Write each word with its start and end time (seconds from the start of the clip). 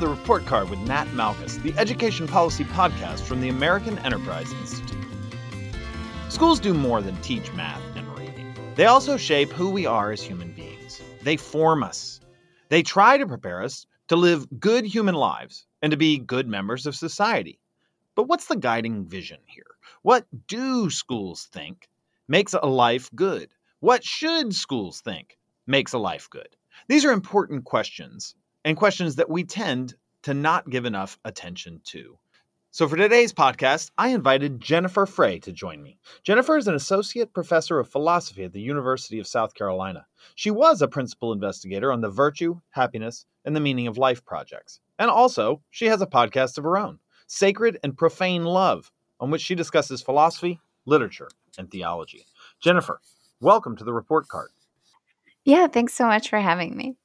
the 0.00 0.08
Report 0.08 0.46
Card 0.46 0.70
with 0.70 0.78
Nat 0.80 1.04
Malkus, 1.08 1.62
the 1.62 1.74
education 1.78 2.26
policy 2.26 2.64
podcast 2.64 3.20
from 3.20 3.42
the 3.42 3.50
American 3.50 3.98
Enterprise 3.98 4.50
Institute. 4.54 4.96
Schools 6.30 6.58
do 6.58 6.72
more 6.72 7.02
than 7.02 7.20
teach 7.20 7.52
math 7.52 7.82
and 7.94 8.08
reading, 8.18 8.54
they 8.76 8.86
also 8.86 9.18
shape 9.18 9.50
who 9.52 9.68
we 9.68 9.84
are 9.84 10.10
as 10.10 10.22
human 10.22 10.52
beings. 10.52 11.02
They 11.22 11.36
form 11.36 11.82
us. 11.82 12.18
They 12.70 12.82
try 12.82 13.18
to 13.18 13.26
prepare 13.26 13.62
us 13.62 13.86
to 14.08 14.16
live 14.16 14.46
good 14.58 14.86
human 14.86 15.14
lives 15.14 15.66
and 15.82 15.90
to 15.90 15.98
be 15.98 16.18
good 16.18 16.48
members 16.48 16.86
of 16.86 16.96
society. 16.96 17.60
But 18.14 18.26
what's 18.26 18.46
the 18.46 18.56
guiding 18.56 19.04
vision 19.04 19.40
here? 19.44 19.66
What 20.00 20.24
do 20.46 20.88
schools 20.88 21.48
think 21.52 21.90
makes 22.26 22.54
a 22.54 22.66
life 22.66 23.10
good? 23.14 23.50
What 23.80 24.02
should 24.02 24.54
schools 24.54 25.02
think 25.02 25.36
makes 25.66 25.92
a 25.92 25.98
life 25.98 26.30
good? 26.30 26.56
These 26.88 27.04
are 27.04 27.12
important 27.12 27.64
questions 27.64 28.34
and 28.64 28.76
questions 28.76 29.16
that 29.16 29.30
we 29.30 29.44
tend 29.44 29.94
to 30.22 30.34
not 30.34 30.68
give 30.68 30.84
enough 30.84 31.18
attention 31.24 31.80
to. 31.84 32.18
So, 32.72 32.86
for 32.86 32.96
today's 32.96 33.32
podcast, 33.32 33.90
I 33.98 34.08
invited 34.08 34.60
Jennifer 34.60 35.04
Frey 35.04 35.40
to 35.40 35.50
join 35.50 35.82
me. 35.82 35.98
Jennifer 36.22 36.56
is 36.56 36.68
an 36.68 36.76
associate 36.76 37.32
professor 37.32 37.80
of 37.80 37.88
philosophy 37.88 38.44
at 38.44 38.52
the 38.52 38.60
University 38.60 39.18
of 39.18 39.26
South 39.26 39.54
Carolina. 39.54 40.06
She 40.36 40.52
was 40.52 40.80
a 40.80 40.86
principal 40.86 41.32
investigator 41.32 41.90
on 41.90 42.00
the 42.00 42.08
Virtue, 42.08 42.60
Happiness, 42.70 43.26
and 43.44 43.56
the 43.56 43.60
Meaning 43.60 43.88
of 43.88 43.98
Life 43.98 44.24
projects. 44.24 44.78
And 45.00 45.10
also, 45.10 45.62
she 45.70 45.86
has 45.86 46.00
a 46.00 46.06
podcast 46.06 46.58
of 46.58 46.64
her 46.64 46.78
own, 46.78 47.00
Sacred 47.26 47.78
and 47.82 47.98
Profane 47.98 48.44
Love, 48.44 48.92
on 49.18 49.32
which 49.32 49.42
she 49.42 49.56
discusses 49.56 50.00
philosophy, 50.00 50.60
literature, 50.86 51.28
and 51.58 51.68
theology. 51.70 52.24
Jennifer, 52.62 53.00
welcome 53.40 53.76
to 53.78 53.84
the 53.84 53.92
report 53.92 54.28
card. 54.28 54.50
Yeah, 55.44 55.66
thanks 55.66 55.94
so 55.94 56.06
much 56.06 56.28
for 56.28 56.38
having 56.38 56.76
me. 56.76 56.96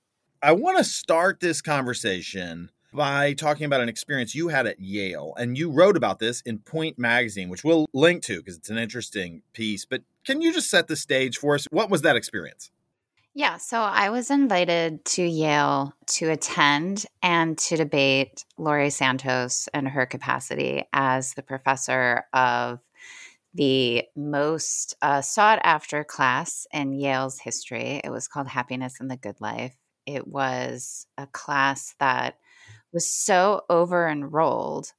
I 0.46 0.52
want 0.52 0.78
to 0.78 0.84
start 0.84 1.40
this 1.40 1.60
conversation 1.60 2.70
by 2.94 3.34
talking 3.34 3.66
about 3.66 3.82
an 3.82 3.90
experience 3.90 4.36
you 4.36 4.50
had 4.50 4.68
at 4.68 4.80
Yale. 4.80 5.34
And 5.40 5.58
you 5.58 5.72
wrote 5.72 5.98
about 5.98 6.20
this 6.20 6.42
in 6.42 6.60
Point 6.60 7.00
Magazine, 7.00 7.50
which 7.50 7.64
we'll 7.64 7.88
link 7.96 8.22
to 8.26 8.38
because 8.38 8.56
it's 8.56 8.70
an 8.70 8.78
interesting 8.78 9.42
piece. 9.54 9.86
But 9.86 10.04
can 10.24 10.44
you 10.44 10.54
just 10.54 10.70
set 10.70 10.88
the 10.88 10.96
stage 10.96 11.40
for 11.40 11.56
us? 11.56 11.66
What 11.72 11.90
was 11.90 12.04
that 12.04 12.16
experience? 12.16 12.70
Yeah, 13.34 13.58
so 13.58 13.80
I 13.80 14.12
was 14.12 14.30
invited 14.30 15.04
to 15.06 15.24
Yale 15.24 15.96
to 16.10 16.30
attend 16.30 17.08
and 17.24 17.58
to 17.58 17.76
debate 17.76 18.46
Laurie 18.60 18.92
Santos 18.92 19.68
and 19.74 19.88
her 19.88 20.06
capacity 20.06 20.84
as 20.94 21.34
the 21.34 21.42
professor 21.42 22.26
of 22.34 22.82
the 23.56 24.04
most 24.16 24.96
uh, 25.02 25.22
sought 25.22 25.58
after 25.64 26.04
class 26.04 26.68
in 26.72 26.94
Yale's 26.94 27.40
history. 27.40 28.00
It 28.04 28.12
was 28.12 28.28
called 28.28 28.50
Happiness 28.50 28.98
and 29.00 29.10
the 29.10 29.18
Good 29.18 29.42
Life. 29.42 29.76
It 30.06 30.28
was 30.28 31.08
a 31.18 31.28
class 31.28 31.96
that 32.00 32.38
was 32.94 33.12
so 33.12 33.64
over 33.70 34.08
enrolled 34.08 34.94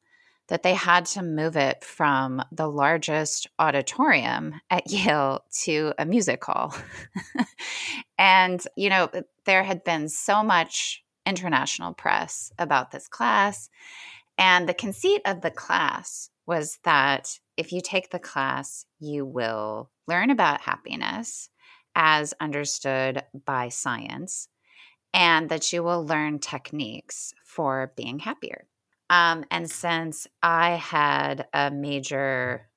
that 0.49 0.63
they 0.63 0.75
had 0.75 1.07
to 1.07 1.23
move 1.23 1.57
it 1.57 1.83
from 1.83 2.43
the 2.53 2.69
largest 2.69 3.49
auditorium 3.59 4.61
at 4.71 4.91
Yale 4.91 5.45
to 5.63 5.93
a 5.99 6.05
music 6.05 6.45
hall. 6.45 6.75
and, 8.19 8.63
you 8.77 8.91
know, 8.91 9.11
there 9.45 9.65
had 9.65 9.83
been 9.83 10.09
so 10.09 10.43
much 10.43 11.03
international 11.25 11.93
press 11.95 12.53
about 12.59 12.93
this 12.93 13.09
class. 13.09 13.69
And 14.39 14.69
the 14.69 14.75
conceit 14.75 15.23
of 15.25 15.41
the 15.41 15.51
class 15.51 16.31
was 16.47 16.79
that 16.85 17.41
if 17.57 17.73
you 17.73 17.81
take 17.81 18.11
the 18.11 18.19
class, 18.19 18.87
you 19.01 19.25
will 19.25 19.91
learn 20.07 20.31
about 20.31 20.61
happiness 20.61 21.49
as 21.97 22.35
understood 22.41 23.25
by 23.47 23.71
science, 23.71 24.49
and 25.13 25.49
that 25.49 25.73
you 25.73 25.83
will 25.83 26.05
learn 26.05 26.39
techniques 26.39 27.35
for 27.45 27.93
being 27.97 28.19
happier. 28.19 28.67
Um, 29.09 29.45
and 29.51 29.71
since 29.71 30.27
I 30.43 30.71
had 30.71 31.47
a 31.53 31.71
major 31.71 32.69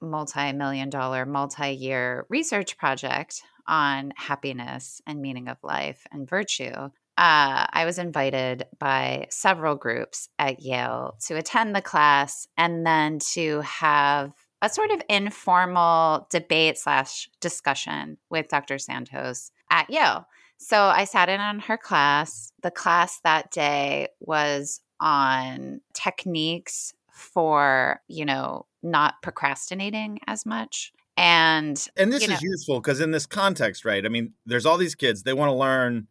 multi 0.00 0.52
million 0.52 0.90
dollar, 0.90 1.24
multi 1.24 1.70
year 1.70 2.26
research 2.28 2.76
project 2.76 3.42
on 3.66 4.12
happiness 4.16 5.00
and 5.06 5.20
meaning 5.20 5.48
of 5.48 5.58
life 5.62 6.06
and 6.12 6.28
virtue, 6.28 6.72
uh, 7.18 7.66
I 7.72 7.84
was 7.86 7.98
invited 7.98 8.66
by 8.78 9.26
several 9.30 9.74
groups 9.74 10.28
at 10.38 10.60
Yale 10.60 11.16
to 11.26 11.36
attend 11.36 11.74
the 11.74 11.80
class 11.80 12.46
and 12.58 12.86
then 12.86 13.20
to 13.32 13.62
have 13.62 14.32
a 14.60 14.68
sort 14.68 14.90
of 14.90 15.02
informal 15.08 16.26
debate 16.30 16.78
slash 16.78 17.30
discussion 17.40 18.18
with 18.28 18.48
Dr. 18.48 18.78
Santos 18.78 19.50
at 19.70 19.88
Yale. 19.88 20.26
So 20.58 20.84
I 20.84 21.04
sat 21.04 21.28
in 21.28 21.40
on 21.40 21.60
her 21.60 21.76
class. 21.76 22.52
The 22.62 22.70
class 22.70 23.20
that 23.24 23.50
day 23.50 24.08
was 24.20 24.80
on 25.00 25.80
techniques 25.92 26.94
for, 27.10 28.00
you 28.08 28.24
know, 28.24 28.66
not 28.82 29.22
procrastinating 29.22 30.20
as 30.26 30.46
much. 30.46 30.92
And 31.16 31.82
and 31.96 32.12
this 32.12 32.22
is 32.22 32.28
know, 32.28 32.38
useful 32.40 32.80
because 32.80 33.00
in 33.00 33.10
this 33.10 33.26
context, 33.26 33.84
right? 33.84 34.04
I 34.04 34.08
mean, 34.08 34.34
there's 34.44 34.66
all 34.66 34.76
these 34.76 34.94
kids, 34.94 35.22
they 35.22 35.32
want 35.32 35.48
to 35.48 35.54
learn 35.54 36.08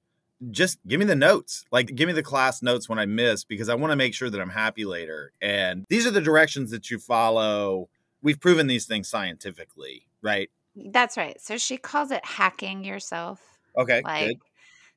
just 0.51 0.79
give 0.87 0.99
me 0.99 1.05
the 1.05 1.15
notes. 1.15 1.65
Like, 1.71 1.95
give 1.95 2.07
me 2.07 2.13
the 2.13 2.23
class 2.23 2.61
notes 2.61 2.89
when 2.89 2.99
I 2.99 3.05
miss 3.05 3.43
because 3.43 3.69
I 3.69 3.75
want 3.75 3.91
to 3.91 3.95
make 3.95 4.13
sure 4.13 4.29
that 4.29 4.41
I'm 4.41 4.49
happy 4.49 4.85
later. 4.85 5.31
And 5.41 5.85
these 5.89 6.05
are 6.05 6.11
the 6.11 6.21
directions 6.21 6.71
that 6.71 6.91
you 6.91 6.99
follow. 6.99 7.89
We've 8.21 8.39
proven 8.39 8.67
these 8.67 8.85
things 8.85 9.07
scientifically, 9.07 10.07
right? 10.21 10.49
That's 10.75 11.15
right. 11.15 11.39
So 11.39 11.57
she 11.57 11.77
calls 11.77 12.11
it 12.11 12.25
hacking 12.25 12.83
yourself. 12.83 13.54
Okay. 13.77 14.01
Like, 14.03 14.27
good. 14.27 14.37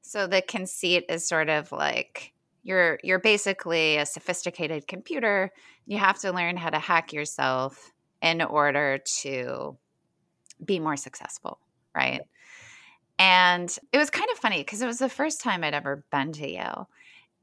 so 0.03 0.27
the 0.27 0.43
conceit 0.43 1.05
is 1.09 1.27
sort 1.27 1.49
of 1.49 1.73
like 1.73 2.33
you're 2.63 2.99
you're 3.03 3.19
basically 3.19 3.97
a 3.97 4.07
sophisticated 4.07 4.87
computer. 4.87 5.53
You 5.87 5.99
have 5.99 6.19
to 6.21 6.33
learn 6.33 6.57
how 6.57 6.71
to 6.71 6.79
hack 6.79 7.13
yourself 7.13 7.93
in 8.21 8.43
order 8.43 8.99
to 9.23 9.77
be 10.65 10.79
more 10.81 10.97
successful, 10.97 11.59
right? 11.95 12.21
And 13.19 13.77
it 13.93 13.99
was 13.99 14.11
kind 14.11 14.29
of 14.33 14.39
funny 14.39 14.59
because 14.59 14.83
it 14.83 14.87
was 14.87 14.99
the 14.99 15.09
first 15.09 15.41
time 15.41 15.65
I'd 15.65 15.75
ever 15.75 16.05
been 16.11 16.33
to 16.33 16.49
Yale. 16.49 16.89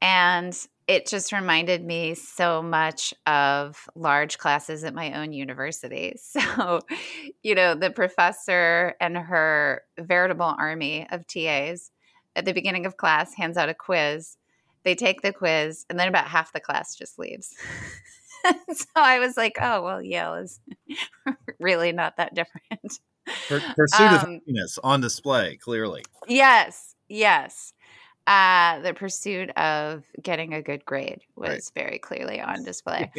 And 0.00 0.56
it 0.86 1.06
just 1.06 1.32
reminded 1.32 1.84
me 1.84 2.14
so 2.14 2.62
much 2.62 3.12
of 3.26 3.88
large 3.96 4.38
classes 4.38 4.84
at 4.84 4.94
my 4.94 5.12
own 5.12 5.32
university. 5.32 6.16
So, 6.56 6.80
you 7.42 7.54
know, 7.54 7.74
the 7.74 7.90
professor 7.90 8.94
and 9.00 9.16
her 9.16 9.82
veritable 9.98 10.54
army 10.58 11.06
of 11.10 11.26
TAs 11.26 11.90
at 12.34 12.44
the 12.44 12.52
beginning 12.52 12.86
of 12.86 12.96
class 12.96 13.34
hands 13.34 13.56
out 13.56 13.68
a 13.68 13.74
quiz. 13.74 14.36
They 14.84 14.94
take 14.94 15.22
the 15.22 15.32
quiz, 15.32 15.84
and 15.90 15.98
then 15.98 16.08
about 16.08 16.28
half 16.28 16.52
the 16.52 16.60
class 16.60 16.94
just 16.94 17.18
leaves. 17.18 17.54
so 18.72 18.86
I 18.94 19.18
was 19.18 19.36
like, 19.36 19.56
oh, 19.60 19.82
well, 19.82 20.02
Yale 20.02 20.34
is 20.34 20.60
really 21.58 21.92
not 21.92 22.16
that 22.18 22.34
different. 22.34 23.00
Pursuit 23.48 24.00
um, 24.00 24.14
of 24.14 24.20
happiness 24.20 24.78
on 24.84 25.00
display, 25.00 25.56
clearly. 25.56 26.04
Yes, 26.28 26.94
yes. 27.08 27.72
Uh, 28.26 28.80
the 28.80 28.92
pursuit 28.92 29.50
of 29.50 30.04
getting 30.20 30.52
a 30.52 30.60
good 30.60 30.84
grade 30.84 31.20
was 31.36 31.48
right. 31.48 31.84
very 31.84 31.98
clearly 31.98 32.40
on 32.40 32.62
display. 32.64 33.10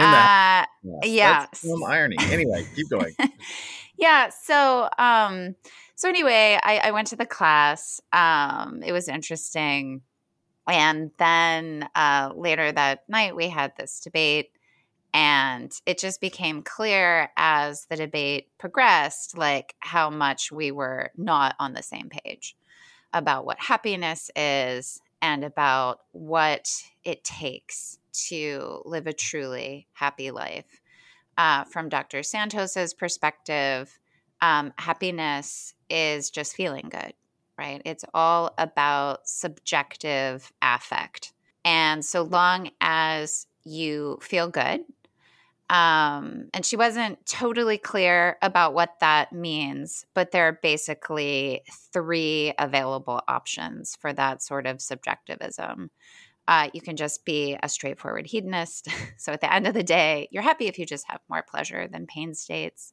uh, 0.00 0.64
yeah, 1.02 1.46
some 1.54 1.84
irony. 1.84 2.16
Anyway, 2.20 2.66
keep 2.74 2.88
going. 2.90 3.14
yeah. 3.96 4.30
So, 4.30 4.88
um, 4.98 5.54
so 5.94 6.08
anyway, 6.08 6.58
I, 6.62 6.78
I 6.78 6.90
went 6.90 7.08
to 7.08 7.16
the 7.16 7.26
class. 7.26 8.00
Um, 8.12 8.82
it 8.84 8.90
was 8.90 9.08
interesting, 9.08 10.02
and 10.66 11.12
then 11.18 11.88
uh, 11.94 12.32
later 12.34 12.72
that 12.72 13.08
night 13.08 13.36
we 13.36 13.48
had 13.48 13.72
this 13.76 14.00
debate 14.00 14.50
and 15.12 15.72
it 15.86 15.98
just 15.98 16.20
became 16.20 16.60
clear 16.60 17.30
as 17.36 17.86
the 17.86 17.94
debate 17.94 18.48
progressed, 18.58 19.38
like 19.38 19.76
how 19.78 20.10
much 20.10 20.50
we 20.50 20.72
were 20.72 21.12
not 21.16 21.54
on 21.60 21.72
the 21.72 21.84
same 21.84 22.08
page 22.08 22.56
about 23.14 23.46
what 23.46 23.58
happiness 23.58 24.30
is 24.36 25.00
and 25.22 25.44
about 25.44 26.00
what 26.12 26.70
it 27.04 27.24
takes 27.24 27.98
to 28.12 28.82
live 28.84 29.06
a 29.06 29.12
truly 29.12 29.86
happy 29.94 30.30
life. 30.30 30.80
Uh, 31.38 31.64
from 31.64 31.88
Dr. 31.88 32.22
Santos's 32.22 32.94
perspective, 32.94 33.98
um, 34.40 34.72
happiness 34.78 35.74
is 35.88 36.30
just 36.30 36.54
feeling 36.54 36.88
good, 36.90 37.14
right? 37.58 37.80
It's 37.84 38.04
all 38.12 38.54
about 38.58 39.26
subjective 39.26 40.52
affect. 40.60 41.32
And 41.64 42.04
so 42.04 42.22
long 42.22 42.70
as 42.80 43.46
you 43.64 44.18
feel 44.20 44.48
good 44.48 44.82
um, 45.70 46.48
and 46.52 46.64
she 46.64 46.76
wasn't 46.76 47.24
totally 47.24 47.78
clear 47.78 48.36
about 48.42 48.74
what 48.74 49.00
that 49.00 49.32
means, 49.32 50.04
but 50.14 50.30
there 50.30 50.48
are 50.48 50.58
basically 50.62 51.62
three 51.92 52.52
available 52.58 53.22
options 53.28 53.96
for 53.96 54.12
that 54.12 54.42
sort 54.42 54.66
of 54.66 54.82
subjectivism. 54.82 55.90
Uh, 56.46 56.68
you 56.74 56.82
can 56.82 56.96
just 56.96 57.24
be 57.24 57.56
a 57.62 57.68
straightforward 57.68 58.26
hedonist. 58.26 58.88
so 59.16 59.32
at 59.32 59.40
the 59.40 59.52
end 59.52 59.66
of 59.66 59.72
the 59.72 59.82
day, 59.82 60.28
you're 60.30 60.42
happy 60.42 60.66
if 60.66 60.78
you 60.78 60.84
just 60.84 61.08
have 61.08 61.20
more 61.30 61.42
pleasure 61.42 61.88
than 61.88 62.06
pain 62.06 62.34
states. 62.34 62.92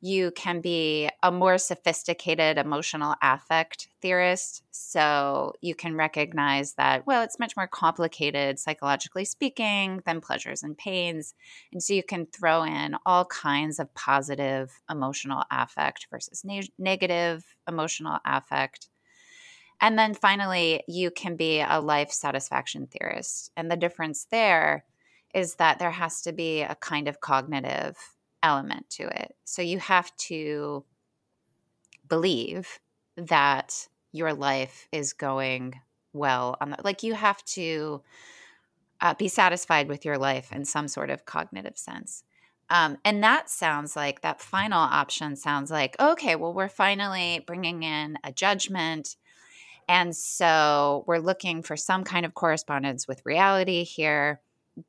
You 0.00 0.30
can 0.30 0.60
be 0.60 1.10
a 1.22 1.30
more 1.30 1.58
sophisticated 1.58 2.56
emotional 2.56 3.14
affect 3.22 3.88
theorist. 4.00 4.62
So 4.70 5.52
you 5.60 5.74
can 5.74 5.94
recognize 5.94 6.74
that, 6.74 7.06
well, 7.06 7.22
it's 7.22 7.38
much 7.38 7.56
more 7.56 7.66
complicated 7.66 8.58
psychologically 8.58 9.26
speaking 9.26 10.02
than 10.06 10.22
pleasures 10.22 10.62
and 10.62 10.76
pains. 10.76 11.34
And 11.72 11.82
so 11.82 11.92
you 11.92 12.02
can 12.02 12.26
throw 12.26 12.62
in 12.62 12.96
all 13.04 13.26
kinds 13.26 13.78
of 13.78 13.94
positive 13.94 14.80
emotional 14.90 15.44
affect 15.50 16.06
versus 16.10 16.44
ne- 16.44 16.72
negative 16.78 17.44
emotional 17.68 18.18
affect. 18.24 18.88
And 19.82 19.98
then 19.98 20.14
finally, 20.14 20.82
you 20.88 21.10
can 21.10 21.36
be 21.36 21.60
a 21.60 21.80
life 21.80 22.10
satisfaction 22.10 22.86
theorist. 22.86 23.50
And 23.56 23.70
the 23.70 23.76
difference 23.76 24.26
there 24.30 24.84
is 25.34 25.56
that 25.56 25.78
there 25.78 25.90
has 25.90 26.22
to 26.22 26.32
be 26.32 26.62
a 26.62 26.74
kind 26.74 27.06
of 27.06 27.20
cognitive 27.20 27.96
element 28.42 28.88
to 28.90 29.04
it. 29.04 29.34
So 29.44 29.62
you 29.62 29.78
have 29.78 30.14
to 30.28 30.84
believe 32.08 32.80
that 33.16 33.88
your 34.12 34.32
life 34.32 34.88
is 34.92 35.12
going 35.12 35.80
well 36.12 36.56
on 36.60 36.70
the, 36.70 36.78
like 36.82 37.02
you 37.02 37.14
have 37.14 37.42
to 37.44 38.02
uh, 39.00 39.14
be 39.14 39.28
satisfied 39.28 39.88
with 39.88 40.04
your 40.04 40.18
life 40.18 40.52
in 40.52 40.64
some 40.64 40.88
sort 40.88 41.10
of 41.10 41.24
cognitive 41.24 41.78
sense. 41.78 42.24
Um, 42.68 42.98
and 43.04 43.22
that 43.24 43.50
sounds 43.50 43.96
like 43.96 44.20
that 44.20 44.40
final 44.40 44.78
option 44.78 45.34
sounds 45.34 45.70
like, 45.70 45.96
okay, 45.98 46.36
well, 46.36 46.54
we're 46.54 46.68
finally 46.68 47.42
bringing 47.46 47.82
in 47.82 48.16
a 48.22 48.32
judgment. 48.32 49.16
And 49.88 50.14
so 50.14 51.04
we're 51.08 51.18
looking 51.18 51.62
for 51.62 51.76
some 51.76 52.04
kind 52.04 52.24
of 52.24 52.34
correspondence 52.34 53.08
with 53.08 53.22
reality 53.24 53.82
here, 53.82 54.40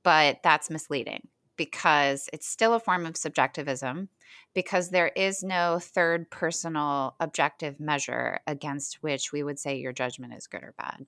but 0.03 0.41
that's 0.43 0.69
misleading 0.69 1.27
because 1.57 2.29
it's 2.33 2.47
still 2.47 2.73
a 2.73 2.79
form 2.79 3.05
of 3.05 3.17
subjectivism 3.17 4.09
because 4.53 4.89
there 4.89 5.11
is 5.15 5.43
no 5.43 5.79
third 5.79 6.29
personal 6.29 7.15
objective 7.19 7.79
measure 7.79 8.39
against 8.47 9.01
which 9.01 9.31
we 9.31 9.43
would 9.43 9.59
say 9.59 9.77
your 9.77 9.93
judgment 9.93 10.33
is 10.33 10.47
good 10.47 10.63
or 10.63 10.73
bad. 10.77 11.05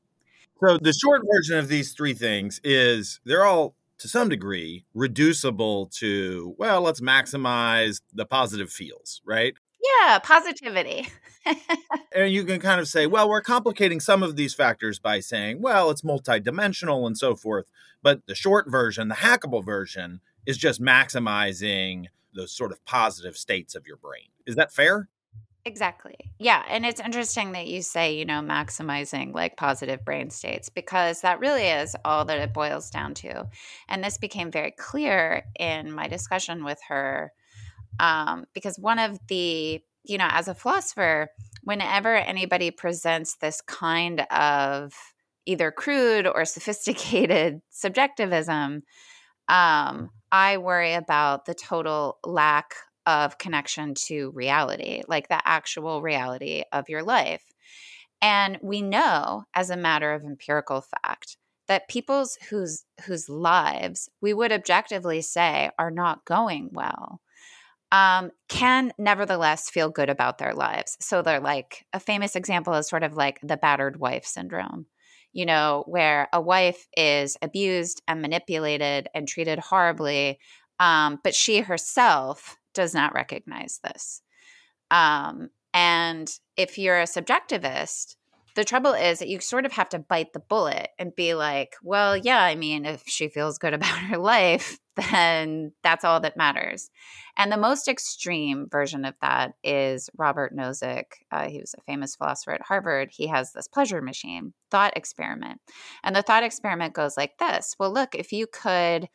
So 0.60 0.78
the 0.78 0.94
short 0.94 1.24
version 1.30 1.58
of 1.58 1.68
these 1.68 1.94
three 1.94 2.14
things 2.14 2.62
is 2.64 3.20
they're 3.26 3.46
all 3.46 3.76
to 4.00 4.08
some 4.08 4.28
degree 4.28 4.86
reducible 4.94 5.86
to 5.88 6.56
well 6.58 6.82
let's 6.82 7.00
maximize 7.00 8.02
the 8.12 8.26
positive 8.26 8.70
feels 8.70 9.22
right 9.26 9.54
yeah 9.82 10.20
positivity 10.20 11.08
and 12.14 12.32
you 12.32 12.44
can 12.44 12.60
kind 12.60 12.82
of 12.82 12.88
say 12.88 13.08
well 13.08 13.30
we're 13.30 13.42
complicating 13.42 14.02
some 14.02 14.22
of 14.22 14.36
these 14.36 14.54
factors 14.54 15.00
by 15.00 15.20
saying 15.22 15.62
well 15.62 15.90
it's 15.90 16.02
multidimensional 16.02 17.08
and 17.08 17.18
so 17.18 17.34
forth 17.34 17.72
but 18.02 18.26
the 18.28 18.36
short 18.36 18.70
version 18.70 19.08
the 19.08 19.16
hackable 19.16 19.64
version 19.64 20.20
is 20.46 20.58
just 20.58 20.82
maximizing 20.82 22.08
those 22.36 22.52
sort 22.52 22.72
of 22.72 22.84
positive 22.86 23.38
states 23.38 23.76
of 23.76 23.88
your 23.88 23.98
brain. 23.98 24.30
Is 24.46 24.56
that 24.56 24.72
fair? 24.72 25.10
Exactly. 25.66 26.16
Yeah. 26.40 26.64
And 26.68 26.86
it's 26.86 27.00
interesting 27.00 27.54
that 27.54 27.68
you 27.68 27.82
say, 27.82 28.16
you 28.18 28.26
know, 28.26 28.42
maximizing 28.42 29.34
like 29.34 29.56
positive 29.56 30.04
brain 30.04 30.30
states 30.30 30.68
because 30.68 31.22
that 31.22 31.40
really 31.40 31.64
is 31.68 31.96
all 32.04 32.26
that 32.26 32.40
it 32.40 32.54
boils 32.54 32.90
down 32.90 33.14
to. 33.16 33.48
And 33.88 34.04
this 34.04 34.18
became 34.18 34.52
very 34.52 34.72
clear 34.72 35.44
in 35.58 35.94
my 35.94 36.10
discussion 36.10 36.66
with 36.66 36.80
her 36.90 37.32
um, 38.00 38.46
because 38.54 38.78
one 38.78 39.00
of 39.00 39.18
the, 39.28 39.82
you 40.04 40.18
know, 40.18 40.28
as 40.30 40.50
a 40.50 40.56
philosopher, 40.56 41.30
whenever 41.64 42.14
anybody 42.14 42.70
presents 42.70 43.38
this 43.38 43.62
kind 43.62 44.22
of 44.32 44.94
either 45.46 45.72
crude 45.72 46.28
or 46.28 46.44
sophisticated 46.46 47.62
subjectivism, 47.70 48.84
um, 49.48 50.10
I 50.34 50.58
worry 50.58 50.96
about 50.96 51.46
the 51.46 51.54
total 51.54 52.18
lack 52.26 52.74
of 53.06 53.38
connection 53.38 53.94
to 54.08 54.32
reality, 54.32 55.04
like 55.08 55.28
the 55.28 55.48
actual 55.48 56.02
reality 56.02 56.64
of 56.74 56.90
your 56.90 57.04
life. 57.04 57.44
And 58.20 58.58
we 58.64 58.82
know 58.82 59.44
as 59.54 59.70
a 59.70 59.78
matter 59.78 60.12
of 60.12 60.24
empirical 60.24 60.82
fact 60.82 61.38
that 61.68 61.88
people's 61.88 62.38
whose 62.50 62.84
whose 63.06 63.30
lives 63.30 64.10
we 64.22 64.34
would 64.34 64.52
objectively 64.52 65.22
say 65.22 65.70
are 65.78 65.92
not 65.92 66.26
going 66.26 66.70
well 66.74 67.22
um, 67.92 68.32
can 68.50 68.92
nevertheless 68.98 69.70
feel 69.70 69.90
good 69.90 70.10
about 70.10 70.40
their 70.40 70.54
lives. 70.54 70.98
So 71.00 71.22
they're 71.22 71.40
like 71.40 71.86
a 71.94 72.00
famous 72.00 72.36
example 72.36 72.74
is 72.74 72.90
sort 72.90 73.04
of 73.04 73.16
like 73.16 73.40
the 73.44 73.58
battered 73.58 74.00
wife 74.00 74.26
syndrome 74.26 74.88
you 75.34 75.46
know, 75.46 75.84
where 75.88 76.30
a 76.32 76.40
wife 76.40 76.88
is 76.96 77.38
abused 77.42 78.02
and 78.08 78.22
manipulated 78.22 79.08
and 79.14 79.28
treated 79.28 79.60
horribly, 79.60 80.40
um, 80.80 81.20
but 81.24 81.36
she 81.36 81.62
herself 81.62 82.58
does 82.74 82.94
not 82.94 83.14
recognize 83.14 83.80
this. 83.84 84.22
Um, 84.92 85.50
and 85.74 86.32
if 86.56 86.78
you're 86.78 87.00
a 87.00 87.06
subjectivist, 87.06 88.16
the 88.56 88.64
trouble 88.64 88.94
is 88.94 89.20
that 89.20 89.28
you 89.28 89.40
sort 89.40 89.66
of 89.66 89.72
have 89.74 89.90
to 89.90 90.00
bite 90.00 90.34
the 90.34 90.40
bullet 90.40 90.90
and 91.00 91.16
be 91.16 91.34
like, 91.34 91.76
well, 91.82 92.16
yeah, 92.16 92.42
I 92.42 92.56
mean, 92.56 92.86
if 92.86 93.04
she 93.08 93.28
feels 93.28 93.58
good 93.58 93.74
about 93.74 93.98
her 93.98 94.18
life, 94.18 94.78
then 95.12 95.72
that's 95.84 96.04
all 96.04 96.20
that 96.20 96.38
matters. 96.38 96.90
And 97.38 97.52
the 97.52 97.58
most 97.58 97.88
extreme 97.88 98.68
version 98.70 99.06
of 99.06 99.16
that 99.22 99.54
is 99.64 100.10
Robert 100.18 100.56
Nozick. 100.56 101.06
Uh, 101.32 101.50
he 101.50 101.60
was 101.60 101.74
a 101.78 101.82
famous 101.82 102.16
philosopher 102.16 102.52
at 102.52 102.62
Harvard. 102.62 103.10
He 103.12 103.28
has 103.28 103.54
this 103.54 103.68
pleasure 103.68 104.02
machine 104.02 104.54
thought 104.70 104.96
experiment. 104.96 105.62
And 106.04 106.16
the 106.16 106.22
thought 106.22 106.44
experiment 106.44 106.94
goes 106.94 107.18
like 107.18 107.38
this 107.40 107.76
Well, 107.80 107.92
look, 107.92 108.16
if 108.16 108.32
you 108.32 108.48
could. 108.48 109.10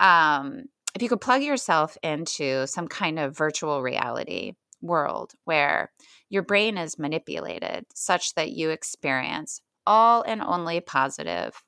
Um, 0.00 0.64
if 0.94 1.02
you 1.02 1.08
could 1.08 1.20
plug 1.20 1.42
yourself 1.42 1.96
into 2.02 2.66
some 2.66 2.88
kind 2.88 3.18
of 3.18 3.36
virtual 3.36 3.82
reality 3.82 4.54
world 4.80 5.32
where 5.44 5.92
your 6.28 6.42
brain 6.42 6.78
is 6.78 6.98
manipulated 6.98 7.84
such 7.94 8.34
that 8.34 8.52
you 8.52 8.70
experience 8.70 9.60
all 9.86 10.22
and 10.22 10.42
only 10.42 10.80
positive 10.80 11.62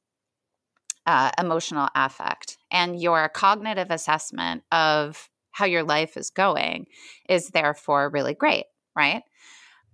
uh, 1.07 1.31
emotional 1.39 1.89
affect, 1.95 2.59
and 2.71 3.01
your 3.01 3.29
cognitive 3.29 3.91
assessment 3.91 4.63
of 4.73 5.29
how 5.53 5.65
your 5.67 5.83
life 5.83 6.17
is 6.17 6.31
going 6.31 6.87
is 7.29 7.49
therefore 7.49 8.11
really 8.11 8.35
great, 8.35 8.67
right? 8.97 9.23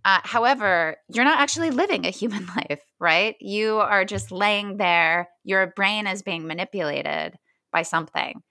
Uh, 0.04 0.20
however, 0.22 0.96
you're 1.08 1.24
not 1.24 1.40
actually 1.40 1.70
living 1.70 2.06
a 2.06 2.10
human 2.10 2.46
life, 2.56 2.80
right? 3.00 3.34
You 3.40 3.78
are 3.78 4.04
just 4.04 4.30
laying 4.30 4.76
there. 4.76 5.28
Your 5.42 5.66
brain 5.74 6.06
is 6.06 6.22
being 6.22 6.46
manipulated 6.46 7.34
by 7.72 7.82
something. 7.82 8.42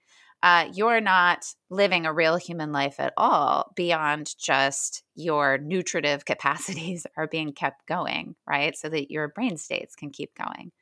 Uh, 0.42 0.68
you're 0.74 1.00
not 1.00 1.46
living 1.70 2.04
a 2.04 2.12
real 2.12 2.36
human 2.36 2.70
life 2.70 3.00
at 3.00 3.14
all 3.16 3.72
beyond 3.74 4.34
just 4.38 5.02
your 5.14 5.56
nutritive 5.58 6.24
capacities 6.26 7.06
are 7.16 7.26
being 7.26 7.52
kept 7.52 7.86
going, 7.86 8.36
right? 8.46 8.76
So 8.76 8.88
that 8.90 9.10
your 9.10 9.28
brain 9.28 9.56
states 9.56 9.96
can 9.96 10.10
keep 10.10 10.32
going. 10.36 10.72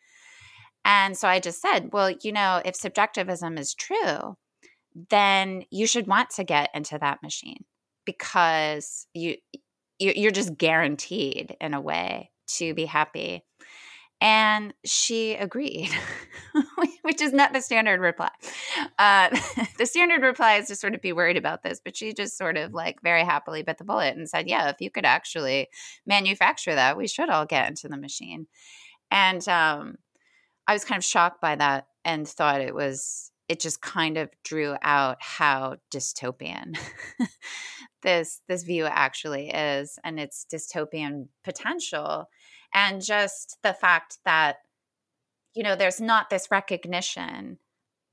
And 0.85 1.17
so 1.17 1.29
I 1.29 1.41
just 1.41 1.63
said, 1.63 1.91
well, 1.93 2.11
you 2.11 2.33
know, 2.33 2.61
if 2.65 2.77
subjectivism 2.77 3.57
is 3.57 3.75
true, 3.75 4.37
then 5.11 5.65
you 5.71 5.87
should 5.87 6.07
want 6.07 6.31
to 6.31 6.45
get 6.45 6.71
into 6.75 6.99
that 6.99 7.23
machine 7.23 7.65
because 8.05 9.07
you 9.15 9.37
you're 9.99 10.33
just 10.33 10.59
guaranteed 10.59 11.57
in 11.61 11.73
a 11.73 11.81
way 11.81 12.31
to 12.47 12.75
be 12.75 12.85
happy. 12.85 13.45
And 14.21 14.73
she 14.85 15.35
agreed, 15.35 15.91
which 17.03 17.21
is 17.21 17.33
not 17.33 17.53
the 17.53 17.61
standard 17.61 18.01
reply. 18.01 18.31
Uh, 18.99 19.29
the 19.79 19.87
standard 19.87 20.23
reply 20.23 20.57
is 20.57 20.69
to 20.69 20.77
sort 20.77 20.95
of 20.95 21.03
be 21.03 21.13
worried 21.13 21.37
about 21.37 21.63
this, 21.63 21.81
but 21.85 21.97
she 21.97 22.13
just 22.13 22.39
sort 22.39 22.57
of 22.57 22.73
like 22.73 23.03
very 23.03 23.25
happily 23.25 23.63
bit 23.63 23.79
the 23.79 23.85
bullet 23.85 24.17
and 24.17 24.29
said, 24.29 24.49
Yeah, 24.49 24.69
if 24.71 24.77
you 24.81 24.91
could 24.91 25.05
actually 25.05 25.69
manufacture 26.07 26.75
that, 26.75 26.97
we 26.97 27.07
should 27.07 27.29
all 27.29 27.47
get 27.47 27.69
into 27.69 27.89
the 27.89 27.97
machine. 27.97 28.47
And 29.11 29.47
um, 29.49 29.97
I 30.67 30.73
was 30.73 30.85
kind 30.85 30.99
of 30.99 31.05
shocked 31.05 31.41
by 31.41 31.57
that 31.57 31.89
and 32.05 32.27
thought 32.27 32.61
it 32.61 32.75
was 32.75 33.31
it 33.49 33.61
just 33.61 33.83
kind 33.83 34.17
of 34.17 34.31
drew 34.43 34.75
out 34.81 35.19
how 35.21 35.77
dystopian 35.93 36.79
this 38.03 38.41
this 38.49 38.63
view 38.63 38.87
actually 38.87 39.51
is 39.51 39.99
and 40.03 40.19
its 40.19 40.47
dystopian 40.53 41.29
potential 41.43 42.29
and 42.73 43.03
just 43.03 43.59
the 43.63 43.75
fact 43.75 44.19
that 44.25 44.57
you 45.55 45.63
know 45.63 45.77
there's 45.77 46.01
not 46.01 46.31
this 46.31 46.51
recognition 46.51 47.59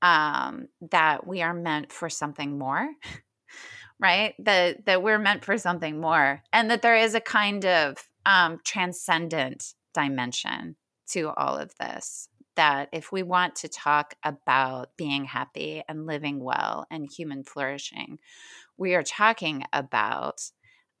um, 0.02 0.66
that 0.90 1.26
we 1.26 1.42
are 1.42 1.54
meant 1.54 1.92
for 1.92 2.10
something 2.10 2.58
more 2.58 2.88
right? 4.02 4.34
That 4.40 4.84
that 4.86 5.02
we're 5.02 5.18
meant 5.18 5.44
for 5.44 5.56
something 5.56 6.00
more 6.00 6.42
and 6.52 6.70
that 6.70 6.82
there 6.82 6.96
is 6.96 7.14
a 7.14 7.20
kind 7.20 7.64
of 7.64 8.08
um, 8.26 8.60
transcendent 8.64 9.74
dimension 9.94 10.76
to 11.08 11.30
all 11.30 11.56
of 11.56 11.72
this 11.78 12.28
that 12.56 12.88
if 12.92 13.12
we 13.12 13.22
want 13.22 13.56
to 13.56 13.68
talk 13.68 14.14
about 14.24 14.96
being 14.96 15.24
happy 15.24 15.82
and 15.88 16.06
living 16.06 16.42
well 16.42 16.86
and 16.90 17.10
human 17.10 17.44
flourishing, 17.44 18.18
we 18.76 18.94
are 18.94 19.02
talking 19.02 19.64
about 19.72 20.42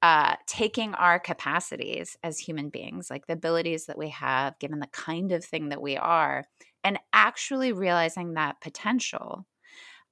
uh, 0.02 0.34
taking 0.46 0.94
our 0.94 1.20
capacities 1.20 2.16
as 2.24 2.38
human 2.38 2.68
beings, 2.68 3.08
like 3.08 3.26
the 3.26 3.34
abilities 3.34 3.86
that 3.86 3.98
we 3.98 4.08
have, 4.08 4.58
given 4.58 4.80
the 4.80 4.88
kind 4.88 5.30
of 5.30 5.44
thing 5.44 5.68
that 5.68 5.80
we 5.80 5.96
are, 5.96 6.44
and 6.82 6.98
actually 7.12 7.72
realizing 7.72 8.34
that 8.34 8.60
potential 8.60 9.46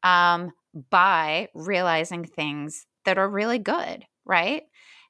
um, 0.02 0.52
by 0.90 1.49
realizing 1.54 2.25
things 2.25 2.87
that 3.04 3.18
are 3.18 3.28
really 3.28 3.59
good, 3.59 4.04
right? 4.25 4.62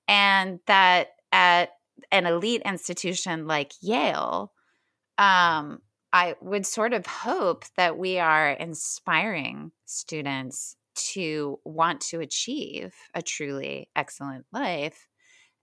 And 0.09 0.61
that 0.67 1.09
at 1.33 1.71
an 2.11 2.27
elite 2.27 2.63
institution 2.65 3.47
like 3.47 3.73
Yale, 3.83 4.53
um, 5.19 5.81
I 6.13 6.35
would 6.41 6.67
sort 6.67 6.93
of 6.93 7.07
hope 7.07 7.65
that 7.77 7.97
we 7.97 8.19
are 8.19 8.51
inspiring 8.51 9.73
students 9.87 10.77
to 10.95 11.61
want 11.65 12.01
to 12.01 12.21
achieve 12.21 12.95
a 13.15 13.23
truly 13.23 13.89
excellent 13.95 14.45
life 14.53 15.07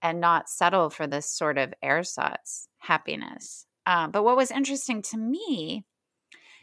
and 0.01 0.21
not 0.21 0.49
settle 0.49 0.89
for 0.89 1.07
this 1.07 1.29
sort 1.29 1.57
of 1.57 1.73
ersatz 1.83 2.67
happiness. 2.77 3.65
Um, 3.85 4.11
but 4.11 4.23
what 4.23 4.37
was 4.37 4.51
interesting 4.51 5.01
to 5.03 5.17
me 5.17 5.85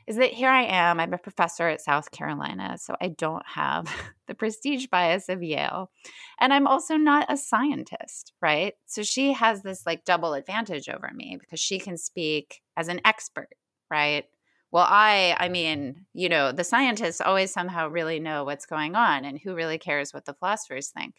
is 0.07 0.17
that 0.17 0.33
here 0.33 0.51
I 0.51 0.65
am. 0.65 1.01
I'm 1.01 1.15
a 1.15 1.19
professor 1.19 1.69
at 1.69 1.81
South 1.81 2.11
Carolina, 2.11 2.77
so 2.79 2.95
I 3.01 3.09
don't 3.09 3.45
have 3.47 3.89
the 4.29 4.35
prestige 4.35 4.87
bias 4.87 5.29
of 5.29 5.43
Yale. 5.43 5.91
And 6.39 6.53
I'm 6.53 6.67
also 6.67 6.97
not 6.97 7.27
a 7.31 7.37
scientist, 7.37 8.33
right? 8.43 8.75
So 8.87 9.03
she 9.03 9.33
has 9.33 9.63
this 9.63 9.87
like 9.87 10.05
double 10.05 10.35
advantage 10.35 10.89
over 10.89 11.11
me 11.15 11.39
because 11.41 11.61
she 11.61 11.79
can 11.79 11.97
speak 11.97 12.61
as 12.77 12.89
an 12.89 13.01
expert, 13.05 13.49
right? 13.91 14.25
Well, 14.73 14.87
I, 14.89 15.37
I 15.39 15.49
mean, 15.49 16.07
you 16.15 16.29
know, 16.29 16.51
the 16.51 16.65
scientists 16.65 17.21
always 17.21 17.53
somehow 17.53 17.89
really 17.89 18.19
know 18.19 18.45
what's 18.45 18.67
going 18.67 18.97
on 18.97 19.25
and 19.25 19.39
who 19.39 19.55
really 19.55 19.79
cares 19.79 20.13
what 20.13 20.25
the 20.25 20.35
philosophers 20.35 20.89
think. 20.89 21.15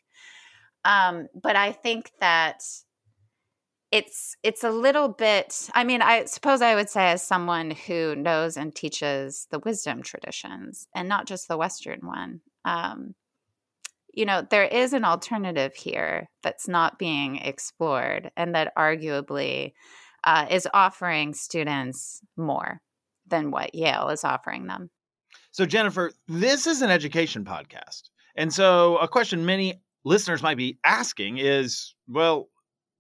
Um, 0.84 1.28
but 1.42 1.56
I 1.56 1.72
think 1.72 2.12
that 2.20 2.62
it's 3.92 4.36
it's 4.44 4.64
a 4.64 4.72
little 4.72 5.08
bit 5.08 5.70
i 5.74 5.84
mean 5.84 6.02
i 6.02 6.26
suppose 6.26 6.62
i 6.62 6.76
would 6.76 6.90
say 6.90 7.12
as 7.12 7.22
someone 7.22 7.72
who 7.72 8.16
knows 8.16 8.58
and 8.58 8.76
teaches 8.76 9.48
the 9.52 9.60
wisdom 9.60 10.02
traditions 10.02 10.88
and 10.96 11.08
not 11.08 11.28
just 11.28 11.48
the 11.48 11.58
western 11.58 12.00
one 12.02 12.42
um, 12.66 13.14
you 14.14 14.26
know 14.26 14.46
there 14.50 14.66
is 14.66 14.92
an 14.92 15.06
alternative 15.06 15.76
here 15.76 16.30
that's 16.42 16.68
not 16.68 17.00
being 17.00 17.38
explored 17.38 18.32
and 18.36 18.56
that 18.56 18.74
arguably 18.76 19.74
uh, 20.26 20.46
is 20.50 20.68
offering 20.74 21.34
students 21.34 22.22
more 22.38 22.82
than 23.28 23.52
what 23.52 23.74
yale 23.74 24.10
is 24.10 24.24
offering 24.24 24.68
them 24.68 24.90
so 25.52 25.66
jennifer 25.66 26.12
this 26.28 26.68
is 26.68 26.82
an 26.82 26.90
education 26.90 27.46
podcast 27.46 28.10
and 28.36 28.54
so 28.54 28.98
a 28.98 29.08
question 29.08 29.46
many 29.46 29.82
listeners 30.04 30.44
might 30.44 30.58
be 30.58 30.78
asking 30.84 31.38
is 31.38 31.96
well 32.08 32.50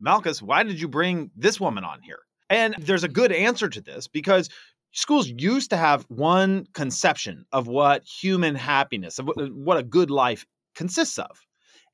Malkus, 0.03 0.41
why 0.41 0.63
did 0.63 0.79
you 0.79 0.87
bring 0.87 1.31
this 1.35 1.59
woman 1.59 1.83
on 1.83 2.01
here? 2.01 2.19
And 2.49 2.75
there's 2.79 3.03
a 3.03 3.09
good 3.09 3.31
answer 3.31 3.69
to 3.69 3.81
this 3.81 4.07
because 4.07 4.49
schools 4.91 5.27
used 5.27 5.69
to 5.71 5.77
have 5.77 6.05
one 6.09 6.67
conception 6.73 7.45
of 7.51 7.67
what 7.67 8.03
human 8.03 8.55
happiness, 8.55 9.19
of 9.19 9.29
what 9.35 9.77
a 9.77 9.83
good 9.83 10.11
life 10.11 10.45
consists 10.75 11.17
of. 11.17 11.45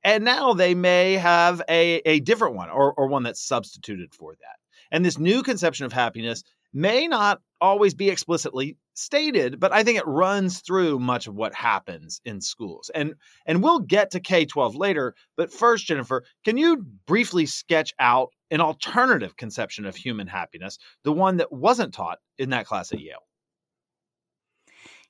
And 0.04 0.26
now 0.26 0.54
they 0.54 0.74
may 0.74 1.14
have 1.14 1.62
a, 1.70 2.02
a 2.06 2.20
different 2.22 2.56
one 2.56 2.70
or, 2.70 2.94
or 2.94 3.08
one 3.08 3.24
that's 3.24 3.42
substituted 3.42 4.14
for 4.14 4.34
that. 4.34 4.61
And 4.92 5.06
this 5.06 5.18
new 5.18 5.44
conception 5.44 5.86
of 5.86 5.94
happiness 5.94 6.44
may 6.74 7.08
not 7.08 7.42
always 7.60 7.94
be 7.94 8.10
explicitly 8.10 8.78
stated, 8.94 9.60
but 9.60 9.72
I 9.72 9.84
think 9.84 9.98
it 9.98 10.08
runs 10.08 10.60
through 10.62 11.00
much 11.00 11.28
of 11.28 11.36
what 11.36 11.54
happens 11.54 12.22
in 12.26 12.42
schools. 12.42 12.90
And 12.94 13.14
and 13.46 13.64
we'll 13.64 13.80
get 13.80 14.12
to 14.12 14.20
K-12 14.20 14.76
later, 14.76 15.16
but 15.38 15.52
first 15.52 15.86
Jennifer, 15.86 16.24
can 16.44 16.58
you 16.58 16.86
briefly 17.06 17.46
sketch 17.46 17.94
out 18.00 18.30
an 18.50 18.62
alternative 18.62 19.38
conception 19.38 19.86
of 19.86 19.96
human 19.96 20.28
happiness, 20.28 20.78
the 21.04 21.14
one 21.14 21.38
that 21.38 21.52
wasn't 21.52 21.94
taught 21.94 22.20
in 22.38 22.50
that 22.50 22.66
class 22.66 22.92
at 22.92 23.00
Yale? 23.00 23.26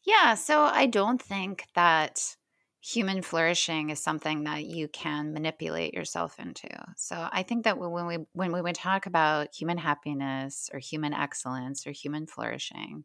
Yeah, 0.03 0.33
so 0.33 0.61
I 0.61 0.87
don't 0.87 1.21
think 1.21 1.65
that 1.75 2.35
human 2.81 3.21
flourishing 3.21 3.89
is 3.91 4.01
something 4.03 4.43
that 4.45 4.65
you 4.65 4.87
can 4.87 5.33
manipulate 5.33 5.93
yourself 5.93 6.39
into. 6.39 6.69
So 6.97 7.29
I 7.31 7.43
think 7.43 7.63
that 7.65 7.77
when 7.77 8.07
we 8.07 8.17
when 8.33 8.51
we 8.51 8.61
would 8.61 8.75
talk 8.75 9.05
about 9.05 9.53
human 9.53 9.77
happiness 9.77 10.69
or 10.73 10.79
human 10.79 11.13
excellence 11.13 11.85
or 11.85 11.91
human 11.91 12.25
flourishing, 12.25 13.03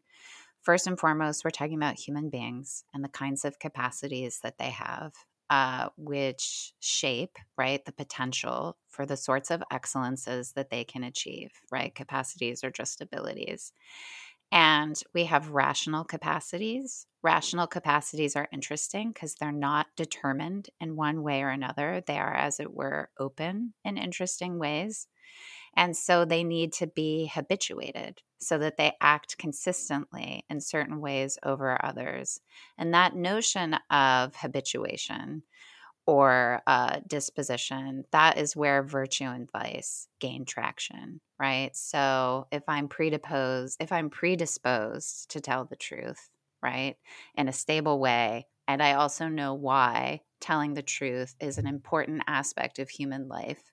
first 0.62 0.86
and 0.86 0.98
foremost, 0.98 1.44
we're 1.44 1.50
talking 1.50 1.76
about 1.76 1.98
human 1.98 2.30
beings 2.30 2.84
and 2.94 3.04
the 3.04 3.08
kinds 3.08 3.44
of 3.44 3.58
capacities 3.58 4.40
that 4.42 4.58
they 4.58 4.70
have, 4.70 5.12
uh, 5.50 5.90
which 5.96 6.72
shape 6.80 7.36
right 7.58 7.84
the 7.84 7.92
potential 7.92 8.78
for 8.88 9.06
the 9.06 9.16
sorts 9.16 9.50
of 9.50 9.62
excellences 9.70 10.52
that 10.52 10.70
they 10.70 10.84
can 10.84 11.04
achieve. 11.04 11.50
Right, 11.70 11.94
capacities 11.94 12.64
are 12.64 12.70
just 12.70 13.00
abilities. 13.00 13.72
And 14.52 15.00
we 15.12 15.24
have 15.24 15.50
rational 15.50 16.04
capacities. 16.04 17.06
Rational 17.22 17.66
capacities 17.66 18.36
are 18.36 18.48
interesting 18.52 19.10
because 19.12 19.34
they're 19.34 19.52
not 19.52 19.88
determined 19.96 20.68
in 20.80 20.96
one 20.96 21.22
way 21.22 21.42
or 21.42 21.48
another. 21.48 22.02
They 22.06 22.18
are, 22.18 22.34
as 22.34 22.60
it 22.60 22.72
were, 22.72 23.10
open 23.18 23.74
in 23.84 23.98
interesting 23.98 24.58
ways. 24.58 25.08
And 25.76 25.96
so 25.96 26.24
they 26.24 26.42
need 26.44 26.72
to 26.74 26.86
be 26.86 27.30
habituated 27.32 28.22
so 28.40 28.58
that 28.58 28.76
they 28.76 28.92
act 29.00 29.36
consistently 29.38 30.44
in 30.48 30.60
certain 30.60 31.00
ways 31.00 31.38
over 31.42 31.84
others. 31.84 32.40
And 32.78 32.94
that 32.94 33.16
notion 33.16 33.76
of 33.90 34.36
habituation 34.36 35.42
or 36.06 36.62
uh, 36.66 37.00
disposition, 37.06 38.04
that 38.12 38.38
is 38.38 38.56
where 38.56 38.82
virtue 38.82 39.24
and 39.24 39.50
vice 39.50 40.08
gain 40.20 40.44
traction, 40.44 41.20
right? 41.38 41.74
So 41.74 42.46
if 42.52 42.62
I'm 42.68 42.88
predisposed, 42.88 43.76
if 43.80 43.92
I'm 43.92 44.10
predisposed 44.10 45.30
to 45.30 45.40
tell 45.40 45.64
the 45.64 45.76
truth, 45.76 46.30
right, 46.62 46.96
in 47.34 47.48
a 47.48 47.52
stable 47.52 47.98
way, 47.98 48.46
and 48.68 48.82
I 48.82 48.94
also 48.94 49.28
know 49.28 49.54
why 49.54 50.22
telling 50.40 50.74
the 50.74 50.82
truth 50.82 51.34
is 51.40 51.58
an 51.58 51.66
important 51.66 52.22
aspect 52.26 52.78
of 52.78 52.90
human 52.90 53.28
life, 53.28 53.72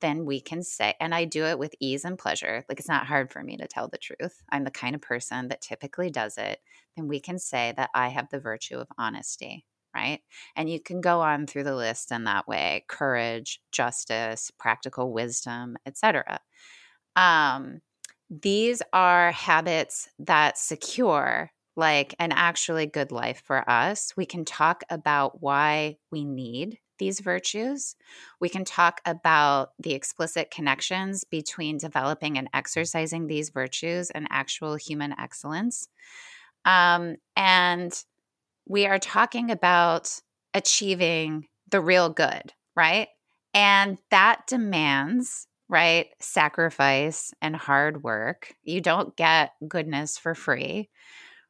then 0.00 0.24
we 0.24 0.40
can 0.40 0.62
say, 0.62 0.94
and 1.00 1.14
I 1.14 1.24
do 1.24 1.44
it 1.44 1.58
with 1.58 1.74
ease 1.78 2.04
and 2.04 2.18
pleasure. 2.18 2.64
Like 2.68 2.78
it's 2.78 2.88
not 2.88 3.06
hard 3.06 3.30
for 3.30 3.42
me 3.42 3.56
to 3.58 3.68
tell 3.68 3.88
the 3.88 3.98
truth. 3.98 4.42
I'm 4.50 4.64
the 4.64 4.70
kind 4.70 4.94
of 4.94 5.02
person 5.02 5.48
that 5.48 5.60
typically 5.60 6.10
does 6.10 6.38
it. 6.38 6.58
Then 6.96 7.06
we 7.06 7.20
can 7.20 7.38
say 7.38 7.74
that 7.76 7.90
I 7.94 8.08
have 8.08 8.28
the 8.30 8.40
virtue 8.40 8.78
of 8.78 8.88
honesty, 8.98 9.66
right? 9.94 10.20
And 10.56 10.68
you 10.70 10.80
can 10.80 11.00
go 11.00 11.20
on 11.20 11.46
through 11.46 11.64
the 11.64 11.74
list 11.74 12.12
in 12.12 12.24
that 12.24 12.46
way 12.48 12.84
courage, 12.88 13.60
justice, 13.72 14.50
practical 14.58 15.12
wisdom, 15.12 15.76
etc. 15.86 16.40
Um, 17.16 17.80
these 18.30 18.82
are 18.92 19.32
habits 19.32 20.08
that 20.20 20.56
secure 20.56 21.50
like 21.76 22.14
an 22.18 22.32
actually 22.32 22.86
good 22.86 23.10
life 23.10 23.42
for 23.44 23.68
us. 23.68 24.12
We 24.16 24.26
can 24.26 24.44
talk 24.44 24.82
about 24.90 25.40
why 25.40 25.96
we 26.10 26.24
need 26.24 26.78
these 26.98 27.20
virtues. 27.20 27.96
We 28.40 28.48
can 28.48 28.64
talk 28.64 29.00
about 29.06 29.70
the 29.78 29.94
explicit 29.94 30.50
connections 30.50 31.24
between 31.24 31.78
developing 31.78 32.38
and 32.38 32.48
exercising 32.52 33.26
these 33.26 33.50
virtues 33.50 34.10
and 34.10 34.28
actual 34.30 34.76
human 34.76 35.14
excellence. 35.18 35.88
Um, 36.64 37.16
and 37.36 37.92
we 38.70 38.86
are 38.86 39.00
talking 39.00 39.50
about 39.50 40.20
achieving 40.54 41.48
the 41.72 41.80
real 41.80 42.08
good, 42.08 42.52
right? 42.76 43.08
And 43.52 43.98
that 44.12 44.46
demands, 44.46 45.48
right, 45.68 46.06
sacrifice 46.20 47.34
and 47.42 47.56
hard 47.56 48.04
work. 48.04 48.54
You 48.62 48.80
don't 48.80 49.16
get 49.16 49.50
goodness 49.66 50.18
for 50.18 50.36
free, 50.36 50.88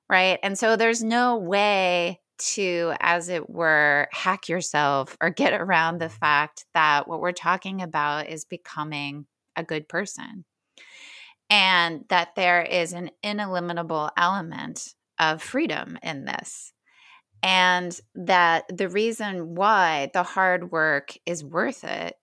right? 0.09 0.39
And 0.43 0.59
so 0.59 0.77
there's 0.77 1.05
no 1.05 1.37
way 1.37 2.23
to, 2.55 2.95
as 3.01 3.29
it 3.29 3.51
were, 3.51 4.09
hack 4.13 4.49
yourself 4.49 5.19
or 5.21 5.29
get 5.37 5.53
around 5.53 5.99
the 5.99 6.09
fact 6.09 6.65
that 6.73 7.07
what 7.07 7.21
we're 7.21 7.33
talking 7.33 7.83
about 7.83 8.31
is 8.31 8.47
becoming 8.47 9.27
a 9.57 9.63
good 9.63 9.91
person. 9.91 10.47
And 11.51 12.07
that 12.09 12.35
there 12.35 12.63
is 12.63 12.95
an 12.95 13.11
ineliminable 13.23 14.09
element 14.17 14.95
of 15.19 15.43
freedom 15.43 15.99
in 16.03 16.25
this 16.25 16.73
and 17.43 17.99
that 18.15 18.65
the 18.69 18.89
reason 18.89 19.55
why 19.55 20.11
the 20.13 20.23
hard 20.23 20.71
work 20.71 21.17
is 21.27 21.45
worth 21.45 21.85
it 21.85 22.17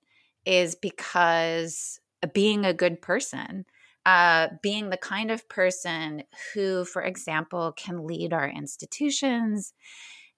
is 0.45 0.75
because 0.75 1.99
being 2.33 2.65
a 2.65 2.73
good 2.73 3.01
person 3.01 3.65
uh, 4.07 4.47
being 4.63 4.89
the 4.89 4.97
kind 4.97 5.29
of 5.29 5.49
person 5.49 6.23
who, 6.53 6.85
for 6.85 7.01
example, 7.01 7.73
can 7.73 8.07
lead 8.07 8.31
our 8.31 8.47
institutions 8.47 9.73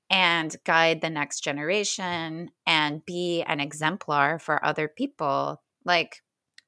and 0.10 0.56
guide 0.66 1.02
the 1.02 1.10
next 1.12 1.42
generation 1.42 2.50
and 2.66 3.06
be 3.06 3.44
an 3.44 3.60
exemplar 3.60 4.40
for 4.40 4.66
other 4.66 4.88
people. 4.88 5.62
Like, 5.86 6.24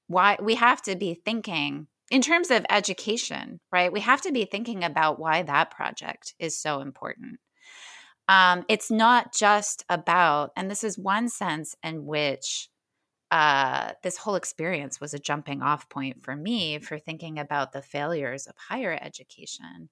why 0.06 0.38
we 0.40 0.54
have 0.56 0.84
to 0.84 0.96
be 0.96 1.16
thinking 1.26 1.88
in 2.12 2.22
terms 2.22 2.52
of 2.52 2.68
education, 2.70 3.60
right? 3.74 3.92
We 3.92 4.02
have 4.02 4.22
to 4.22 4.32
be 4.32 4.46
thinking 4.46 4.84
about 4.84 5.18
why 5.18 5.42
that 5.42 5.72
project 5.72 6.36
is 6.38 6.56
so 6.56 6.82
important 6.82 7.40
um, 8.32 8.66
it's 8.70 8.92
not 8.92 9.34
just 9.34 9.84
about, 9.90 10.52
and 10.58 10.72
this 10.72 10.84
is 10.84 10.98
one 10.98 11.30
sense 11.30 11.76
in 11.84 12.06
which 12.06 12.70
uh, 13.32 13.94
this 14.04 14.18
whole 14.18 14.36
experience 14.36 15.02
was 15.02 15.14
a 15.14 15.20
jumping 15.20 15.62
off 15.62 15.90
point 15.90 16.24
for 16.24 16.36
me 16.36 16.80
for 16.80 17.00
thinking 17.00 17.40
about 17.40 17.74
the 17.74 17.82
failures 17.82 18.48
of 18.48 18.56
higher 18.58 18.98
education. 19.02 19.90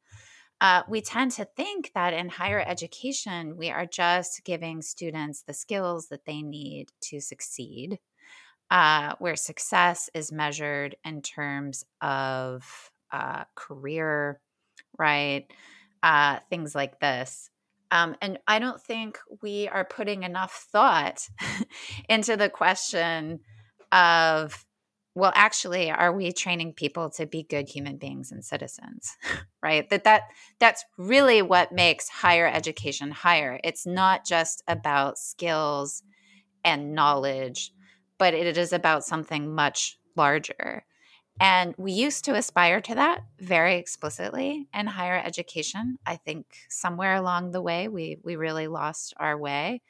uh, 0.61 0.83
we 0.89 1.01
tend 1.01 1.31
to 1.31 1.45
think 1.45 1.91
that 1.95 2.13
in 2.13 2.29
higher 2.29 2.63
education, 2.67 3.57
we 3.57 3.69
are 3.71 3.85
just 3.85 4.43
giving 4.45 4.81
students 4.81 5.43
the 5.43 5.53
skills 5.53 6.09
that 6.09 6.25
they 6.25 6.41
need 6.41 6.89
to 7.01 7.21
succeed, 7.21 7.99
uh, 8.71 9.15
where 9.19 9.35
success 9.35 10.09
is 10.13 10.31
measured 10.31 10.95
in 11.05 11.21
terms 11.21 11.85
of 12.01 12.91
uh, 13.11 13.43
career, 13.55 14.41
right? 14.97 15.45
Uh, 16.03 16.39
things 16.49 16.75
like 16.75 16.99
this. 16.99 17.49
Um, 17.91 18.15
and 18.21 18.39
I 18.47 18.59
don't 18.59 18.81
think 18.81 19.17
we 19.41 19.67
are 19.67 19.85
putting 19.85 20.23
enough 20.23 20.67
thought 20.71 21.27
into 22.09 22.37
the 22.37 22.49
question 22.49 23.39
of 23.91 24.65
well 25.15 25.31
actually 25.33 25.89
are 25.89 26.13
we 26.13 26.31
training 26.31 26.71
people 26.71 27.09
to 27.09 27.25
be 27.25 27.41
good 27.41 27.67
human 27.67 27.97
beings 27.97 28.31
and 28.31 28.43
citizens? 28.43 29.17
Right? 29.61 29.89
That 29.89 30.05
that 30.05 30.21
that's 30.59 30.85
really 30.97 31.41
what 31.41 31.73
makes 31.73 32.07
higher 32.07 32.47
education 32.47 33.11
higher. 33.11 33.59
It's 33.61 33.85
not 33.85 34.25
just 34.25 34.63
about 34.69 35.17
skills 35.17 36.01
and 36.63 36.95
knowledge 36.95 37.73
but 38.19 38.33
it 38.33 38.57
is 38.57 38.71
about 38.71 39.03
something 39.03 39.55
much 39.55 39.97
larger 40.15 40.85
and 41.39 41.73
we 41.77 41.91
used 41.91 42.25
to 42.25 42.35
aspire 42.35 42.81
to 42.81 42.95
that 42.95 43.21
very 43.39 43.75
explicitly 43.75 44.67
in 44.73 44.87
higher 44.87 45.21
education 45.23 45.97
i 46.05 46.15
think 46.15 46.45
somewhere 46.69 47.15
along 47.15 47.51
the 47.51 47.61
way 47.61 47.87
we 47.87 48.17
we 48.23 48.35
really 48.35 48.67
lost 48.67 49.13
our 49.17 49.37
way 49.37 49.81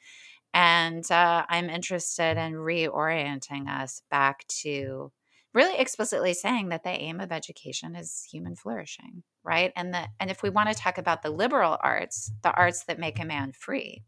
and 0.52 1.08
uh, 1.10 1.44
I'm 1.48 1.70
interested 1.70 2.36
in 2.36 2.54
reorienting 2.54 3.68
us 3.68 4.02
back 4.10 4.46
to 4.62 5.12
really 5.52 5.78
explicitly 5.78 6.34
saying 6.34 6.68
that 6.68 6.82
the 6.82 6.90
aim 6.90 7.20
of 7.20 7.32
education 7.32 7.94
is 7.94 8.26
human 8.30 8.56
flourishing, 8.56 9.22
right? 9.44 9.72
And 9.76 9.94
that 9.94 10.10
and 10.18 10.30
if 10.30 10.42
we 10.42 10.50
want 10.50 10.68
to 10.68 10.74
talk 10.74 10.98
about 10.98 11.22
the 11.22 11.30
liberal 11.30 11.76
arts, 11.80 12.32
the 12.42 12.52
arts 12.52 12.84
that 12.84 12.98
make 12.98 13.20
a 13.20 13.24
man 13.24 13.52
free, 13.52 14.02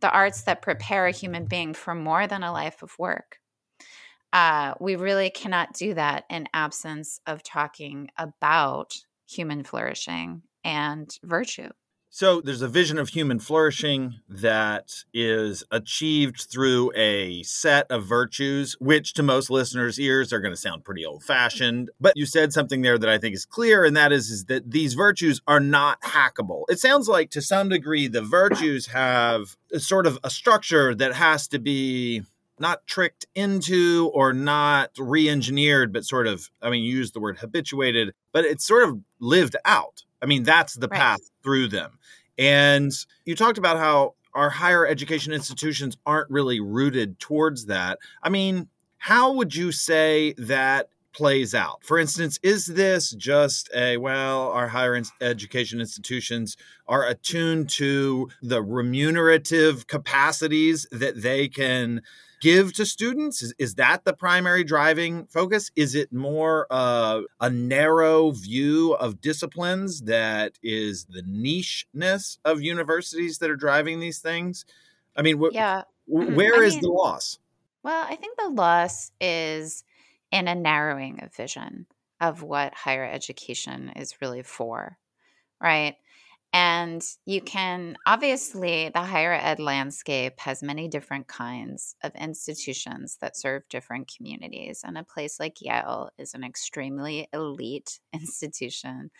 the 0.00 0.10
arts 0.10 0.42
that 0.42 0.62
prepare 0.62 1.06
a 1.06 1.12
human 1.12 1.46
being 1.46 1.74
for 1.74 1.94
more 1.94 2.26
than 2.26 2.42
a 2.42 2.52
life 2.52 2.82
of 2.82 2.98
work, 2.98 3.38
uh, 4.32 4.74
we 4.80 4.96
really 4.96 5.30
cannot 5.30 5.72
do 5.74 5.94
that 5.94 6.24
in 6.30 6.48
absence 6.52 7.20
of 7.26 7.42
talking 7.42 8.08
about 8.18 8.94
human 9.28 9.64
flourishing 9.64 10.42
and 10.64 11.16
virtue. 11.22 11.70
So 12.16 12.40
there's 12.40 12.62
a 12.62 12.68
vision 12.68 12.98
of 12.98 13.10
human 13.10 13.38
flourishing 13.40 14.20
that 14.26 15.04
is 15.12 15.64
achieved 15.70 16.46
through 16.50 16.90
a 16.96 17.42
set 17.42 17.90
of 17.90 18.06
virtues, 18.06 18.74
which 18.80 19.12
to 19.14 19.22
most 19.22 19.50
listeners' 19.50 20.00
ears 20.00 20.32
are 20.32 20.40
going 20.40 20.54
to 20.54 20.56
sound 20.56 20.82
pretty 20.82 21.04
old 21.04 21.24
fashioned. 21.24 21.90
But 22.00 22.16
you 22.16 22.24
said 22.24 22.54
something 22.54 22.80
there 22.80 22.96
that 22.96 23.10
I 23.10 23.18
think 23.18 23.34
is 23.34 23.44
clear, 23.44 23.84
and 23.84 23.94
that 23.98 24.12
is, 24.12 24.30
is 24.30 24.46
that 24.46 24.70
these 24.70 24.94
virtues 24.94 25.42
are 25.46 25.60
not 25.60 26.00
hackable. 26.00 26.62
It 26.70 26.78
sounds 26.78 27.06
like 27.06 27.28
to 27.32 27.42
some 27.42 27.68
degree 27.68 28.08
the 28.08 28.22
virtues 28.22 28.86
have 28.86 29.58
sort 29.76 30.06
of 30.06 30.18
a 30.24 30.30
structure 30.30 30.94
that 30.94 31.12
has 31.12 31.46
to 31.48 31.58
be 31.58 32.22
not 32.58 32.86
tricked 32.86 33.26
into 33.34 34.10
or 34.14 34.32
not 34.32 34.90
re-engineered 34.98 35.92
but 35.92 36.04
sort 36.04 36.26
of 36.26 36.50
i 36.62 36.70
mean 36.70 36.82
you 36.82 36.96
use 36.96 37.12
the 37.12 37.20
word 37.20 37.38
habituated 37.38 38.12
but 38.32 38.44
it's 38.44 38.66
sort 38.66 38.88
of 38.88 38.98
lived 39.20 39.56
out 39.64 40.04
I 40.22 40.26
mean, 40.26 40.42
that's 40.42 40.74
the 40.74 40.88
right. 40.88 40.98
path 40.98 41.20
through 41.42 41.68
them. 41.68 41.98
And 42.38 42.92
you 43.24 43.34
talked 43.34 43.58
about 43.58 43.78
how 43.78 44.14
our 44.34 44.50
higher 44.50 44.86
education 44.86 45.32
institutions 45.32 45.96
aren't 46.04 46.30
really 46.30 46.60
rooted 46.60 47.18
towards 47.18 47.66
that. 47.66 47.98
I 48.22 48.28
mean, 48.28 48.68
how 48.98 49.32
would 49.32 49.54
you 49.54 49.72
say 49.72 50.34
that 50.36 50.88
plays 51.14 51.54
out? 51.54 51.82
For 51.82 51.98
instance, 51.98 52.38
is 52.42 52.66
this 52.66 53.10
just 53.12 53.70
a, 53.74 53.96
well, 53.96 54.50
our 54.50 54.68
higher 54.68 55.00
education 55.22 55.80
institutions 55.80 56.58
are 56.86 57.06
attuned 57.06 57.70
to 57.70 58.28
the 58.42 58.62
remunerative 58.62 59.86
capacities 59.86 60.86
that 60.92 61.22
they 61.22 61.48
can 61.48 62.02
give 62.40 62.72
to 62.74 62.86
students? 62.86 63.42
Is, 63.42 63.54
is 63.58 63.74
that 63.76 64.04
the 64.04 64.12
primary 64.12 64.64
driving 64.64 65.26
focus? 65.26 65.70
Is 65.76 65.94
it 65.94 66.12
more 66.12 66.66
uh, 66.70 67.22
a 67.40 67.50
narrow 67.50 68.30
view 68.30 68.94
of 68.94 69.20
disciplines 69.20 70.02
that 70.02 70.58
is 70.62 71.06
the 71.06 71.22
nicheness 71.22 72.38
of 72.44 72.62
universities 72.62 73.38
that 73.38 73.50
are 73.50 73.56
driving 73.56 74.00
these 74.00 74.18
things? 74.18 74.64
I 75.16 75.22
mean, 75.22 75.38
wh- 75.38 75.52
yeah. 75.52 75.82
Mm-hmm. 76.10 76.34
where 76.34 76.62
I 76.62 76.66
is 76.66 76.74
mean, 76.74 76.82
the 76.82 76.90
loss? 76.90 77.38
Well, 77.82 78.04
I 78.08 78.16
think 78.16 78.38
the 78.38 78.50
loss 78.50 79.12
is 79.20 79.84
in 80.30 80.48
a 80.48 80.54
narrowing 80.54 81.22
of 81.22 81.34
vision 81.34 81.86
of 82.20 82.42
what 82.42 82.74
higher 82.74 83.04
education 83.04 83.92
is 83.96 84.20
really 84.20 84.42
for, 84.42 84.98
right? 85.60 85.96
And 86.58 87.02
you 87.26 87.42
can 87.42 87.98
obviously, 88.06 88.88
the 88.88 89.02
higher 89.02 89.34
ed 89.34 89.60
landscape 89.60 90.40
has 90.40 90.62
many 90.62 90.88
different 90.88 91.28
kinds 91.28 91.94
of 92.02 92.14
institutions 92.14 93.18
that 93.20 93.36
serve 93.36 93.68
different 93.68 94.10
communities. 94.16 94.80
And 94.82 94.96
a 94.96 95.04
place 95.04 95.38
like 95.38 95.60
Yale 95.60 96.08
is 96.16 96.32
an 96.32 96.44
extremely 96.44 97.28
elite 97.34 98.00
institution 98.14 99.10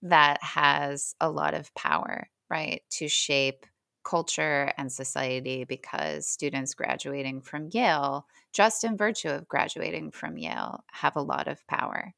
that 0.00 0.42
has 0.42 1.14
a 1.20 1.28
lot 1.28 1.52
of 1.52 1.74
power, 1.74 2.30
right, 2.48 2.80
to 2.92 3.06
shape 3.06 3.66
culture 4.02 4.72
and 4.78 4.90
society 4.90 5.64
because 5.64 6.26
students 6.26 6.72
graduating 6.72 7.42
from 7.42 7.68
Yale, 7.70 8.24
just 8.54 8.82
in 8.82 8.96
virtue 8.96 9.28
of 9.28 9.46
graduating 9.46 10.10
from 10.10 10.38
Yale, 10.38 10.82
have 10.90 11.16
a 11.16 11.22
lot 11.22 11.48
of 11.48 11.66
power. 11.66 12.14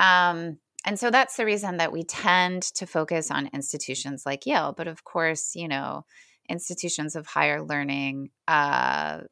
Um, 0.00 0.58
and 0.86 0.98
so 0.98 1.10
that's 1.10 1.36
the 1.36 1.44
reason 1.44 1.78
that 1.78 1.92
we 1.92 2.04
tend 2.04 2.62
to 2.62 2.86
focus 2.86 3.30
on 3.30 3.50
institutions 3.52 4.24
like 4.24 4.46
Yale. 4.46 4.72
But 4.76 4.86
of 4.86 5.02
course, 5.04 5.56
you 5.56 5.66
know, 5.66 6.04
institutions 6.48 7.16
of 7.16 7.26
higher 7.26 7.60
learning 7.60 8.30
uh, 8.46 9.22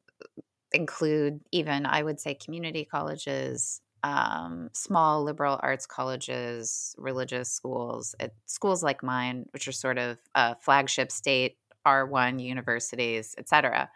include 0.72 1.40
even, 1.52 1.86
I 1.86 2.02
would 2.02 2.18
say, 2.18 2.34
community 2.34 2.84
colleges, 2.84 3.80
um, 4.02 4.68
small 4.72 5.22
liberal 5.22 5.58
arts 5.62 5.86
colleges, 5.86 6.94
religious 6.98 7.50
schools, 7.50 8.16
at 8.18 8.32
schools 8.46 8.82
like 8.82 9.04
mine, 9.04 9.46
which 9.52 9.68
are 9.68 9.72
sort 9.72 9.98
of 9.98 10.18
uh, 10.34 10.54
flagship 10.60 11.12
state 11.12 11.56
R1 11.86 12.42
universities, 12.42 13.34
et 13.38 13.48
cetera. 13.48 13.88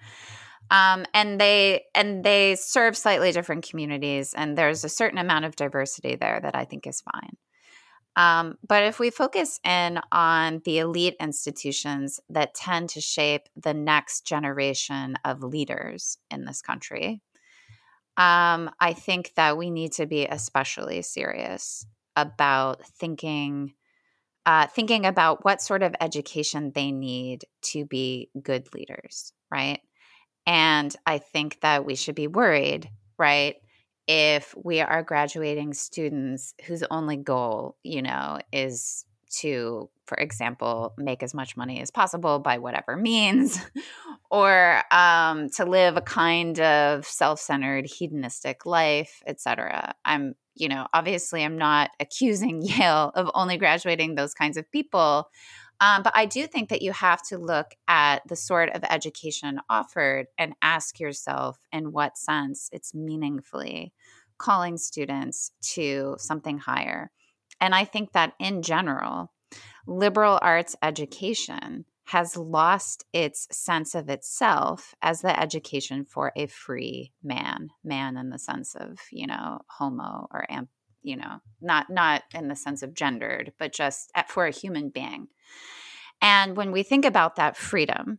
Um, 0.70 1.06
and 1.12 1.40
they 1.40 1.84
and 1.94 2.22
they 2.22 2.54
serve 2.54 2.96
slightly 2.96 3.32
different 3.32 3.68
communities, 3.68 4.34
and 4.34 4.56
there's 4.56 4.84
a 4.84 4.88
certain 4.88 5.18
amount 5.18 5.46
of 5.46 5.56
diversity 5.56 6.14
there 6.14 6.40
that 6.40 6.54
I 6.54 6.64
think 6.64 6.86
is 6.86 7.00
fine. 7.00 7.36
Um, 8.18 8.58
but 8.66 8.82
if 8.82 8.98
we 8.98 9.10
focus 9.10 9.60
in 9.64 10.00
on 10.10 10.60
the 10.64 10.80
elite 10.80 11.14
institutions 11.20 12.18
that 12.28 12.52
tend 12.52 12.88
to 12.90 13.00
shape 13.00 13.42
the 13.54 13.72
next 13.72 14.26
generation 14.26 15.14
of 15.24 15.44
leaders 15.44 16.18
in 16.28 16.44
this 16.44 16.60
country, 16.60 17.22
um, 18.16 18.72
I 18.80 18.94
think 18.94 19.34
that 19.36 19.56
we 19.56 19.70
need 19.70 19.92
to 19.92 20.06
be 20.06 20.26
especially 20.26 21.00
serious 21.02 21.86
about 22.16 22.84
thinking. 22.84 23.74
Uh, 24.46 24.66
thinking 24.66 25.04
about 25.04 25.44
what 25.44 25.60
sort 25.60 25.82
of 25.82 25.94
education 26.00 26.72
they 26.74 26.90
need 26.90 27.44
to 27.60 27.84
be 27.84 28.30
good 28.40 28.66
leaders, 28.72 29.34
right? 29.50 29.80
And 30.46 30.96
I 31.04 31.18
think 31.18 31.60
that 31.60 31.84
we 31.84 31.96
should 31.96 32.14
be 32.14 32.28
worried, 32.28 32.88
right, 33.18 33.56
if 34.08 34.54
we 34.64 34.80
are 34.80 35.02
graduating 35.02 35.74
students 35.74 36.54
whose 36.64 36.82
only 36.90 37.18
goal, 37.18 37.76
you 37.84 38.00
know, 38.00 38.38
is 38.52 39.04
to, 39.30 39.90
for 40.06 40.16
example, 40.16 40.94
make 40.96 41.22
as 41.22 41.34
much 41.34 41.58
money 41.58 41.82
as 41.82 41.90
possible 41.90 42.38
by 42.38 42.56
whatever 42.56 42.96
means, 43.00 43.60
or 44.30 44.82
um, 44.90 45.50
to 45.50 45.66
live 45.66 45.98
a 45.98 46.00
kind 46.00 46.58
of 46.58 47.04
self-centered, 47.04 47.84
hedonistic 47.86 48.64
life, 48.64 49.22
etc. 49.26 49.94
I'm, 50.06 50.34
you 50.54 50.68
know, 50.68 50.86
obviously, 50.94 51.44
I'm 51.44 51.58
not 51.58 51.90
accusing 52.00 52.62
Yale 52.66 53.12
of 53.14 53.30
only 53.34 53.58
graduating 53.58 54.14
those 54.14 54.32
kinds 54.32 54.56
of 54.56 54.70
people. 54.72 55.28
Um, 55.80 56.02
but 56.02 56.12
I 56.16 56.26
do 56.26 56.46
think 56.46 56.70
that 56.70 56.82
you 56.82 56.92
have 56.92 57.22
to 57.28 57.38
look 57.38 57.74
at 57.86 58.22
the 58.26 58.36
sort 58.36 58.70
of 58.70 58.82
education 58.88 59.60
offered 59.70 60.26
and 60.36 60.54
ask 60.60 60.98
yourself 60.98 61.58
in 61.72 61.92
what 61.92 62.18
sense 62.18 62.68
it's 62.72 62.94
meaningfully 62.94 63.92
calling 64.38 64.76
students 64.76 65.52
to 65.74 66.16
something 66.18 66.58
higher. 66.58 67.10
And 67.60 67.74
I 67.74 67.84
think 67.84 68.12
that 68.12 68.34
in 68.38 68.62
general, 68.62 69.32
liberal 69.86 70.38
arts 70.42 70.76
education 70.82 71.84
has 72.06 72.36
lost 72.36 73.04
its 73.12 73.46
sense 73.52 73.94
of 73.94 74.08
itself 74.08 74.94
as 75.02 75.20
the 75.20 75.38
education 75.38 76.04
for 76.04 76.32
a 76.36 76.46
free 76.46 77.12
man, 77.22 77.68
man 77.84 78.16
in 78.16 78.30
the 78.30 78.38
sense 78.38 78.74
of, 78.74 78.98
you 79.12 79.26
know, 79.26 79.58
homo 79.68 80.26
or 80.30 80.46
amp, 80.48 80.70
you 81.08 81.16
know, 81.16 81.40
not 81.60 81.90
not 81.90 82.22
in 82.34 82.48
the 82.48 82.56
sense 82.56 82.82
of 82.82 82.94
gendered, 82.94 83.52
but 83.58 83.72
just 83.72 84.10
at, 84.14 84.30
for 84.30 84.46
a 84.46 84.52
human 84.52 84.90
being. 84.90 85.28
And 86.20 86.56
when 86.56 86.72
we 86.72 86.82
think 86.82 87.04
about 87.04 87.36
that 87.36 87.56
freedom, 87.56 88.18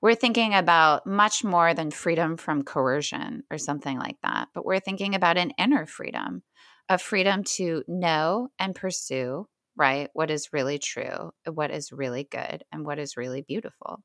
we're 0.00 0.14
thinking 0.14 0.54
about 0.54 1.06
much 1.06 1.42
more 1.42 1.74
than 1.74 1.90
freedom 1.90 2.36
from 2.36 2.62
coercion 2.62 3.42
or 3.50 3.58
something 3.58 3.98
like 3.98 4.18
that, 4.22 4.48
but 4.54 4.64
we're 4.64 4.80
thinking 4.80 5.14
about 5.14 5.38
an 5.38 5.52
inner 5.58 5.86
freedom, 5.86 6.42
a 6.88 6.98
freedom 6.98 7.42
to 7.56 7.82
know 7.88 8.48
and 8.58 8.74
pursue 8.74 9.46
right? 9.76 10.08
What 10.14 10.30
is 10.30 10.52
really 10.52 10.78
true, 10.78 11.32
what 11.52 11.70
is 11.70 11.92
really 11.92 12.24
good, 12.24 12.64
and 12.72 12.84
what 12.84 12.98
is 12.98 13.16
really 13.16 13.42
beautiful. 13.42 14.02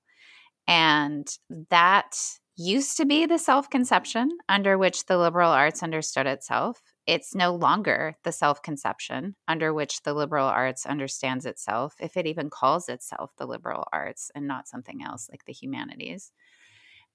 And 0.68 1.28
that 1.70 2.16
used 2.58 2.98
to 2.98 3.06
be 3.06 3.26
the 3.26 3.40
self 3.40 3.70
conception 3.70 4.30
under 4.50 4.78
which 4.78 5.06
the 5.06 5.18
liberal 5.18 5.52
arts 5.52 5.82
understood 5.82 6.28
itself. 6.28 6.82
It's 7.08 7.34
no 7.34 7.56
longer 7.56 8.16
the 8.24 8.32
self 8.32 8.62
conception 8.62 9.36
under 9.48 9.74
which 9.74 10.04
the 10.04 10.14
liberal 10.14 10.48
arts 10.48 10.86
understands 10.86 11.46
itself, 11.46 11.96
if 12.00 12.16
it 12.16 12.28
even 12.28 12.50
calls 12.50 12.90
itself 12.90 13.32
the 13.38 13.48
liberal 13.48 13.88
arts 13.92 14.32
and 14.36 14.48
not 14.48 14.68
something 14.68 15.04
else 15.04 15.28
like 15.30 15.46
the 15.46 15.54
humanities. 15.54 16.32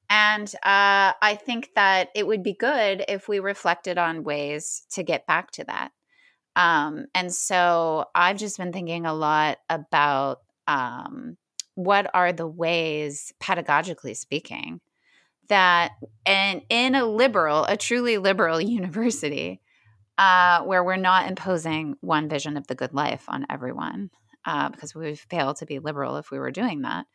And 0.09 0.49
uh, 0.57 1.13
I 1.21 1.39
think 1.45 1.71
that 1.75 2.11
it 2.15 2.27
would 2.27 2.43
be 2.43 2.53
good 2.53 3.05
if 3.09 3.29
we 3.29 3.41
reflected 3.41 3.99
on 3.99 4.25
ways 4.25 4.87
to 4.91 5.03
get 5.03 5.27
back 5.27 5.51
to 5.53 5.65
that. 5.65 5.91
Um, 6.55 7.07
and 7.15 7.33
so 7.33 8.07
I've 8.15 8.39
just 8.39 8.57
been 8.57 8.73
thinking 8.73 9.05
a 9.05 9.15
lot 9.15 9.59
about 9.69 10.41
um, 10.67 11.37
what 11.75 12.11
are 12.15 12.33
the 12.33 12.47
ways, 12.47 13.33
pedagogically 13.41 14.17
speaking, 14.17 14.81
that 15.49 15.93
and 16.25 16.63
in 16.69 16.95
a 16.95 17.05
liberal, 17.05 17.65
a 17.65 17.77
truly 17.77 18.19
liberal 18.19 18.61
university, 18.79 19.61
uh, 20.19 20.63
where 20.63 20.83
we're 20.85 20.97
not 20.97 21.29
imposing 21.29 21.97
one 22.01 22.29
vision 22.29 22.57
of 22.57 22.67
the 22.67 22.75
good 22.75 22.95
life 22.95 23.25
on 23.29 23.47
everyone, 23.51 24.11
uh, 24.45 24.69
because 24.71 24.95
we 24.95 25.07
would 25.07 25.19
fail 25.19 25.55
to 25.55 25.67
be 25.67 25.79
liberal 25.79 26.17
if 26.17 26.31
we 26.31 26.39
were 26.39 26.51
doing 26.51 26.83
that. 26.83 27.07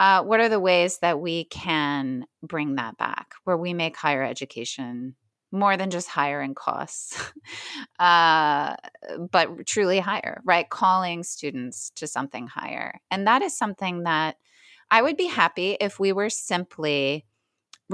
Uh, 0.00 0.22
what 0.22 0.40
are 0.40 0.48
the 0.48 0.60
ways 0.60 0.98
that 0.98 1.20
we 1.20 1.44
can 1.44 2.26
bring 2.42 2.74
that 2.74 2.98
back, 2.98 3.34
where 3.44 3.56
we 3.56 3.72
make 3.72 3.96
higher 3.96 4.24
education 4.24 5.14
more 5.52 5.76
than 5.76 5.90
just 5.90 6.08
higher 6.08 6.42
in 6.42 6.54
costs, 6.54 7.16
uh, 8.00 8.74
but 9.30 9.66
truly 9.66 10.00
higher, 10.00 10.40
right? 10.44 10.68
Calling 10.68 11.22
students 11.22 11.90
to 11.96 12.08
something 12.08 12.48
higher. 12.48 13.00
And 13.10 13.26
that 13.28 13.40
is 13.40 13.56
something 13.56 14.02
that 14.02 14.36
I 14.90 15.00
would 15.00 15.16
be 15.16 15.26
happy 15.26 15.76
if 15.80 16.00
we 16.00 16.12
were 16.12 16.28
simply 16.28 17.24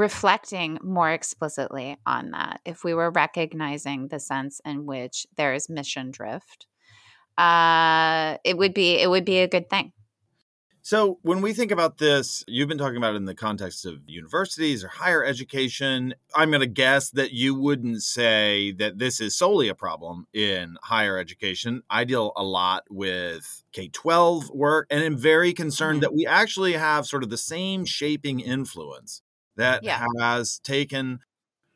reflecting 0.01 0.79
more 0.83 1.11
explicitly 1.11 1.97
on 2.07 2.33
that, 2.33 2.61
if 2.65 2.83
we 2.83 2.95
were 2.95 3.11
recognizing 3.11 4.09
the 4.09 4.19
sense 4.19 4.61
in 4.65 4.87
which 4.87 5.27
there 5.37 5.55
is 5.55 5.69
mission 5.69 6.11
drift. 6.11 6.67
Uh, 7.39 8.37
it 8.45 8.59
would 8.59 8.75
be 8.75 8.99
it 8.99 9.09
would 9.09 9.25
be 9.25 9.39
a 9.39 9.49
good 9.49 9.71
thing 9.71 9.93
so, 10.83 11.19
when 11.23 11.43
we 11.43 11.53
think 11.53 11.71
about 11.71 11.99
this, 11.99 12.43
you've 12.49 12.69
been 12.69 12.79
talking 12.79 12.97
about 12.97 13.13
it 13.13 13.19
in 13.19 13.27
the 13.27 13.35
context 13.35 13.85
of 13.85 14.01
universities 14.07 14.83
or 14.83 14.89
higher 14.89 15.23
education. 15.23 16.15
I'm 16.35 16.51
going 16.51 16.63
to 16.63 16.67
guess 16.67 17.11
that 17.11 17.33
you 17.33 17.55
wouldn't 17.55 18.03
say 18.03 18.73
that 18.73 18.99
this 18.99 19.21
is 19.21 19.37
solely 19.37 19.69
a 19.69 19.75
problem 19.75 20.27
in 20.33 20.79
higher 20.83 21.19
education. 21.19 21.83
I 21.91 22.05
deal 22.05 22.33
a 22.35 22.43
lot 22.43 22.85
with 22.89 23.63
K 23.73 23.89
12 23.89 24.51
work 24.51 24.87
and 24.91 25.05
am 25.05 25.19
very 25.19 25.53
concerned 25.53 25.97
mm-hmm. 25.97 26.01
that 26.01 26.15
we 26.15 26.27
actually 26.27 26.73
have 26.73 27.07
sort 27.07 27.23
of 27.23 27.31
the 27.31 27.37
same 27.37 27.85
shaping 27.85 28.41
influence 28.41 29.21
that 29.61 29.85
yeah. 29.85 30.05
has 30.19 30.59
taken 30.59 31.21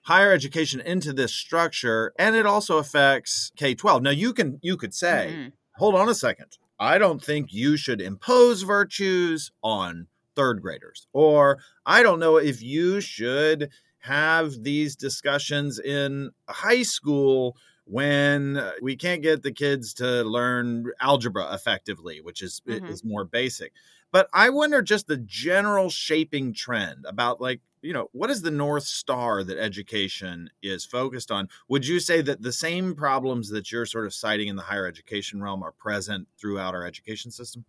higher 0.03 0.33
education 0.33 0.81
into 0.81 1.13
this 1.13 1.35
structure 1.35 2.13
and 2.19 2.37
it 2.37 2.47
also 2.47 2.79
affects 2.79 3.53
K-12. 3.57 4.03
Now 4.03 4.11
you 4.11 4.33
can 4.33 4.59
you 4.63 4.77
could 4.77 4.95
say, 4.95 5.31
mm-hmm. 5.33 5.49
hold 5.77 5.95
on 5.95 6.09
a 6.09 6.15
second. 6.15 6.59
I 6.79 6.99
don't 6.99 7.23
think 7.23 7.53
you 7.53 7.77
should 7.77 8.01
impose 8.01 8.63
virtues 8.63 9.51
on 9.63 10.09
third 10.35 10.61
graders. 10.61 11.07
Or 11.13 11.59
I 11.87 12.03
don't 12.03 12.19
know 12.19 12.37
if 12.37 12.63
you 12.63 13.01
should 13.01 13.71
have 14.01 14.63
these 14.63 14.97
discussions 14.97 15.79
in 15.79 16.31
high 16.49 16.83
school 16.83 17.57
when 17.87 18.61
we 18.83 18.97
can't 18.97 19.23
get 19.23 19.43
the 19.43 19.53
kids 19.53 19.95
to 19.95 20.23
learn 20.25 20.87
algebra 21.01 21.55
effectively, 21.55 22.21
which 22.21 22.43
is 22.43 22.61
mm-hmm. 22.67 22.87
is 22.87 23.05
more 23.05 23.25
basic. 23.25 23.73
But 24.11 24.29
I 24.33 24.51
wonder 24.51 24.81
just 24.81 25.07
the 25.07 25.17
general 25.17 25.91
shaping 25.91 26.53
trend 26.55 27.05
about 27.07 27.41
like 27.41 27.61
you 27.85 27.93
know, 27.93 28.09
what 28.13 28.31
is 28.31 28.43
the 28.43 28.51
North 28.51 28.85
Star 28.85 29.45
that 29.45 29.59
education 29.59 30.49
is 30.63 30.85
focused 30.85 31.31
on? 31.31 31.49
Would 31.69 31.87
you 31.87 32.01
say 32.01 32.23
that 32.23 32.43
the 32.43 32.53
same 32.53 32.95
problems 32.95 33.51
that 33.51 33.71
you're 33.71 33.87
sort 33.87 34.07
of 34.07 34.15
citing 34.15 34.49
in 34.49 34.57
the 34.57 34.63
higher 34.63 34.87
education 34.87 35.43
realm 35.43 35.63
are 35.63 35.73
present 35.73 36.29
throughout 36.41 36.75
our 36.75 36.87
education 36.87 37.31
system? 37.31 37.67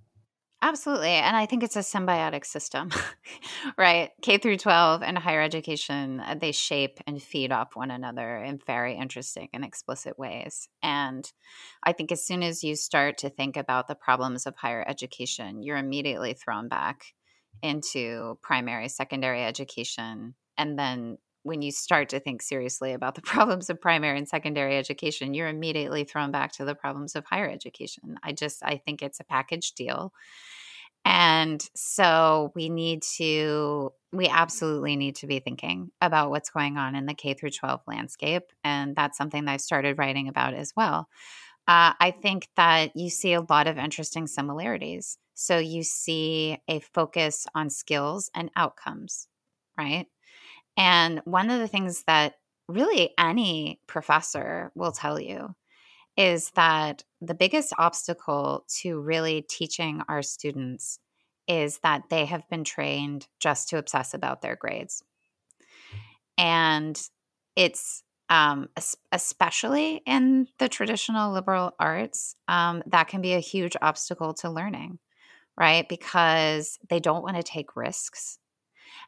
Absolutely. 0.62 1.10
And 1.10 1.36
I 1.36 1.46
think 1.46 1.64
it's 1.64 1.76
a 1.76 1.80
symbiotic 1.80 2.46
system, 2.46 2.90
right? 3.78 4.12
K 4.22 4.38
through 4.38 4.58
12 4.58 5.04
and 5.04 5.18
higher 5.18 5.42
education, 5.42 6.22
uh, 6.22 6.36
they 6.40 6.54
shape 6.54 7.00
and 7.06 7.22
feed 7.22 7.52
off 7.52 7.76
one 7.76 7.92
another 7.92 8.38
in 8.38 8.60
very 8.66 8.96
interesting 8.96 9.50
and 9.54 9.66
explicit 9.66 10.18
ways. 10.18 10.70
And 10.82 11.30
I 11.84 11.92
think 11.92 12.12
as 12.12 12.26
soon 12.26 12.42
as 12.42 12.64
you 12.64 12.76
start 12.76 13.18
to 13.20 13.30
think 13.30 13.58
about 13.58 13.88
the 13.88 13.96
problems 13.96 14.48
of 14.48 14.56
higher 14.56 14.84
education, 14.88 15.62
you're 15.62 15.78
immediately 15.78 16.34
thrown 16.34 16.70
back 16.70 17.14
into 17.62 18.38
primary, 18.42 18.88
secondary 18.90 19.44
education. 19.44 20.36
And 20.58 20.78
then 20.78 21.18
when 21.44 21.62
you 21.62 21.72
start 21.72 22.10
to 22.10 22.20
think 22.20 22.42
seriously 22.42 22.94
about 22.94 23.16
the 23.16 23.22
problems 23.24 23.70
of 23.70 23.80
primary 23.80 24.18
and 24.18 24.28
secondary 24.28 24.78
education, 24.78 25.34
you're 25.34 25.48
immediately 25.48 26.04
thrown 26.04 26.32
back 26.32 26.52
to 26.54 26.66
the 26.66 26.76
problems 26.76 27.16
of 27.16 27.26
higher 27.26 27.50
education. 27.50 28.18
I 28.24 28.32
just, 28.32 28.64
I 28.64 28.78
think 28.78 29.02
it's 29.02 29.20
a 29.20 29.26
package 29.26 29.74
deal. 29.74 30.12
And 31.06 31.64
so 31.76 32.52
we 32.56 32.68
need 32.68 33.04
to, 33.18 33.94
we 34.12 34.28
absolutely 34.28 34.96
need 34.96 35.18
to 35.18 35.28
be 35.28 35.40
thinking 35.40 35.92
about 36.02 36.32
what's 36.32 36.50
going 36.50 36.78
on 36.78 36.96
in 36.96 37.06
the 37.06 37.14
K 37.14 37.36
through 37.36 37.52
12 37.52 37.82
landscape. 37.86 38.46
And 38.64 38.96
that's 38.96 39.16
something 39.16 39.46
that 39.46 39.52
I 39.52 39.58
started 39.58 40.00
writing 40.00 40.28
about 40.28 40.56
as 40.56 40.74
well. 40.76 41.08
Uh, 41.68 41.94
I 42.00 42.12
think 42.22 42.48
that 42.56 42.96
you 42.96 43.10
see 43.12 43.34
a 43.34 43.46
lot 43.48 43.68
of 43.68 43.78
interesting 43.78 44.26
similarities. 44.26 45.20
So 45.36 45.58
you 45.58 45.84
see 45.84 46.58
a 46.68 46.80
focus 46.80 47.46
on 47.54 47.70
skills 47.70 48.32
and 48.34 48.50
outcomes, 48.56 49.28
right? 49.78 50.08
And 50.78 51.22
one 51.26 51.50
of 51.50 51.60
the 51.60 51.68
things 51.68 52.04
that 52.08 52.36
really 52.68 53.12
any 53.18 53.80
professor 53.86 54.72
will 54.76 54.92
tell 54.92 55.20
you 55.20 55.56
is 56.18 56.52
that 56.52 57.04
the 57.22 57.34
biggest 57.34 57.74
obstacle 57.78 58.66
to 58.80 59.00
really 59.00 59.42
teaching 59.42 60.02
our 60.08 60.22
students 60.22 61.00
is 61.48 61.80
that 61.84 62.04
they 62.10 62.26
have 62.26 62.48
been 62.50 62.64
trained 62.64 63.28
just 63.40 63.70
to 63.70 63.78
obsess 63.78 64.14
about 64.14 64.42
their 64.42 64.56
grades. 64.56 65.04
And 66.38 67.00
it's 67.56 68.04
um, 68.30 68.70
especially 69.12 70.02
in 70.06 70.48
the 70.58 70.68
traditional 70.68 71.32
liberal 71.32 71.74
arts, 71.80 72.36
um, 72.48 72.82
that 72.88 73.08
can 73.08 73.22
be 73.22 73.34
a 73.34 73.40
huge 73.40 73.76
obstacle 73.82 74.34
to 74.36 74.50
learning, 74.50 74.98
right? 75.58 75.88
Because 75.88 76.78
they 76.90 77.00
don't 77.00 77.24
want 77.24 77.38
to 77.38 77.44
take 77.44 77.76
risks. 77.76 78.40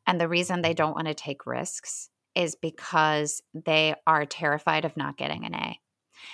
And 0.06 0.20
the 0.20 0.28
reason 0.28 0.62
they 0.62 0.74
don't 0.74 0.96
want 0.96 1.08
to 1.08 1.14
take 1.14 1.46
risks 1.46 2.10
is 2.36 2.56
because 2.56 3.42
they 3.54 3.96
are 4.06 4.26
terrified 4.26 4.86
of 4.86 4.96
not 4.96 5.18
getting 5.18 5.46
an 5.46 5.56
A. 5.56 5.80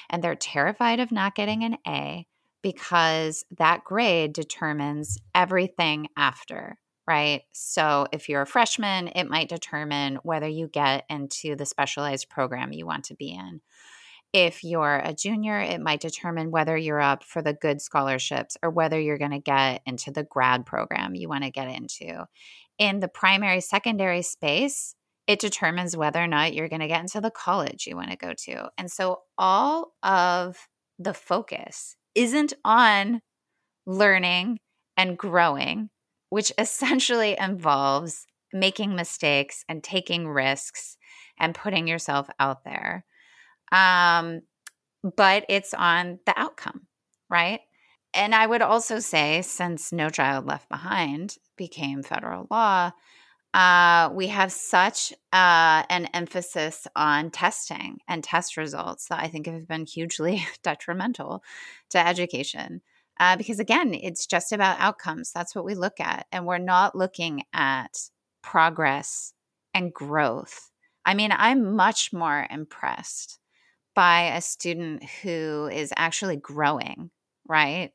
And 0.09 0.23
they're 0.23 0.35
terrified 0.35 0.99
of 0.99 1.11
not 1.11 1.35
getting 1.35 1.63
an 1.63 1.77
A 1.87 2.27
because 2.61 3.45
that 3.57 3.83
grade 3.83 4.33
determines 4.33 5.17
everything 5.35 6.07
after 6.17 6.77
right? 7.07 7.41
So 7.51 8.07
if 8.11 8.29
you're 8.29 8.43
a 8.43 8.47
freshman, 8.47 9.09
it 9.09 9.29
might 9.29 9.49
determine 9.49 10.19
whether 10.23 10.47
you 10.47 10.67
get 10.67 11.05
into 11.09 11.55
the 11.55 11.65
specialized 11.65 12.29
program 12.29 12.71
you 12.71 12.85
want 12.85 13.05
to 13.05 13.15
be 13.15 13.31
in. 13.31 13.61
If 14.33 14.63
you're 14.63 14.97
a 14.97 15.13
junior, 15.13 15.59
it 15.59 15.79
might 15.79 16.01
determine 16.01 16.51
whether 16.51 16.75
you're 16.75 17.01
up 17.01 17.23
for 17.23 17.41
the 17.41 17.53
good 17.53 17.81
scholarships 17.81 18.57
or 18.63 18.71
whether 18.71 18.99
you're 18.99 19.19
going 19.19 19.31
to 19.31 19.39
get 19.39 19.81
into 19.85 20.11
the 20.11 20.23
grad 20.23 20.65
program 20.65 21.15
you 21.15 21.29
want 21.29 21.43
to 21.43 21.51
get 21.51 21.67
into. 21.67 22.25
In 22.79 22.99
the 22.99 23.07
primary 23.07 23.61
secondary 23.61 24.23
space, 24.23 24.95
it 25.27 25.39
determines 25.39 25.95
whether 25.95 26.21
or 26.21 26.27
not 26.27 26.53
you're 26.53 26.67
going 26.67 26.81
to 26.81 26.87
get 26.87 26.99
into 26.99 27.21
the 27.21 27.31
college 27.31 27.85
you 27.85 27.95
want 27.95 28.09
to 28.09 28.17
go 28.17 28.33
to. 28.45 28.69
And 28.77 28.91
so 28.91 29.21
all 29.37 29.93
of 30.01 30.57
the 30.97 31.13
focus 31.13 31.95
isn't 32.15 32.53
on 32.65 33.21
learning 33.85 34.59
and 34.97 35.17
growing 35.17 35.89
which 36.33 36.51
essentially 36.57 37.37
involves 37.39 38.25
making 38.51 38.95
mistakes 38.95 39.63
and 39.69 39.83
taking 39.83 40.27
risks 40.27 40.97
and 41.39 41.53
putting 41.53 41.87
yourself 41.87 42.27
out 42.39 42.63
there. 42.63 43.05
Um, 43.73 44.43
but 45.03 45.45
it's 45.49 45.73
on 45.73 46.19
the 46.25 46.39
outcome, 46.39 46.87
right? 47.29 47.59
And 48.13 48.33
I 48.35 48.45
would 48.45 48.61
also 48.61 48.99
say, 48.99 49.41
since 49.41 49.91
No 49.91 50.09
Child 50.09 50.45
Left 50.45 50.69
Behind 50.69 51.35
became 51.57 52.03
federal 52.03 52.47
law, 52.49 52.91
uh, 53.53 54.09
we 54.13 54.27
have 54.27 54.51
such 54.51 55.11
uh, 55.31 55.83
an 55.89 56.07
emphasis 56.13 56.87
on 56.95 57.31
testing 57.31 57.99
and 58.07 58.23
test 58.23 58.55
results 58.55 59.07
that 59.07 59.19
I 59.19 59.27
think 59.27 59.47
have 59.47 59.67
been 59.67 59.85
hugely 59.85 60.45
detrimental 60.63 61.43
to 61.89 62.07
education. 62.07 62.81
Uh, 63.19 63.35
because 63.35 63.59
again, 63.59 63.93
it's 63.93 64.25
just 64.25 64.51
about 64.51 64.79
outcomes. 64.79 65.31
That's 65.31 65.53
what 65.53 65.65
we 65.65 65.75
look 65.75 65.99
at. 65.99 66.25
And 66.31 66.45
we're 66.45 66.57
not 66.57 66.95
looking 66.95 67.43
at 67.53 68.09
progress 68.41 69.33
and 69.73 69.93
growth. 69.93 70.71
I 71.05 71.13
mean, 71.13 71.31
I'm 71.31 71.75
much 71.75 72.11
more 72.11 72.47
impressed 72.49 73.39
by 73.93 74.35
a 74.35 74.41
student 74.41 75.03
who 75.21 75.69
is 75.71 75.93
actually 75.95 76.37
growing 76.37 77.11
right? 77.47 77.91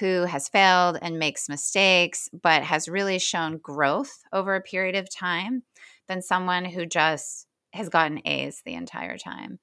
Who 0.00 0.24
has 0.24 0.48
failed 0.48 0.98
and 1.00 1.18
makes 1.18 1.48
mistakes, 1.48 2.28
but 2.42 2.62
has 2.62 2.88
really 2.88 3.18
shown 3.18 3.58
growth 3.58 4.22
over 4.32 4.54
a 4.54 4.60
period 4.60 4.94
of 4.94 5.14
time 5.14 5.62
than 6.06 6.22
someone 6.22 6.64
who 6.64 6.86
just 6.86 7.46
has 7.72 7.88
gotten 7.88 8.26
A's 8.26 8.62
the 8.64 8.74
entire 8.74 9.18
time. 9.18 9.58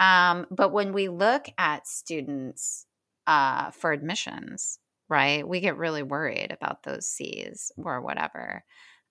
Um, 0.00 0.46
but 0.50 0.72
when 0.72 0.92
we 0.92 1.08
look 1.08 1.46
at 1.58 1.86
students 1.86 2.86
uh, 3.26 3.70
for 3.70 3.92
admissions, 3.92 4.78
right, 5.08 5.46
we 5.46 5.60
get 5.60 5.76
really 5.76 6.02
worried 6.02 6.52
about 6.52 6.82
those 6.82 7.06
C's 7.06 7.72
or 7.76 8.00
whatever. 8.00 8.64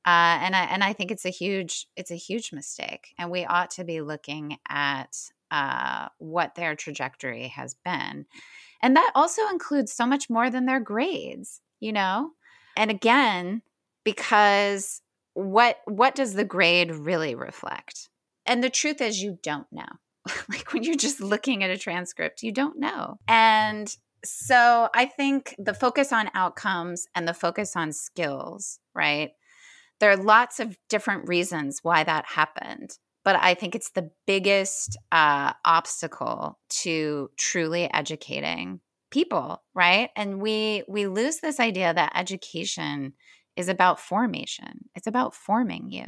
Uh, 0.06 0.38
and 0.42 0.56
I 0.56 0.64
and 0.66 0.84
I 0.84 0.92
think 0.92 1.12
it's 1.12 1.26
a 1.26 1.30
huge 1.30 1.88
it's 1.96 2.12
a 2.12 2.16
huge 2.16 2.52
mistake, 2.52 3.14
and 3.18 3.32
we 3.32 3.46
ought 3.46 3.72
to 3.72 3.86
be 3.86 4.02
looking 4.02 4.58
at 4.68 5.16
uh, 5.54 6.10
what 6.18 6.56
their 6.56 6.76
trajectory 6.76 7.48
has 7.50 7.76
been, 7.86 8.26
and 8.82 8.96
that 8.96 9.12
also 9.16 9.48
includes 9.50 9.94
so 9.94 10.06
much 10.06 10.30
more 10.30 10.50
than 10.50 10.66
their 10.66 10.80
grades, 10.80 11.62
you 11.80 11.94
know. 11.94 12.32
And 12.76 12.90
again, 12.92 13.62
because 14.04 15.02
what 15.34 15.78
what 15.86 16.16
does 16.16 16.34
the 16.34 16.44
grade 16.44 16.92
really 16.92 17.36
reflect? 17.36 18.10
And 18.46 18.64
the 18.64 18.70
truth 18.70 19.00
is, 19.02 19.22
you 19.22 19.40
don't 19.42 19.72
know. 19.72 19.86
like 20.50 20.74
when 20.74 20.84
you're 20.84 20.96
just 20.96 21.22
looking 21.22 21.64
at 21.64 21.70
a 21.70 21.78
transcript, 21.78 22.44
you 22.44 22.52
don't 22.52 22.80
know. 22.80 23.20
And 23.28 23.96
so 24.26 24.90
I 24.94 25.06
think 25.06 25.56
the 25.58 25.74
focus 25.74 26.12
on 26.12 26.32
outcomes 26.34 27.08
and 27.14 27.28
the 27.28 27.34
focus 27.34 27.76
on 27.76 27.92
skills, 27.92 28.80
right? 28.96 29.32
There 30.00 30.12
are 30.12 30.18
lots 30.18 30.60
of 30.60 30.78
different 30.90 31.28
reasons 31.28 31.80
why 31.84 32.04
that 32.04 32.26
happened, 32.26 32.98
but 33.24 33.38
I 33.38 33.54
think 33.54 33.76
it's 33.76 33.92
the 33.92 34.12
biggest 34.28 34.98
uh, 35.12 35.54
obstacle 35.66 36.60
to 36.82 37.30
truly 37.38 37.92
educating 37.94 38.82
people, 39.12 39.62
right? 39.74 40.10
And 40.16 40.42
we 40.42 40.84
we 40.88 41.08
lose 41.08 41.38
this 41.40 41.60
idea 41.60 41.94
that 41.94 42.14
education 42.16 43.14
is 43.56 43.70
about 43.70 44.00
formation. 44.00 44.90
It's 44.96 45.08
about 45.08 45.36
forming 45.36 45.92
you, 45.92 46.08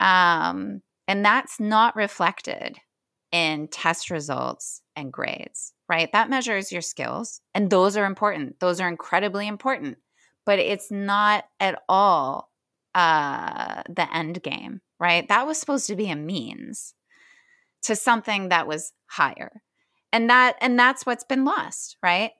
um, 0.00 0.82
and 1.08 1.24
that's 1.24 1.58
not 1.58 1.96
reflected 1.96 2.78
in 3.32 3.68
test 3.68 4.10
results 4.10 4.82
and 4.94 5.12
grades, 5.12 5.72
right? 5.88 6.10
That 6.12 6.30
measures 6.30 6.70
your 6.70 6.82
skills, 6.82 7.40
and 7.54 7.70
those 7.70 7.96
are 7.96 8.04
important. 8.06 8.60
Those 8.60 8.80
are 8.80 8.88
incredibly 8.88 9.48
important, 9.48 9.98
but 10.46 10.58
it's 10.58 10.90
not 10.90 11.44
at 11.58 11.82
all 11.88 12.50
uh, 12.94 13.82
the 13.88 14.14
end 14.14 14.42
game, 14.42 14.80
right? 14.98 15.26
That 15.28 15.46
was 15.46 15.58
supposed 15.58 15.86
to 15.88 15.96
be 15.96 16.10
a 16.10 16.16
means 16.16 16.94
to 17.82 17.96
something 17.96 18.48
that 18.48 18.66
was 18.66 18.92
higher. 19.06 19.62
And 20.12 20.30
that 20.30 20.56
and 20.60 20.78
that's 20.78 21.04
what's 21.04 21.24
been 21.24 21.44
lost, 21.44 21.96
right? 22.02 22.30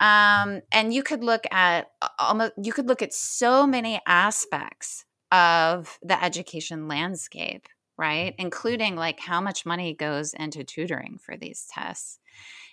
Um, 0.00 0.60
and 0.72 0.92
you 0.92 1.02
could 1.02 1.24
look 1.24 1.44
at 1.50 1.86
almost 2.18 2.52
you 2.62 2.72
could 2.72 2.86
look 2.86 3.02
at 3.02 3.14
so 3.14 3.66
many 3.66 4.00
aspects 4.06 5.04
of 5.32 5.98
the 6.02 6.22
education 6.22 6.86
landscape, 6.86 7.66
right? 7.96 8.34
Including 8.38 8.96
like 8.96 9.20
how 9.20 9.40
much 9.40 9.64
money 9.64 9.94
goes 9.94 10.34
into 10.34 10.64
tutoring 10.64 11.18
for 11.18 11.36
these 11.36 11.66
tests 11.72 12.18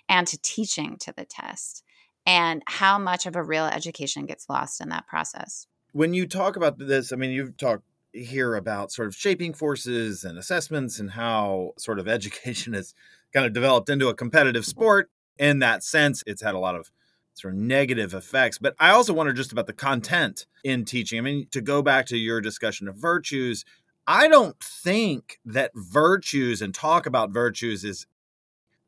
and 0.08 0.26
to 0.26 0.38
teaching 0.42 0.96
to 1.00 1.12
the 1.16 1.24
test 1.24 1.82
and 2.26 2.62
how 2.66 2.98
much 2.98 3.26
of 3.26 3.34
a 3.34 3.42
real 3.42 3.64
education 3.64 4.26
gets 4.26 4.48
lost 4.48 4.80
in 4.80 4.90
that 4.90 5.06
process 5.06 5.66
when 5.92 6.14
you 6.14 6.26
talk 6.26 6.56
about 6.56 6.78
this, 6.78 7.12
I 7.12 7.16
mean, 7.16 7.30
you've 7.30 7.56
talked 7.56 7.84
here 8.12 8.54
about 8.54 8.92
sort 8.92 9.08
of 9.08 9.14
shaping 9.14 9.54
forces 9.54 10.24
and 10.24 10.38
assessments 10.38 10.98
and 10.98 11.12
how 11.12 11.72
sort 11.78 11.98
of 11.98 12.08
education 12.08 12.72
has 12.74 12.94
kind 13.32 13.46
of 13.46 13.52
developed 13.52 13.88
into 13.88 14.08
a 14.08 14.14
competitive 14.14 14.64
sport. 14.64 15.10
In 15.38 15.60
that 15.60 15.82
sense, 15.82 16.22
it's 16.26 16.42
had 16.42 16.54
a 16.54 16.58
lot 16.58 16.74
of 16.74 16.90
sort 17.34 17.54
of 17.54 17.60
negative 17.60 18.14
effects. 18.14 18.58
But 18.58 18.74
I 18.78 18.90
also 18.90 19.12
wonder 19.12 19.32
just 19.32 19.52
about 19.52 19.66
the 19.66 19.72
content 19.72 20.46
in 20.62 20.84
teaching. 20.84 21.18
I 21.18 21.22
mean, 21.22 21.46
to 21.50 21.60
go 21.60 21.82
back 21.82 22.06
to 22.06 22.16
your 22.16 22.40
discussion 22.40 22.88
of 22.88 22.96
virtues, 22.96 23.64
I 24.06 24.28
don't 24.28 24.58
think 24.60 25.38
that 25.44 25.70
virtues 25.74 26.60
and 26.60 26.74
talk 26.74 27.06
about 27.06 27.30
virtues 27.30 27.84
is 27.84 28.06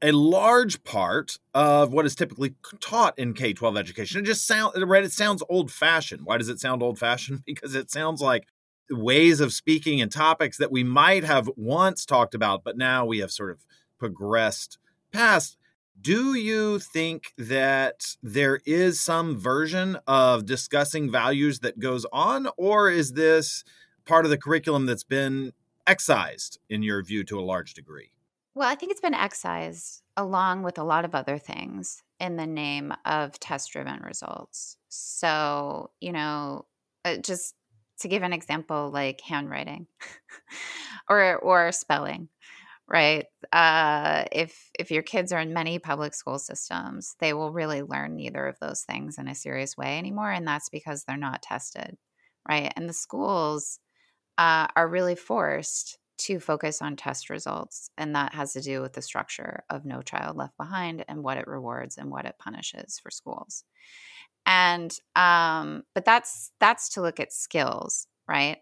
a 0.03 0.13
large 0.13 0.85
part 0.85 1.39
of 1.55 1.93
what 1.93 2.05
is 2.05 2.15
typically 2.15 2.55
taught 2.81 3.19
in 3.19 3.33
K 3.33 3.53
12 3.53 3.77
education. 3.77 4.21
It 4.21 4.27
just 4.27 4.47
sounds, 4.47 4.75
right? 4.77 5.05
It 5.05 5.13
sounds 5.13 5.43
old 5.49 5.71
fashioned. 5.71 6.27
Why 6.27 6.37
does 6.37 6.49
it 6.49 6.61
sound 6.61 6.83
old 6.83 6.99
fashioned? 6.99 7.43
Because 7.47 7.75
it 7.75 7.91
sounds 7.91 8.21
like 8.21 8.47
ways 8.91 9.41
of 9.41 9.53
speaking 9.53 10.01
and 10.01 10.11
topics 10.13 10.59
that 10.59 10.73
we 10.73 10.85
might 10.85 11.25
have 11.25 11.51
once 11.57 12.05
talked 12.05 12.35
about, 12.35 12.65
but 12.65 12.77
now 12.77 13.05
we 13.05 13.19
have 13.19 13.31
sort 13.31 13.51
of 13.51 13.65
progressed 13.99 14.79
past. 15.13 15.57
Do 16.01 16.35
you 16.35 16.81
think 16.81 17.33
that 17.39 18.17
there 18.23 18.61
is 18.67 19.01
some 19.01 19.39
version 19.39 19.97
of 20.07 20.45
discussing 20.45 21.11
values 21.11 21.61
that 21.61 21.79
goes 21.79 22.05
on, 22.13 22.49
or 22.57 22.91
is 22.91 23.13
this 23.13 23.65
part 24.05 24.25
of 24.25 24.31
the 24.31 24.37
curriculum 24.39 24.87
that's 24.87 25.05
been 25.05 25.53
excised, 25.87 26.59
in 26.69 26.83
your 26.83 27.03
view, 27.03 27.25
to 27.25 27.39
a 27.39 27.43
large 27.43 27.75
degree? 27.75 28.11
Well, 28.55 28.69
I 28.69 28.75
think 28.75 28.93
it's 28.93 29.01
been 29.01 29.15
excised 29.15 30.03
along 30.17 30.63
with 30.63 30.79
a 30.79 30.85
lot 30.85 31.05
of 31.05 31.15
other 31.15 31.39
things 31.39 32.03
in 32.21 32.37
the 32.37 32.47
name 32.47 32.93
of 33.05 33.39
test 33.41 33.73
driven 33.73 34.01
results. 34.03 34.77
So, 34.89 35.91
you 36.01 36.13
know, 36.13 36.67
just 37.21 37.55
to 38.01 38.09
give 38.09 38.23
an 38.23 38.33
example 38.33 38.91
like 38.93 39.21
handwriting 39.21 39.87
or 41.09 41.37
or 41.37 41.73
spelling 41.73 42.29
right 42.89 43.27
uh, 43.53 44.25
if 44.33 44.71
if 44.79 44.91
your 44.91 45.03
kids 45.03 45.33
are 45.33 45.41
in 45.41 45.55
many 45.55 45.79
public 45.79 46.15
school 46.15 46.39
systems 46.39 47.17
they 47.21 47.33
will 47.33 47.53
really 47.53 47.83
learn 47.83 48.17
neither 48.17 48.47
of 48.47 48.59
those 48.61 48.83
things 48.83 49.19
in 49.19 49.29
a 49.29 49.35
serious 49.35 49.77
way 49.77 49.99
anymore 49.99 50.31
and 50.31 50.47
that's 50.47 50.69
because 50.69 51.05
they're 51.05 51.17
not 51.17 51.43
tested 51.43 51.97
right 52.49 52.73
and 52.77 52.89
the 52.89 52.93
schools 52.95 53.79
uh, 54.39 54.67
are 54.77 54.89
really 54.89 55.15
forced 55.15 55.99
to 56.17 56.39
focus 56.39 56.81
on 56.81 56.97
test 56.97 57.29
results. 57.31 57.91
And 57.99 58.15
that 58.15 58.35
has 58.35 58.53
to 58.53 58.61
do 58.61 58.81
with 58.81 58.93
the 58.93 59.03
structure 59.03 59.65
of 59.71 59.85
No 59.85 60.01
Child 60.03 60.37
Left 60.37 60.57
Behind 60.57 61.05
and 61.09 61.23
what 61.23 61.39
it 61.39 61.47
rewards 61.47 61.99
and 61.99 62.11
what 62.11 62.25
it 62.25 62.37
punishes 62.39 62.99
for 63.03 63.11
schools. 63.11 63.65
And 64.47 64.97
um, 65.17 65.85
but 65.95 66.05
that's 66.05 66.53
that's 66.61 66.91
to 66.91 67.01
look 67.03 67.21
at 67.21 67.33
skills, 67.33 68.07
right? 68.29 68.59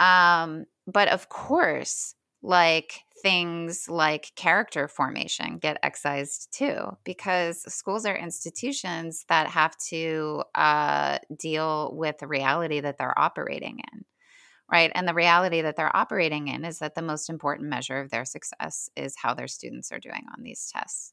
Um, 0.00 0.66
but 0.86 1.08
of 1.08 1.28
course, 1.28 2.14
like 2.42 3.00
things 3.22 3.88
like 3.88 4.32
character 4.36 4.88
formation 4.88 5.58
get 5.58 5.78
excised 5.82 6.48
too, 6.52 6.96
because 7.04 7.62
schools 7.72 8.06
are 8.06 8.16
institutions 8.16 9.24
that 9.28 9.48
have 9.48 9.76
to 9.90 10.44
uh, 10.54 11.18
deal 11.36 11.92
with 11.96 12.18
the 12.18 12.28
reality 12.28 12.80
that 12.80 12.98
they're 12.98 13.18
operating 13.18 13.80
in 13.92 14.04
right? 14.70 14.92
And 14.94 15.08
the 15.08 15.14
reality 15.14 15.62
that 15.62 15.76
they're 15.76 15.94
operating 15.96 16.48
in 16.48 16.64
is 16.64 16.78
that 16.80 16.94
the 16.94 17.02
most 17.02 17.30
important 17.30 17.68
measure 17.68 18.00
of 18.00 18.10
their 18.10 18.24
success 18.24 18.90
is 18.96 19.14
how 19.16 19.34
their 19.34 19.48
students 19.48 19.90
are 19.92 19.98
doing 19.98 20.24
on 20.36 20.42
these 20.42 20.70
tests. 20.74 21.12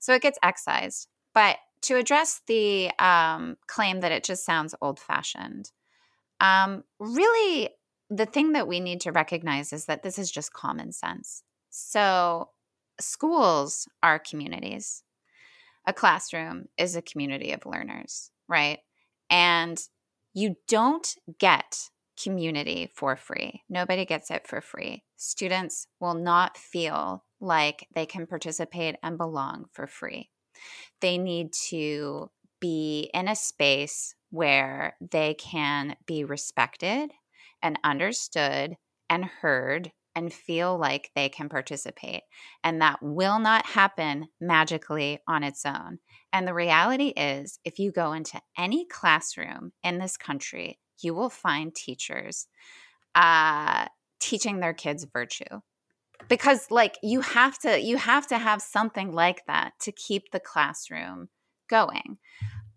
So 0.00 0.12
it 0.14 0.22
gets 0.22 0.38
excised. 0.42 1.08
But 1.34 1.58
to 1.82 1.96
address 1.96 2.40
the 2.46 2.90
um, 2.98 3.56
claim 3.66 4.00
that 4.00 4.12
it 4.12 4.24
just 4.24 4.44
sounds 4.44 4.74
old 4.80 4.98
fashioned, 4.98 5.70
um, 6.40 6.84
really, 6.98 7.70
the 8.10 8.26
thing 8.26 8.52
that 8.52 8.68
we 8.68 8.80
need 8.80 9.00
to 9.02 9.12
recognize 9.12 9.72
is 9.72 9.86
that 9.86 10.02
this 10.02 10.18
is 10.18 10.30
just 10.30 10.52
common 10.52 10.92
sense. 10.92 11.42
So 11.70 12.50
schools 13.00 13.88
are 14.02 14.18
communities, 14.18 15.02
a 15.86 15.92
classroom 15.92 16.66
is 16.78 16.96
a 16.96 17.02
community 17.02 17.52
of 17.52 17.66
learners, 17.66 18.30
right? 18.48 18.78
And 19.30 19.80
you 20.34 20.56
don't 20.68 21.06
get 21.38 21.90
community 22.22 22.90
for 22.94 23.16
free. 23.16 23.62
Nobody 23.68 24.04
gets 24.04 24.30
it 24.30 24.46
for 24.46 24.60
free. 24.60 25.04
Students 25.16 25.86
will 26.00 26.14
not 26.14 26.56
feel 26.56 27.24
like 27.40 27.86
they 27.94 28.06
can 28.06 28.26
participate 28.26 28.96
and 29.02 29.18
belong 29.18 29.66
for 29.72 29.86
free. 29.86 30.30
They 31.00 31.18
need 31.18 31.52
to 31.68 32.30
be 32.60 33.10
in 33.12 33.28
a 33.28 33.36
space 33.36 34.14
where 34.30 34.96
they 35.00 35.34
can 35.34 35.96
be 36.06 36.24
respected 36.24 37.10
and 37.62 37.78
understood 37.84 38.76
and 39.08 39.24
heard 39.24 39.92
and 40.14 40.32
feel 40.32 40.78
like 40.78 41.10
they 41.14 41.28
can 41.28 41.48
participate. 41.48 42.22
And 42.64 42.80
that 42.80 43.02
will 43.02 43.38
not 43.38 43.66
happen 43.66 44.28
magically 44.40 45.20
on 45.28 45.42
its 45.42 45.66
own. 45.66 45.98
And 46.32 46.48
the 46.48 46.54
reality 46.54 47.08
is, 47.08 47.58
if 47.64 47.78
you 47.78 47.92
go 47.92 48.12
into 48.14 48.40
any 48.58 48.86
classroom 48.86 49.72
in 49.84 49.98
this 49.98 50.16
country, 50.16 50.78
you 51.02 51.14
will 51.14 51.28
find 51.28 51.74
teachers 51.74 52.46
uh, 53.14 53.86
teaching 54.18 54.60
their 54.60 54.74
kids 54.74 55.06
virtue 55.12 55.60
because 56.28 56.70
like 56.70 56.98
you 57.02 57.20
have 57.20 57.58
to 57.58 57.80
you 57.80 57.96
have 57.96 58.26
to 58.26 58.38
have 58.38 58.60
something 58.62 59.12
like 59.12 59.44
that 59.46 59.72
to 59.80 59.92
keep 59.92 60.30
the 60.30 60.40
classroom 60.40 61.28
going 61.68 62.18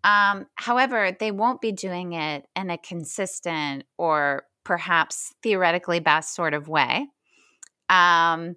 um, 0.02 0.46
however 0.54 1.16
they 1.18 1.30
won't 1.30 1.60
be 1.60 1.72
doing 1.72 2.12
it 2.12 2.46
in 2.56 2.70
a 2.70 2.78
consistent 2.78 3.84
or 3.98 4.44
perhaps 4.64 5.34
theoretically 5.42 6.00
best 6.00 6.34
sort 6.34 6.54
of 6.54 6.68
way 6.68 7.06
um, 7.88 8.56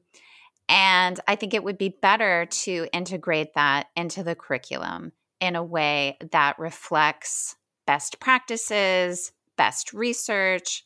and 0.70 1.20
i 1.28 1.36
think 1.36 1.54
it 1.54 1.64
would 1.64 1.78
be 1.78 1.96
better 2.02 2.46
to 2.46 2.88
integrate 2.94 3.54
that 3.56 3.88
into 3.96 4.24
the 4.24 4.36
curriculum 4.36 5.12
in 5.40 5.58
a 5.58 5.64
way 5.64 6.18
that 6.32 6.58
reflects 6.58 7.58
best 7.86 8.20
practices, 8.20 9.34
best 9.58 9.94
research. 9.94 10.86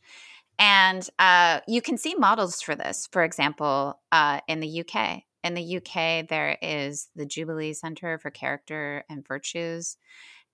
And 0.60 1.08
uh, 1.20 1.60
you 1.68 1.82
can 1.82 1.98
see 1.98 2.16
models 2.16 2.62
for 2.62 2.76
this, 2.76 3.08
for 3.12 3.24
example, 3.24 4.00
uh, 4.12 4.40
in 4.48 4.60
the 4.60 4.82
UK. 4.82 5.24
In 5.44 5.54
the 5.54 5.78
UK, 5.78 6.28
there 6.28 6.58
is 6.62 7.10
the 7.16 7.26
Jubilee 7.26 7.74
Center 7.74 8.18
for 8.18 8.32
Character 8.32 9.04
and 9.10 9.26
Virtues, 9.26 9.98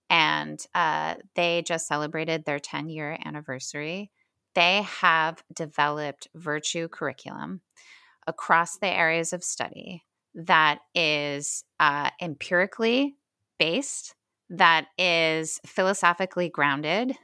and 0.10 0.64
uh, 0.76 1.16
they 1.36 1.64
just 1.66 1.88
celebrated 1.88 2.46
their 2.46 2.60
10 2.60 2.90
year 2.90 3.18
anniversary. 3.26 4.12
They 4.56 4.84
have 4.84 5.44
developed 5.54 6.28
virtue 6.36 6.88
curriculum 6.90 7.62
across 8.28 8.78
the 8.78 8.88
areas 8.88 9.34
of 9.34 9.44
study 9.44 10.04
that 10.36 10.80
is 10.94 11.64
uh, 11.80 12.10
empirically 12.22 13.16
based, 13.58 14.16
that 14.50 14.88
is 14.98 15.60
philosophically 15.66 16.50
grounded, 16.50 17.16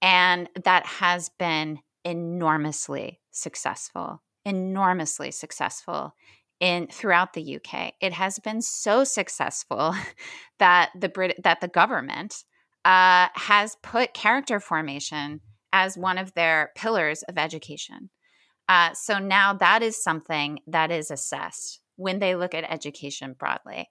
and 0.00 0.48
that 0.64 0.86
has 0.86 1.30
been 1.38 1.78
enormously 2.08 3.20
successful, 3.30 4.22
enormously 4.44 5.30
successful 5.30 6.14
in 6.58 6.88
throughout 6.88 7.34
the 7.34 7.56
UK. 7.56 7.92
It 8.00 8.14
has 8.14 8.38
been 8.38 8.62
so 8.62 9.04
successful 9.04 9.94
that 10.58 10.90
the 10.98 11.08
Brit- 11.08 11.42
that 11.42 11.60
the 11.60 11.68
government 11.68 12.44
uh, 12.84 13.28
has 13.34 13.76
put 13.82 14.14
character 14.14 14.58
formation 14.58 15.40
as 15.72 15.98
one 15.98 16.16
of 16.16 16.32
their 16.32 16.72
pillars 16.74 17.22
of 17.24 17.36
education. 17.36 18.08
Uh, 18.68 18.94
so 18.94 19.18
now 19.18 19.52
that 19.52 19.82
is 19.82 20.02
something 20.02 20.60
that 20.66 20.90
is 20.90 21.10
assessed 21.10 21.80
when 21.96 22.18
they 22.18 22.34
look 22.34 22.54
at 22.54 22.70
education 22.70 23.34
broadly. 23.38 23.90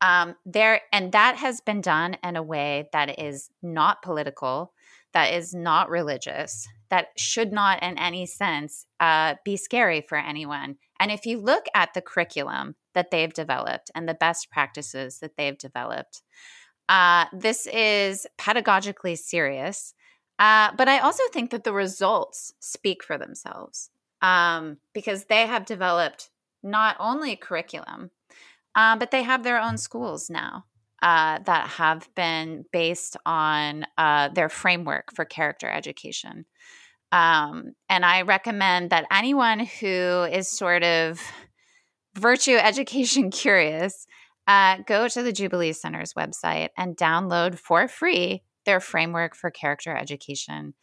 Um, 0.00 0.34
there 0.44 0.80
and 0.92 1.12
that 1.12 1.36
has 1.36 1.60
been 1.60 1.80
done 1.80 2.16
in 2.24 2.36
a 2.36 2.42
way 2.42 2.88
that 2.92 3.20
is 3.20 3.50
not 3.62 4.02
political, 4.02 4.72
that 5.12 5.34
is 5.34 5.54
not 5.54 5.90
religious, 5.90 6.66
that 6.90 7.08
should 7.16 7.52
not, 7.52 7.82
in 7.82 7.98
any 7.98 8.26
sense, 8.26 8.86
uh, 9.00 9.34
be 9.44 9.56
scary 9.56 10.00
for 10.00 10.18
anyone. 10.18 10.76
And 11.00 11.10
if 11.10 11.26
you 11.26 11.38
look 11.38 11.66
at 11.74 11.94
the 11.94 12.02
curriculum 12.02 12.76
that 12.94 13.10
they've 13.10 13.32
developed 13.32 13.90
and 13.94 14.08
the 14.08 14.14
best 14.14 14.50
practices 14.50 15.18
that 15.20 15.36
they've 15.36 15.56
developed, 15.56 16.22
uh, 16.88 17.26
this 17.32 17.66
is 17.66 18.26
pedagogically 18.38 19.16
serious. 19.16 19.94
Uh, 20.38 20.70
but 20.76 20.88
I 20.88 20.98
also 20.98 21.22
think 21.32 21.50
that 21.50 21.64
the 21.64 21.72
results 21.72 22.52
speak 22.60 23.04
for 23.04 23.16
themselves 23.16 23.90
um, 24.20 24.78
because 24.92 25.24
they 25.24 25.46
have 25.46 25.64
developed 25.66 26.30
not 26.62 26.96
only 26.98 27.36
curriculum, 27.36 28.10
uh, 28.74 28.96
but 28.96 29.10
they 29.10 29.22
have 29.22 29.42
their 29.42 29.60
own 29.60 29.76
schools 29.76 30.30
now 30.30 30.64
uh, 31.02 31.40
that 31.44 31.68
have 31.68 32.08
been 32.14 32.64
based 32.72 33.16
on 33.26 33.84
uh, 33.98 34.28
their 34.28 34.48
framework 34.48 35.12
for 35.14 35.24
character 35.24 35.68
education. 35.68 36.46
Um, 37.10 37.72
and 37.90 38.04
I 38.04 38.22
recommend 38.22 38.90
that 38.90 39.06
anyone 39.12 39.60
who 39.60 40.26
is 40.30 40.48
sort 40.48 40.84
of 40.84 41.20
virtue 42.14 42.56
education 42.56 43.30
curious 43.32 44.06
uh, 44.46 44.78
go 44.86 45.08
to 45.08 45.22
the 45.22 45.32
Jubilee 45.32 45.72
Center's 45.72 46.14
website 46.14 46.70
and 46.76 46.96
download 46.96 47.58
for 47.58 47.86
free 47.88 48.42
their 48.64 48.80
framework 48.80 49.34
for 49.34 49.50
character 49.50 49.94
education. 49.94 50.74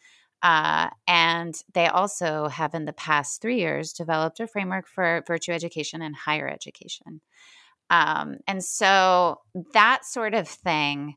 Uh, 0.41 0.89
and 1.07 1.55
they 1.73 1.87
also 1.87 2.47
have, 2.47 2.73
in 2.73 2.85
the 2.85 2.93
past 2.93 3.41
three 3.41 3.59
years, 3.59 3.91
developed 3.91 4.39
a 4.39 4.47
framework 4.47 4.87
for 4.87 5.23
virtue 5.27 5.51
education 5.51 6.01
and 6.01 6.15
higher 6.15 6.47
education. 6.47 7.21
Um, 7.89 8.37
and 8.47 8.63
so 8.63 9.39
that 9.73 10.05
sort 10.05 10.33
of 10.33 10.47
thing 10.47 11.15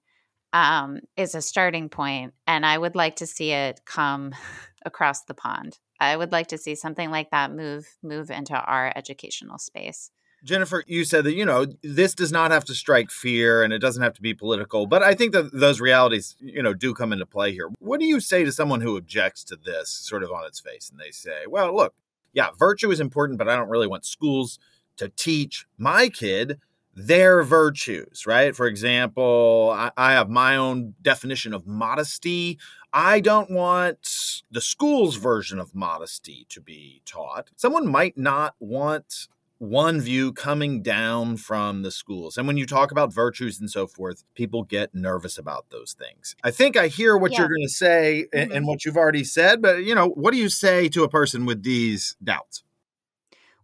um, 0.52 1.00
is 1.16 1.35
a 1.35 1.42
starting 1.42 1.88
point, 1.88 2.35
and 2.46 2.64
I 2.64 2.76
would 2.76 2.94
like 2.94 3.16
to 3.16 3.26
see 3.26 3.52
it 3.52 3.80
come 3.85 4.35
across 4.85 5.24
the 5.24 5.35
pond. 5.35 5.78
I 6.00 6.16
would 6.16 6.32
like 6.32 6.48
to 6.48 6.58
see 6.58 6.74
something 6.74 7.11
like 7.11 7.30
that 7.30 7.52
move 7.52 7.87
move 8.02 8.30
into 8.30 8.54
our 8.54 8.92
educational 8.96 9.58
space. 9.58 10.11
Jennifer, 10.44 10.82
you 10.88 11.04
said 11.04 11.22
that, 11.24 11.35
you 11.35 11.44
know, 11.44 11.66
this 11.85 12.16
does 12.16 12.32
not 12.32 12.50
have 12.50 12.64
to 12.64 12.74
strike 12.74 13.12
fear 13.12 13.62
and 13.62 13.72
it 13.72 13.78
doesn't 13.78 14.02
have 14.02 14.14
to 14.14 14.22
be 14.22 14.35
political, 14.35 14.87
but 14.87 15.00
I 15.00 15.14
think 15.14 15.32
that 15.35 15.52
those 15.52 15.80
realities, 15.80 16.37
you 16.40 16.62
know, 16.62 16.74
do 16.74 16.94
come 16.94 17.12
into 17.12 17.26
play 17.26 17.52
here. 17.52 17.70
What 17.78 18.00
do 18.00 18.06
you 18.06 18.18
say 18.18 18.42
to 18.42 18.50
someone 18.50 18.80
who 18.80 18.96
objects 18.96 19.44
to 19.44 19.56
this 19.56 19.88
sort 19.88 20.24
of 20.24 20.32
on 20.32 20.44
its 20.44 20.58
face 20.58 20.90
and 20.90 20.98
they 20.98 21.12
say, 21.12 21.46
well, 21.46 21.72
look, 21.74 21.94
yeah, 22.32 22.48
virtue 22.58 22.90
is 22.90 22.98
important, 22.98 23.38
but 23.38 23.48
I 23.48 23.54
don't 23.54 23.68
really 23.68 23.87
want 23.87 24.04
schools 24.04 24.58
to 24.96 25.09
teach 25.09 25.66
my 25.78 26.09
kid 26.09 26.59
their 26.94 27.42
virtues, 27.42 28.26
right? 28.26 28.55
For 28.55 28.66
example, 28.66 29.72
I, 29.74 29.90
I, 29.96 30.12
have 30.12 30.28
my 30.28 30.57
own 30.57 30.94
definition 31.00 31.55
of 31.55 31.66
modesty. 31.66 32.59
I 32.92 33.20
don't 33.20 33.50
want 33.50 34.42
the 34.50 34.61
school's 34.61 35.16
version 35.16 35.59
of 35.59 35.74
modesty 35.74 36.46
to 36.50 36.61
be 36.61 37.00
taught. 37.07 37.50
Someone 37.57 37.88
might 37.88 38.18
not 38.18 38.55
want 38.61 39.28
one 39.62 40.00
view 40.00 40.33
coming 40.33 40.83
down 40.83 41.37
from 41.37 41.83
the 41.83 41.90
schools. 41.92 42.37
And 42.37 42.48
when 42.48 42.57
you 42.57 42.66
talk 42.66 42.90
about 42.90 43.12
virtues 43.12 43.61
and 43.61 43.70
so 43.70 43.87
forth, 43.87 44.24
people 44.35 44.64
get 44.64 44.92
nervous 44.92 45.38
about 45.38 45.66
those 45.70 45.94
things. 45.94 46.35
I 46.42 46.50
think 46.50 46.76
I 46.76 46.88
hear 46.88 47.16
what 47.16 47.31
yeah. 47.31 47.38
you're 47.38 47.48
going 47.48 47.62
to 47.62 47.72
say 47.72 48.26
mm-hmm. 48.26 48.38
and, 48.38 48.52
and 48.52 48.66
what 48.66 48.85
you've 48.85 48.96
already 48.96 49.22
said, 49.22 49.62
but 49.62 49.85
you 49.85 49.94
know, 49.94 50.09
what 50.09 50.33
do 50.33 50.38
you 50.38 50.48
say 50.48 50.88
to 50.88 51.05
a 51.05 51.09
person 51.09 51.46
with 51.46 51.62
these 51.62 52.16
doubts? 52.22 52.64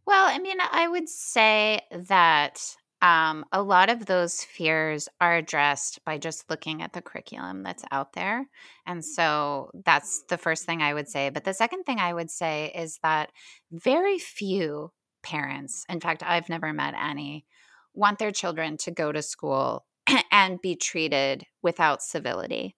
Well, 0.08 0.26
I 0.26 0.38
mean, 0.38 0.56
I 0.58 0.88
would 0.88 1.06
say 1.06 1.82
that 1.92 2.62
um, 3.02 3.44
a 3.52 3.62
lot 3.62 3.90
of 3.90 4.06
those 4.06 4.42
fears 4.42 5.06
are 5.20 5.36
addressed 5.36 6.02
by 6.06 6.16
just 6.16 6.48
looking 6.48 6.80
at 6.80 6.94
the 6.94 7.02
curriculum 7.02 7.62
that's 7.62 7.84
out 7.92 8.14
there. 8.14 8.48
And 8.86 9.04
so 9.04 9.70
that's 9.84 10.22
the 10.30 10.38
first 10.38 10.64
thing 10.64 10.80
I 10.80 10.94
would 10.94 11.08
say. 11.08 11.28
But 11.28 11.44
the 11.44 11.52
second 11.52 11.84
thing 11.84 11.98
I 11.98 12.14
would 12.14 12.30
say 12.30 12.72
is 12.74 12.98
that 13.02 13.32
very 13.70 14.18
few 14.18 14.92
parents, 15.22 15.84
in 15.90 16.00
fact, 16.00 16.22
I've 16.22 16.48
never 16.48 16.72
met 16.72 16.94
any, 16.98 17.44
want 17.92 18.18
their 18.18 18.32
children 18.32 18.78
to 18.78 18.90
go 18.90 19.12
to 19.12 19.20
school 19.20 19.84
and 20.32 20.58
be 20.62 20.74
treated 20.74 21.44
without 21.62 22.00
civility, 22.02 22.76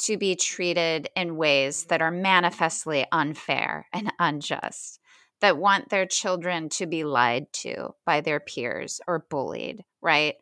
to 0.00 0.18
be 0.18 0.36
treated 0.36 1.08
in 1.16 1.38
ways 1.38 1.84
that 1.84 2.02
are 2.02 2.10
manifestly 2.10 3.06
unfair 3.12 3.86
and 3.94 4.12
unjust, 4.18 4.99
that 5.40 5.58
want 5.58 5.88
their 5.88 6.06
children 6.06 6.68
to 6.70 6.86
be 6.86 7.04
lied 7.04 7.52
to 7.52 7.94
by 8.04 8.20
their 8.20 8.40
peers 8.40 9.00
or 9.06 9.26
bullied, 9.30 9.84
right? 10.02 10.34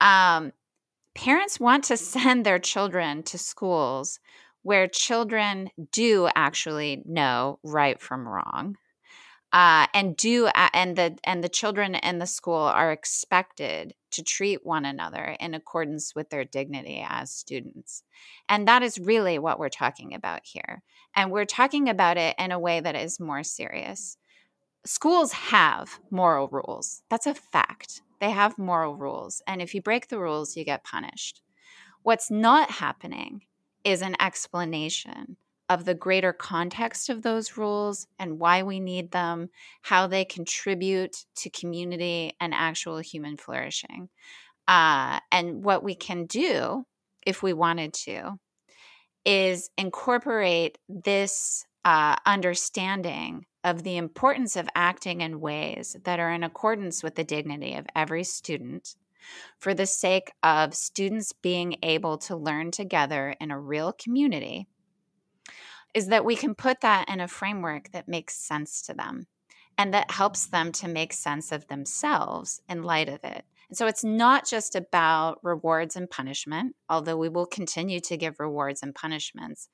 Um, 0.00 0.52
parents 1.14 1.60
want 1.60 1.84
to 1.84 1.96
send 1.96 2.44
their 2.44 2.58
children 2.58 3.22
to 3.24 3.38
schools 3.38 4.20
where 4.62 4.88
children 4.88 5.70
do 5.92 6.28
actually 6.34 7.02
know 7.04 7.58
right 7.62 8.00
from 8.00 8.26
wrong 8.26 8.76
uh, 9.54 9.86
and 9.94 10.16
do 10.16 10.48
and 10.72 10.96
the 10.96 11.16
and 11.22 11.42
the 11.42 11.48
children 11.48 11.94
in 11.94 12.18
the 12.18 12.26
school 12.26 12.56
are 12.56 12.90
expected 12.90 13.94
to 14.10 14.22
treat 14.22 14.66
one 14.66 14.84
another 14.84 15.36
in 15.38 15.54
accordance 15.54 16.12
with 16.12 16.28
their 16.30 16.44
dignity 16.44 17.04
as 17.08 17.30
students. 17.30 18.02
And 18.48 18.66
that 18.66 18.82
is 18.82 18.98
really 18.98 19.38
what 19.38 19.60
we're 19.60 19.68
talking 19.68 20.12
about 20.12 20.40
here. 20.42 20.82
And 21.14 21.30
we're 21.30 21.44
talking 21.44 21.88
about 21.88 22.16
it 22.16 22.34
in 22.36 22.50
a 22.50 22.58
way 22.58 22.80
that 22.80 22.96
is 22.96 23.20
more 23.20 23.44
serious 23.44 24.16
schools 24.86 25.32
have 25.32 25.98
moral 26.10 26.48
rules. 26.48 27.02
That's 27.10 27.26
a 27.26 27.34
fact. 27.34 28.02
They 28.20 28.30
have 28.30 28.58
moral 28.58 28.96
rules 28.96 29.42
and 29.46 29.60
if 29.60 29.74
you 29.74 29.82
break 29.82 30.08
the 30.08 30.18
rules 30.18 30.56
you 30.56 30.64
get 30.64 30.84
punished. 30.84 31.42
What's 32.02 32.30
not 32.30 32.70
happening 32.70 33.42
is 33.82 34.02
an 34.02 34.16
explanation 34.20 35.36
of 35.68 35.84
the 35.84 35.94
greater 35.94 36.32
context 36.32 37.08
of 37.08 37.22
those 37.22 37.56
rules 37.56 38.06
and 38.18 38.38
why 38.38 38.62
we 38.62 38.80
need 38.80 39.10
them, 39.10 39.48
how 39.82 40.06
they 40.06 40.24
contribute 40.24 41.24
to 41.36 41.50
community 41.50 42.34
and 42.40 42.52
actual 42.52 42.98
human 42.98 43.36
flourishing. 43.36 44.08
Uh, 44.68 45.20
and 45.32 45.64
what 45.64 45.82
we 45.82 45.94
can 45.94 46.26
do, 46.26 46.84
if 47.26 47.42
we 47.42 47.52
wanted 47.52 47.94
to, 47.94 48.38
is 49.24 49.70
incorporate 49.78 50.76
this 50.88 51.64
uh, 51.84 52.16
understanding 52.26 53.46
of 53.64 53.82
the 53.82 53.96
importance 53.96 54.54
of 54.54 54.68
acting 54.74 55.22
in 55.22 55.40
ways 55.40 55.96
that 56.04 56.20
are 56.20 56.30
in 56.30 56.44
accordance 56.44 57.02
with 57.02 57.14
the 57.14 57.24
dignity 57.24 57.74
of 57.74 57.86
every 57.96 58.22
student 58.22 58.94
for 59.58 59.72
the 59.74 59.86
sake 59.86 60.32
of 60.42 60.74
students 60.74 61.32
being 61.32 61.78
able 61.82 62.18
to 62.18 62.36
learn 62.36 62.70
together 62.70 63.34
in 63.40 63.50
a 63.50 63.58
real 63.58 63.92
community 63.92 64.68
is 65.94 66.08
that 66.08 66.24
we 66.24 66.36
can 66.36 66.54
put 66.54 66.80
that 66.80 67.08
in 67.08 67.20
a 67.20 67.28
framework 67.28 67.90
that 67.92 68.08
makes 68.08 68.36
sense 68.36 68.82
to 68.82 68.92
them 68.92 69.26
and 69.78 69.94
that 69.94 70.10
helps 70.10 70.46
them 70.46 70.72
to 70.72 70.88
make 70.88 71.12
sense 71.12 71.52
of 71.52 71.66
themselves 71.68 72.60
in 72.68 72.82
light 72.82 73.08
of 73.08 73.20
it. 73.24 73.44
And 73.68 73.78
so 73.78 73.86
it's 73.86 74.04
not 74.04 74.46
just 74.46 74.76
about 74.76 75.38
rewards 75.42 75.96
and 75.96 76.10
punishment, 76.10 76.76
although 76.88 77.16
we 77.16 77.28
will 77.28 77.46
continue 77.46 78.00
to 78.00 78.16
give 78.16 78.38
rewards 78.38 78.82
and 78.82 78.94
punishments, 78.94 79.68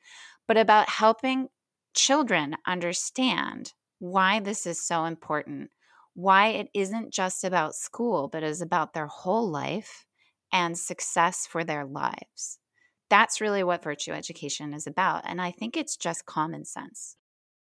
but 0.47 0.57
about 0.57 0.88
helping 0.88 1.49
children 1.95 2.57
understand 2.66 3.72
why 4.01 4.40
this 4.40 4.66
is 4.66 4.82
so 4.82 5.05
important, 5.05 5.70
why 6.14 6.48
it 6.48 6.68
isn't 6.74 7.12
just 7.12 7.44
about 7.44 7.76
school, 7.76 8.28
but 8.28 8.42
is 8.42 8.61
about 8.61 8.92
their 8.92 9.07
whole 9.07 9.48
life 9.48 10.07
and 10.53 10.76
success 10.76 11.46
for 11.46 11.62
their 11.62 11.84
lives. 11.84 12.59
That's 13.09 13.40
really 13.40 13.62
what 13.62 13.84
virtue 13.84 14.12
education 14.12 14.74
is 14.74 14.86
about. 14.86 15.22
And 15.24 15.40
I 15.40 15.53
think 15.53 15.76
it's 15.76 15.96
just 15.96 16.26
common 16.26 16.64
sense. 16.64 17.16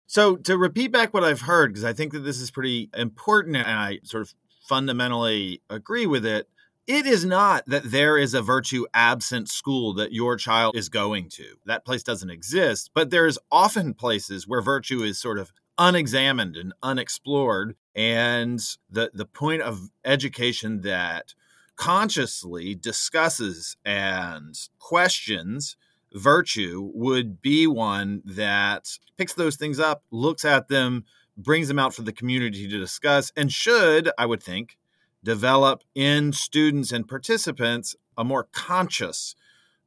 So, 0.06 0.36
to 0.36 0.56
repeat 0.56 0.92
back 0.92 1.12
what 1.12 1.24
I've 1.24 1.40
heard, 1.40 1.72
because 1.72 1.84
I 1.84 1.92
think 1.92 2.12
that 2.12 2.20
this 2.20 2.40
is 2.40 2.50
pretty 2.50 2.90
important 2.94 3.56
and 3.56 3.66
I 3.66 3.98
sort 4.04 4.22
of 4.22 4.34
fundamentally 4.68 5.62
agree 5.68 6.06
with 6.06 6.24
it, 6.24 6.48
it 6.86 7.06
is 7.06 7.24
not 7.24 7.64
that 7.66 7.90
there 7.90 8.16
is 8.16 8.32
a 8.32 8.42
virtue 8.42 8.86
absent 8.94 9.48
school 9.48 9.94
that 9.94 10.12
your 10.12 10.36
child 10.36 10.76
is 10.76 10.88
going 10.88 11.28
to. 11.30 11.56
That 11.64 11.84
place 11.84 12.04
doesn't 12.04 12.30
exist, 12.30 12.90
but 12.94 13.10
there's 13.10 13.38
often 13.50 13.94
places 13.94 14.46
where 14.46 14.62
virtue 14.62 15.02
is 15.02 15.18
sort 15.18 15.38
of 15.38 15.52
unexamined 15.78 16.56
and 16.56 16.72
unexplored. 16.82 17.76
And 17.94 18.60
the, 18.90 19.10
the 19.14 19.26
point 19.26 19.62
of 19.62 19.90
education 20.04 20.82
that 20.82 21.34
consciously 21.76 22.74
discusses 22.74 23.76
and 23.84 24.56
questions 24.78 25.76
virtue 26.12 26.90
would 26.94 27.42
be 27.42 27.66
one 27.66 28.22
that 28.24 28.98
picks 29.16 29.34
those 29.34 29.56
things 29.56 29.78
up, 29.78 30.02
looks 30.10 30.44
at 30.44 30.68
them, 30.68 31.04
brings 31.36 31.68
them 31.68 31.78
out 31.78 31.94
for 31.94 32.02
the 32.02 32.12
community 32.12 32.66
to 32.66 32.78
discuss, 32.78 33.30
and 33.36 33.52
should, 33.52 34.10
I 34.18 34.24
would 34.24 34.42
think, 34.42 34.78
develop 35.22 35.82
in 35.94 36.32
students 36.32 36.92
and 36.92 37.06
participants 37.06 37.94
a 38.16 38.24
more 38.24 38.48
conscious 38.52 39.34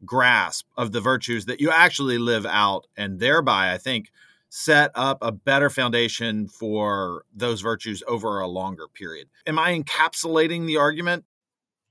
grasp 0.06 0.68
of 0.78 0.92
the 0.92 1.02
virtues 1.02 1.46
that 1.46 1.60
you 1.60 1.72
actually 1.72 2.18
live 2.18 2.46
out, 2.46 2.86
and 2.96 3.20
thereby, 3.20 3.74
I 3.74 3.78
think, 3.78 4.12
set 4.50 4.92
up 4.96 5.20
a 5.22 5.32
better 5.32 5.70
foundation 5.70 6.48
for 6.48 7.24
those 7.34 7.62
virtues 7.62 8.04
over 8.08 8.40
a 8.40 8.48
longer 8.48 8.88
period. 8.88 9.30
Am 9.46 9.60
I 9.60 9.80
encapsulating 9.80 10.66
the 10.66 10.78
argument? 10.78 11.26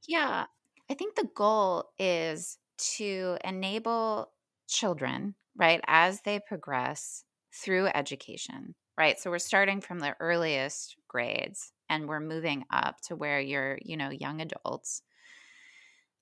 Yeah. 0.06 0.46
I 0.90 0.94
think 0.94 1.14
the 1.14 1.28
goal 1.34 1.90
is 1.98 2.58
to 2.96 3.38
enable 3.44 4.32
children, 4.68 5.34
right, 5.56 5.80
as 5.86 6.20
they 6.22 6.40
progress 6.40 7.24
through 7.54 7.86
education, 7.88 8.74
right? 8.96 9.18
So 9.18 9.30
we're 9.30 9.38
starting 9.38 9.80
from 9.80 10.00
the 10.00 10.14
earliest 10.20 10.96
grades 11.08 11.72
and 11.88 12.08
we're 12.08 12.20
moving 12.20 12.64
up 12.70 13.00
to 13.02 13.16
where 13.16 13.40
you're, 13.40 13.78
you 13.82 13.96
know, 13.96 14.10
young 14.10 14.40
adults. 14.40 15.02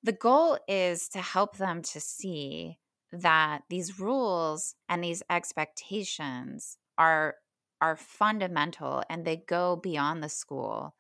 The 0.03 0.13
goal 0.13 0.59
is 0.69 1.09
to 1.11 1.21
help 1.21 1.57
them 1.57 1.83
to 1.83 2.01
see 2.01 2.79
that 3.13 3.63
these 3.69 3.99
rules 4.01 4.75
and 4.89 5.03
these 5.03 5.23
expectations 5.31 6.79
are 6.99 7.37
are 7.81 7.97
fundamental 7.97 9.03
and 9.11 9.25
they 9.25 9.37
go 9.37 9.77
beyond 9.77 10.23
the 10.23 10.29
school 10.29 10.95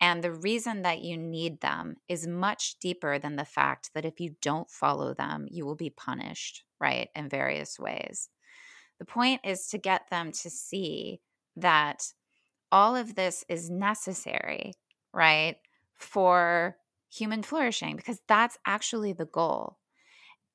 and 0.00 0.22
the 0.22 0.32
reason 0.32 0.82
that 0.82 1.02
you 1.02 1.16
need 1.16 1.60
them 1.60 1.96
is 2.08 2.26
much 2.26 2.78
deeper 2.78 3.18
than 3.18 3.36
the 3.36 3.44
fact 3.44 3.90
that 3.94 4.04
if 4.04 4.20
you 4.20 4.34
don't 4.42 4.70
follow 4.70 5.14
them, 5.14 5.46
you 5.50 5.64
will 5.64 5.76
be 5.76 5.90
punished, 5.90 6.64
right, 6.80 7.08
in 7.14 7.28
various 7.28 7.78
ways. 7.78 8.28
The 8.98 9.04
point 9.04 9.40
is 9.44 9.66
to 9.68 9.78
get 9.78 10.10
them 10.10 10.32
to 10.32 10.50
see 10.50 11.20
that 11.56 12.12
all 12.70 12.96
of 12.96 13.14
this 13.14 13.44
is 13.48 13.70
necessary, 13.70 14.74
right, 15.12 15.56
for 15.94 16.76
human 17.10 17.42
flourishing, 17.42 17.96
because 17.96 18.20
that's 18.26 18.58
actually 18.66 19.12
the 19.12 19.24
goal. 19.24 19.78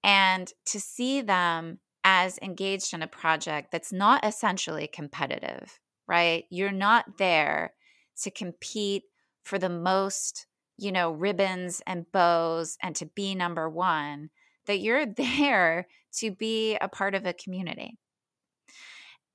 And 0.03 0.51
to 0.67 0.79
see 0.79 1.21
them 1.21 1.79
as 2.03 2.39
engaged 2.41 2.93
in 2.93 3.01
a 3.01 3.07
project 3.07 3.71
that's 3.71 3.91
not 3.91 4.25
essentially 4.25 4.87
competitive, 4.87 5.79
right? 6.07 6.45
You're 6.49 6.71
not 6.71 7.17
there 7.17 7.73
to 8.23 8.31
compete 8.31 9.03
for 9.43 9.59
the 9.59 9.69
most, 9.69 10.47
you 10.77 10.91
know, 10.91 11.11
ribbons 11.11 11.81
and 11.85 12.11
bows 12.11 12.77
and 12.81 12.95
to 12.95 13.05
be 13.05 13.35
number 13.35 13.69
one, 13.69 14.29
that 14.67 14.79
you're 14.79 15.05
there 15.17 15.87
to 16.17 16.31
be 16.31 16.77
a 16.77 16.87
part 16.87 17.15
of 17.15 17.25
a 17.25 17.33
community. 17.33 17.97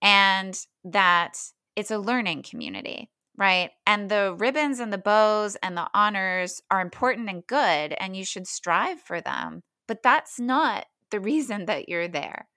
And 0.02 0.58
that 0.84 1.38
it's 1.76 1.90
a 1.90 1.98
learning 1.98 2.44
community, 2.48 3.10
right? 3.36 3.70
And 3.86 4.10
the 4.10 4.34
ribbons 4.38 4.80
and 4.80 4.92
the 4.92 4.98
bows 4.98 5.56
and 5.62 5.76
the 5.76 5.88
honors 5.94 6.60
are 6.70 6.80
important 6.80 7.28
and 7.28 7.46
good, 7.46 7.94
and 7.98 8.16
you 8.16 8.24
should 8.24 8.46
strive 8.46 9.00
for 9.00 9.20
them. 9.20 9.62
But 9.86 10.02
that's 10.02 10.38
not 10.38 10.86
the 11.10 11.20
reason 11.20 11.66
that 11.66 11.88
you're 11.88 12.08
there, 12.08 12.48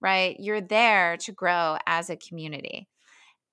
right? 0.00 0.36
You're 0.38 0.60
there 0.60 1.16
to 1.18 1.32
grow 1.32 1.78
as 1.86 2.10
a 2.10 2.16
community 2.16 2.88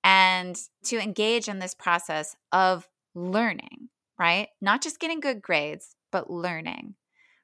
and 0.02 0.56
to 0.84 0.98
engage 0.98 1.48
in 1.48 1.58
this 1.58 1.74
process 1.74 2.36
of 2.52 2.88
learning, 3.14 3.88
right? 4.18 4.48
Not 4.60 4.82
just 4.82 5.00
getting 5.00 5.20
good 5.20 5.40
grades, 5.40 5.96
but 6.12 6.30
learning, 6.30 6.94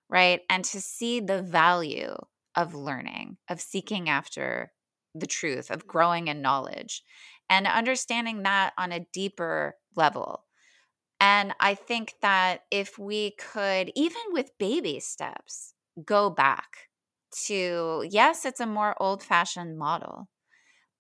right? 0.09 0.43
And 0.51 0.65
to 0.67 0.81
see 0.81 1.21
the 1.21 1.43
value 1.43 2.15
of 2.55 2.75
learning, 2.75 3.39
of 3.49 3.61
seeking 3.61 4.09
after 4.09 4.73
the 5.15 5.27
truth, 5.27 5.71
of 5.71 5.87
growing 5.87 6.29
in 6.29 6.43
knowledge, 6.43 7.03
and 7.49 7.67
understanding 7.67 8.43
that 8.43 8.73
on 8.79 8.93
a 8.93 9.07
deeper 9.13 9.77
level. 9.97 10.45
And 11.21 11.55
I 11.61 11.75
think 11.75 12.15
that 12.23 12.63
if 12.71 12.99
we 12.99 13.33
could, 13.33 13.93
even 13.95 14.23
with 14.31 14.57
baby 14.59 15.01
steps, 15.01 15.75
go 16.05 16.31
back 16.31 16.89
to 17.47 18.05
yes, 18.09 18.45
it's 18.45 18.61
a 18.61 18.67
more 18.67 19.01
old 19.01 19.23
fashioned 19.23 19.79
model, 19.79 20.29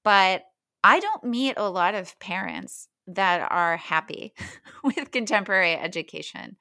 but 0.04 0.44
I 0.84 1.00
don't 1.00 1.24
meet 1.24 1.54
a 1.56 1.70
lot 1.70 1.94
of 1.94 2.18
parents 2.20 2.88
that 3.06 3.50
are 3.50 3.76
happy 3.76 4.34
with 4.84 5.10
contemporary 5.10 5.74
education 5.74 6.56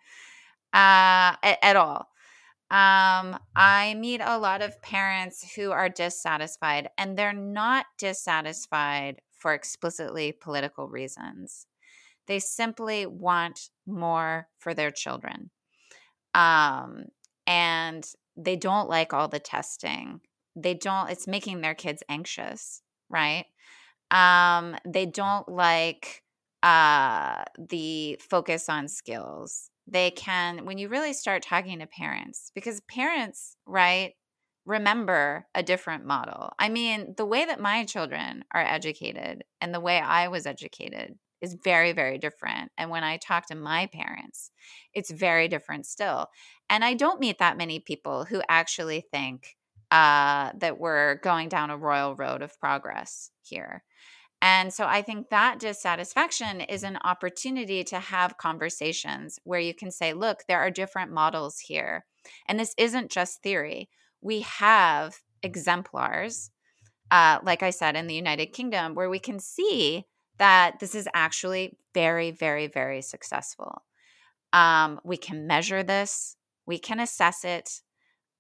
uh, 0.74 1.36
at, 1.44 1.60
at, 1.62 1.76
all. 1.76 2.08
Um, 2.72 3.40
I 3.56 3.96
meet 3.98 4.22
a 4.24 4.38
lot 4.38 4.62
of 4.62 4.82
parents 4.82 5.54
who 5.56 5.72
are 5.72 5.90
dissatisfied, 5.90 6.90
and 6.98 7.18
they're 7.18 7.34
not 7.34 7.86
dissatisfied 7.98 9.22
for 9.32 9.54
explicitly 9.54 10.32
political 10.32 10.88
reasons. 10.88 11.66
They 12.30 12.40
simply 12.40 13.08
want 13.08 13.70
more 13.88 14.48
for 14.60 14.76
their 14.76 14.92
children. 14.92 15.50
Um, 16.36 17.06
and 17.48 18.06
they 18.38 18.56
don't 18.56 18.88
like 18.88 19.14
all 19.14 19.28
the 19.28 19.40
testing. 19.40 20.22
They 20.56 20.76
don't, 20.76 21.10
it's 21.10 21.28
making 21.28 21.62
their 21.62 21.74
kids 21.74 22.04
anxious, 22.08 22.84
right? 23.10 23.46
Um, 24.12 24.76
they 24.86 25.08
don't 25.08 25.50
like 25.50 26.22
uh, 26.62 27.46
the 27.58 28.20
focus 28.22 28.70
on 28.70 28.88
skills. 28.88 29.72
They 29.88 30.12
can, 30.12 30.66
when 30.66 30.78
you 30.78 30.88
really 30.88 31.14
start 31.14 31.42
talking 31.42 31.80
to 31.80 31.88
parents, 31.88 32.52
because 32.54 32.80
parents, 32.82 33.58
right, 33.66 34.14
remember 34.68 35.48
a 35.56 35.64
different 35.64 36.06
model. 36.06 36.52
I 36.60 36.70
mean, 36.70 37.16
the 37.18 37.26
way 37.26 37.46
that 37.46 37.60
my 37.60 37.86
children 37.86 38.46
are 38.52 38.62
educated 38.62 39.46
and 39.60 39.74
the 39.74 39.80
way 39.80 40.00
I 40.00 40.28
was 40.28 40.46
educated 40.46 41.18
is 41.42 41.58
very, 41.64 41.92
very 41.92 42.18
different. 42.18 42.72
And 42.78 42.90
when 42.90 43.04
I 43.04 43.18
talk 43.18 43.48
to 43.48 43.56
my 43.56 43.88
parents, 43.88 44.52
it's 44.94 45.12
very 45.12 45.48
different 45.48 45.86
still. 45.86 46.28
And 46.70 46.84
I 46.84 46.94
don't 46.94 47.20
meet 47.20 47.40
that 47.40 47.58
many 47.58 47.80
people 47.80 48.26
who 48.26 48.42
actually 48.50 49.06
think 49.12 49.56
uh, 49.92 50.52
that 50.58 50.80
we're 50.80 51.16
going 51.16 51.50
down 51.50 51.72
a 51.72 51.78
royal 51.78 52.16
road 52.16 52.42
of 52.42 52.60
progress 52.60 53.32
here. 53.42 53.84
And 54.42 54.74
so 54.74 54.86
I 54.86 55.02
think 55.02 55.30
that 55.30 55.60
dissatisfaction 55.60 56.62
is 56.62 56.84
an 56.84 56.98
opportunity 57.04 57.84
to 57.86 58.00
have 58.00 58.38
conversations 58.38 59.40
where 59.44 59.60
you 59.60 59.74
can 59.74 59.92
say, 59.92 60.14
look, 60.14 60.44
there 60.48 60.60
are 60.60 60.72
different 60.72 61.12
models 61.12 61.60
here. 61.60 62.06
And 62.48 62.60
this 62.60 62.74
isn't 62.78 63.12
just 63.12 63.42
theory. 63.42 63.90
We 64.22 64.42
have 64.42 65.18
exemplars, 65.44 66.52
uh, 67.12 67.40
like 67.44 67.64
I 67.64 67.72
said, 67.72 67.96
in 67.96 68.08
the 68.08 68.16
United 68.16 68.48
Kingdom, 68.48 68.96
where 68.96 69.10
we 69.10 69.20
can 69.20 69.40
see 69.40 70.06
that 70.40 70.80
this 70.80 70.96
is 70.96 71.08
actually 71.14 71.78
very, 71.94 72.32
very, 72.32 72.68
very 72.68 73.02
successful. 73.02 73.84
Um, 74.52 75.00
we 75.04 75.18
can 75.18 75.46
measure 75.46 75.84
this, 75.84 76.36
we 76.66 76.80
can 76.80 77.00
assess 77.00 77.46
it, 77.46 77.82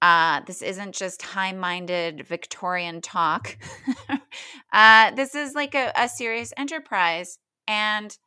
uh, 0.01 0.41
this 0.47 0.61
isn't 0.61 0.95
just 0.95 1.21
high 1.21 1.51
minded 1.51 2.25
Victorian 2.25 3.01
talk. 3.01 3.57
uh, 4.73 5.11
this 5.11 5.35
is 5.35 5.53
like 5.55 5.75
a, 5.75 5.91
a 5.95 6.07
serious 6.07 6.53
enterprise. 6.55 7.37
And 7.67 8.17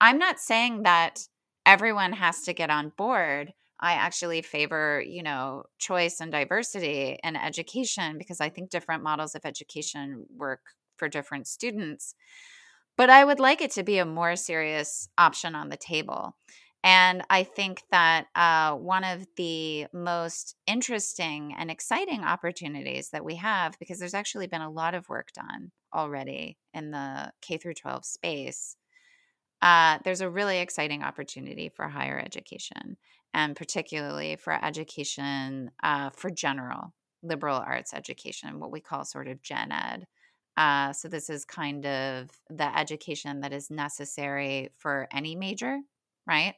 I'm 0.00 0.18
not 0.18 0.40
saying 0.40 0.82
that 0.82 1.20
everyone 1.64 2.12
has 2.12 2.42
to 2.42 2.52
get 2.52 2.70
on 2.70 2.92
board. 2.96 3.52
I 3.78 3.92
actually 3.92 4.42
favor, 4.42 5.02
you 5.06 5.22
know, 5.22 5.64
choice 5.78 6.20
and 6.20 6.32
diversity 6.32 7.18
in 7.22 7.36
education 7.36 8.18
because 8.18 8.40
I 8.40 8.48
think 8.48 8.70
different 8.70 9.02
models 9.02 9.34
of 9.34 9.42
education 9.44 10.26
work 10.36 10.60
for 10.96 11.08
different 11.08 11.46
students. 11.46 12.14
But 13.00 13.08
I 13.08 13.24
would 13.24 13.40
like 13.40 13.62
it 13.62 13.70
to 13.70 13.82
be 13.82 13.96
a 13.96 14.04
more 14.04 14.36
serious 14.36 15.08
option 15.16 15.54
on 15.54 15.70
the 15.70 15.78
table. 15.78 16.36
And 16.84 17.22
I 17.30 17.44
think 17.44 17.82
that 17.90 18.26
uh, 18.34 18.74
one 18.74 19.04
of 19.04 19.26
the 19.38 19.86
most 19.94 20.54
interesting 20.66 21.54
and 21.58 21.70
exciting 21.70 22.24
opportunities 22.24 23.08
that 23.08 23.24
we 23.24 23.36
have, 23.36 23.78
because 23.78 23.98
there's 23.98 24.12
actually 24.12 24.48
been 24.48 24.60
a 24.60 24.68
lot 24.70 24.92
of 24.92 25.08
work 25.08 25.28
done 25.32 25.70
already 25.94 26.58
in 26.74 26.90
the 26.90 27.32
K 27.40 27.56
through 27.56 27.72
12 27.72 28.04
space, 28.04 28.76
uh, 29.62 29.96
there's 30.04 30.20
a 30.20 30.28
really 30.28 30.58
exciting 30.58 31.02
opportunity 31.02 31.70
for 31.70 31.88
higher 31.88 32.18
education, 32.22 32.98
and 33.32 33.56
particularly 33.56 34.36
for 34.36 34.62
education 34.62 35.70
uh, 35.82 36.10
for 36.10 36.28
general 36.28 36.92
liberal 37.22 37.56
arts 37.56 37.94
education, 37.94 38.60
what 38.60 38.70
we 38.70 38.80
call 38.80 39.06
sort 39.06 39.26
of 39.26 39.40
gen 39.40 39.72
ed. 39.72 40.06
Uh, 40.60 40.92
so, 40.92 41.08
this 41.08 41.30
is 41.30 41.46
kind 41.46 41.86
of 41.86 42.28
the 42.50 42.78
education 42.78 43.40
that 43.40 43.54
is 43.54 43.70
necessary 43.70 44.68
for 44.76 45.08
any 45.10 45.34
major, 45.34 45.78
right? 46.26 46.54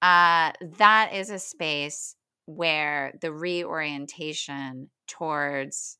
Uh, 0.00 0.52
that 0.78 1.10
is 1.12 1.28
a 1.28 1.38
space 1.38 2.16
where 2.46 3.12
the 3.20 3.30
reorientation 3.30 4.88
towards 5.06 5.98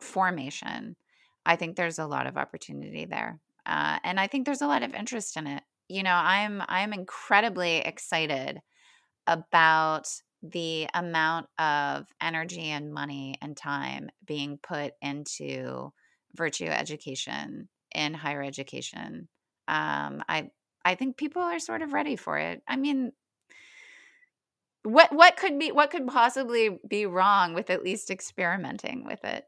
formation, 0.00 0.96
I 1.44 1.56
think 1.56 1.76
there's 1.76 1.98
a 1.98 2.06
lot 2.06 2.26
of 2.26 2.38
opportunity 2.38 3.04
there. 3.04 3.38
Uh, 3.66 3.98
and 4.02 4.18
I 4.18 4.26
think 4.26 4.46
there's 4.46 4.62
a 4.62 4.66
lot 4.66 4.82
of 4.82 4.94
interest 4.94 5.36
in 5.36 5.46
it. 5.46 5.62
You 5.90 6.04
know, 6.04 6.14
I'm 6.14 6.62
I'm 6.68 6.94
incredibly 6.94 7.78
excited 7.78 8.60
about 9.26 10.08
the 10.42 10.88
amount 10.94 11.48
of 11.58 12.06
energy 12.22 12.70
and 12.70 12.94
money 12.94 13.34
and 13.42 13.56
time 13.56 14.08
being 14.24 14.58
put 14.62 14.94
into 15.02 15.92
virtue 16.36 16.66
education 16.66 17.68
in 17.94 18.14
higher 18.14 18.42
education. 18.42 19.28
Um, 19.68 20.22
I 20.28 20.50
I 20.84 20.94
think 20.94 21.16
people 21.16 21.42
are 21.42 21.58
sort 21.58 21.82
of 21.82 21.92
ready 21.92 22.16
for 22.16 22.38
it. 22.38 22.62
I 22.68 22.76
mean, 22.76 23.12
what 24.82 25.12
what 25.12 25.36
could 25.36 25.58
be 25.58 25.72
what 25.72 25.90
could 25.90 26.06
possibly 26.06 26.78
be 26.88 27.06
wrong 27.06 27.54
with 27.54 27.70
at 27.70 27.82
least 27.82 28.10
experimenting 28.10 29.04
with 29.04 29.24
it? 29.24 29.44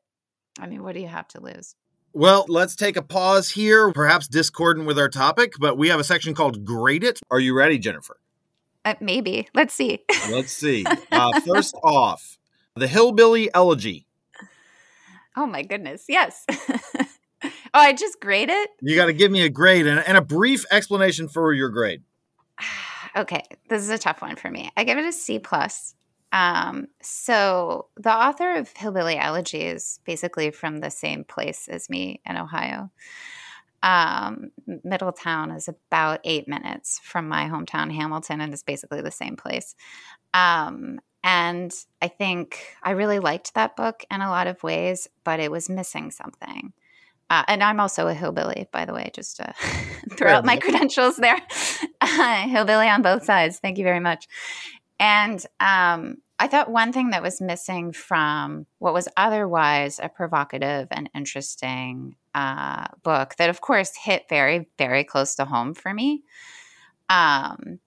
I 0.59 0.67
mean, 0.67 0.83
what 0.83 0.95
do 0.95 1.01
you 1.01 1.09
have 1.09 1.29
to 1.29 1.41
lose? 1.41 1.77
Well, 2.13 2.47
let's 2.49 2.75
take 2.75 2.97
a 2.97 3.03
pause 3.03 3.51
here, 3.51 3.93
perhaps 3.93 4.27
discordant 4.27 4.87
with 4.87 4.99
our 4.99 5.09
topic, 5.09 5.53
but 5.61 5.79
we 5.79 5.89
have 5.91 6.01
a 6.01 6.05
section 6.05 6.35
called 6.35 6.65
Grade 6.65 7.05
It. 7.05 7.21
Are 7.31 7.39
you 7.39 7.55
ready, 7.55 7.79
Jennifer? 7.79 8.19
Uh, 8.85 8.95
maybe. 9.01 9.47
Let's 9.55 9.75
see. 9.75 10.05
Let's 10.31 10.53
see. 10.53 10.85
Uh, 11.13 11.41
first 11.41 11.75
off, 11.83 12.39
the 12.77 12.87
Hillbilly 12.87 13.51
Elegy. 13.55 14.08
Oh, 15.39 15.47
my 15.47 15.63
goodness. 15.63 16.07
Yes. 16.09 16.45
oh, 16.51 17.51
I 17.73 17.93
just 17.93 18.21
grade 18.21 18.51
it? 18.51 18.71
You 18.81 18.97
got 18.97 19.07
to 19.07 19.13
give 19.13 19.31
me 19.31 19.43
a 19.43 19.49
grade 19.49 19.87
and, 19.87 20.01
and 20.01 20.19
a 20.19 20.21
brief 20.21 20.65
explanation 20.73 21.29
for 21.29 21.53
your 21.53 21.69
grade. 21.69 22.03
okay. 23.17 23.45
This 23.69 23.83
is 23.83 23.91
a 23.91 23.99
tough 23.99 24.21
one 24.21 24.35
for 24.35 24.51
me. 24.51 24.73
I 24.77 24.83
give 24.83 24.99
it 24.99 25.05
a 25.05 25.13
C 25.13 25.39
plus. 25.39 25.95
Um, 26.33 26.89
so 27.01 27.87
the 27.97 28.13
author 28.13 28.57
of 28.57 28.73
Hillbilly 28.77 29.17
Elegy 29.17 29.61
is 29.61 30.01
basically 30.05 30.51
from 30.51 30.81
the 30.81 30.91
same 30.91 31.23
place 31.23 31.69
as 31.69 31.89
me 31.89 32.21
in 32.27 32.37
Ohio. 32.37 32.91
Um, 33.85 34.51
Middletown 34.83 35.53
is 35.53 35.69
about 35.69 36.19
eight 36.25 36.49
minutes 36.49 37.01
from 37.05 37.29
my 37.29 37.45
hometown, 37.45 37.95
Hamilton, 37.95 38.41
and 38.41 38.53
it's 38.53 38.65
basically 38.65 39.03
the 39.03 39.13
same 39.13 39.37
place. 39.37 39.77
Um, 40.35 40.99
and 41.29 41.75
I 42.01 42.09
think 42.09 42.59
I 42.83 42.93
really 42.93 43.19
liked 43.19 43.53
that 43.53 43.77
book 43.77 44.03
in 44.11 44.23
a 44.23 44.31
lot 44.31 44.47
of 44.47 44.63
ways, 44.63 45.09
but 45.25 45.41
it 45.41 45.51
was 45.51 45.69
missing 45.69 46.11
something. 46.11 46.73
Uh, 47.29 47.45
and 47.49 47.63
I'm 47.63 47.81
also 47.81 48.09
a 48.09 48.15
hillbilly, 48.15 48.67
by 48.73 48.87
the 48.87 48.95
way, 48.95 49.11
just 49.15 49.37
to 49.37 49.53
throw 50.17 50.33
out 50.33 50.47
my 50.47 50.57
credentials 50.57 51.17
there. 51.17 51.39
hillbilly 52.47 52.89
on 52.89 53.03
both 53.03 53.25
sides. 53.25 53.59
Thank 53.59 53.77
you 53.77 53.85
very 53.85 54.01
much. 54.01 54.27
And 54.99 55.45
um, 55.61 56.17
I 56.39 56.49
thought 56.49 56.71
one 56.71 56.95
thing 56.95 57.11
that 57.11 57.23
was 57.23 57.43
missing 57.43 57.93
from 57.93 58.65
what 58.79 58.95
was 58.95 59.07
otherwise 59.15 60.01
a 60.03 60.09
provocative 60.09 60.89
and 60.91 61.11
interesting 61.15 62.17
uh, 62.35 62.87
book 63.03 63.35
that, 63.37 63.51
of 63.51 63.61
course, 63.61 63.95
hit 64.03 64.31
very, 64.31 64.71
very 64.79 65.05
close 65.05 65.35
to 65.35 65.45
home 65.45 65.75
for 65.75 65.93
me 65.93 66.23
um, 67.11 67.81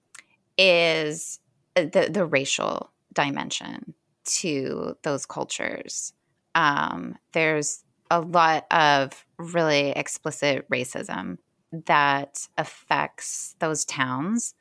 is 0.56 1.40
the, 1.74 2.08
the 2.08 2.24
racial 2.24 2.91
dimension 3.12 3.94
to 4.24 4.96
those 5.02 5.26
cultures. 5.26 6.12
Um, 6.54 7.16
there's 7.32 7.84
a 8.10 8.20
lot 8.20 8.66
of 8.70 9.24
really 9.38 9.90
explicit 9.90 10.68
racism 10.70 11.38
that 11.86 12.46
affects 12.58 13.56
those 13.58 13.84
towns 13.84 14.54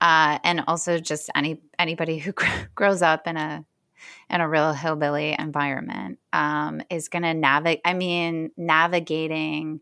uh, 0.00 0.38
and 0.44 0.62
also 0.66 0.98
just 0.98 1.30
any 1.34 1.60
anybody 1.78 2.18
who 2.18 2.32
grows 2.74 3.02
up 3.02 3.26
in 3.26 3.36
a 3.36 3.64
in 4.28 4.40
a 4.40 4.48
real 4.48 4.72
hillbilly 4.72 5.34
environment 5.38 6.18
um, 6.32 6.82
is 6.90 7.08
going 7.08 7.22
to 7.22 7.34
navigate. 7.34 7.80
I 7.84 7.94
mean, 7.94 8.50
navigating 8.56 9.80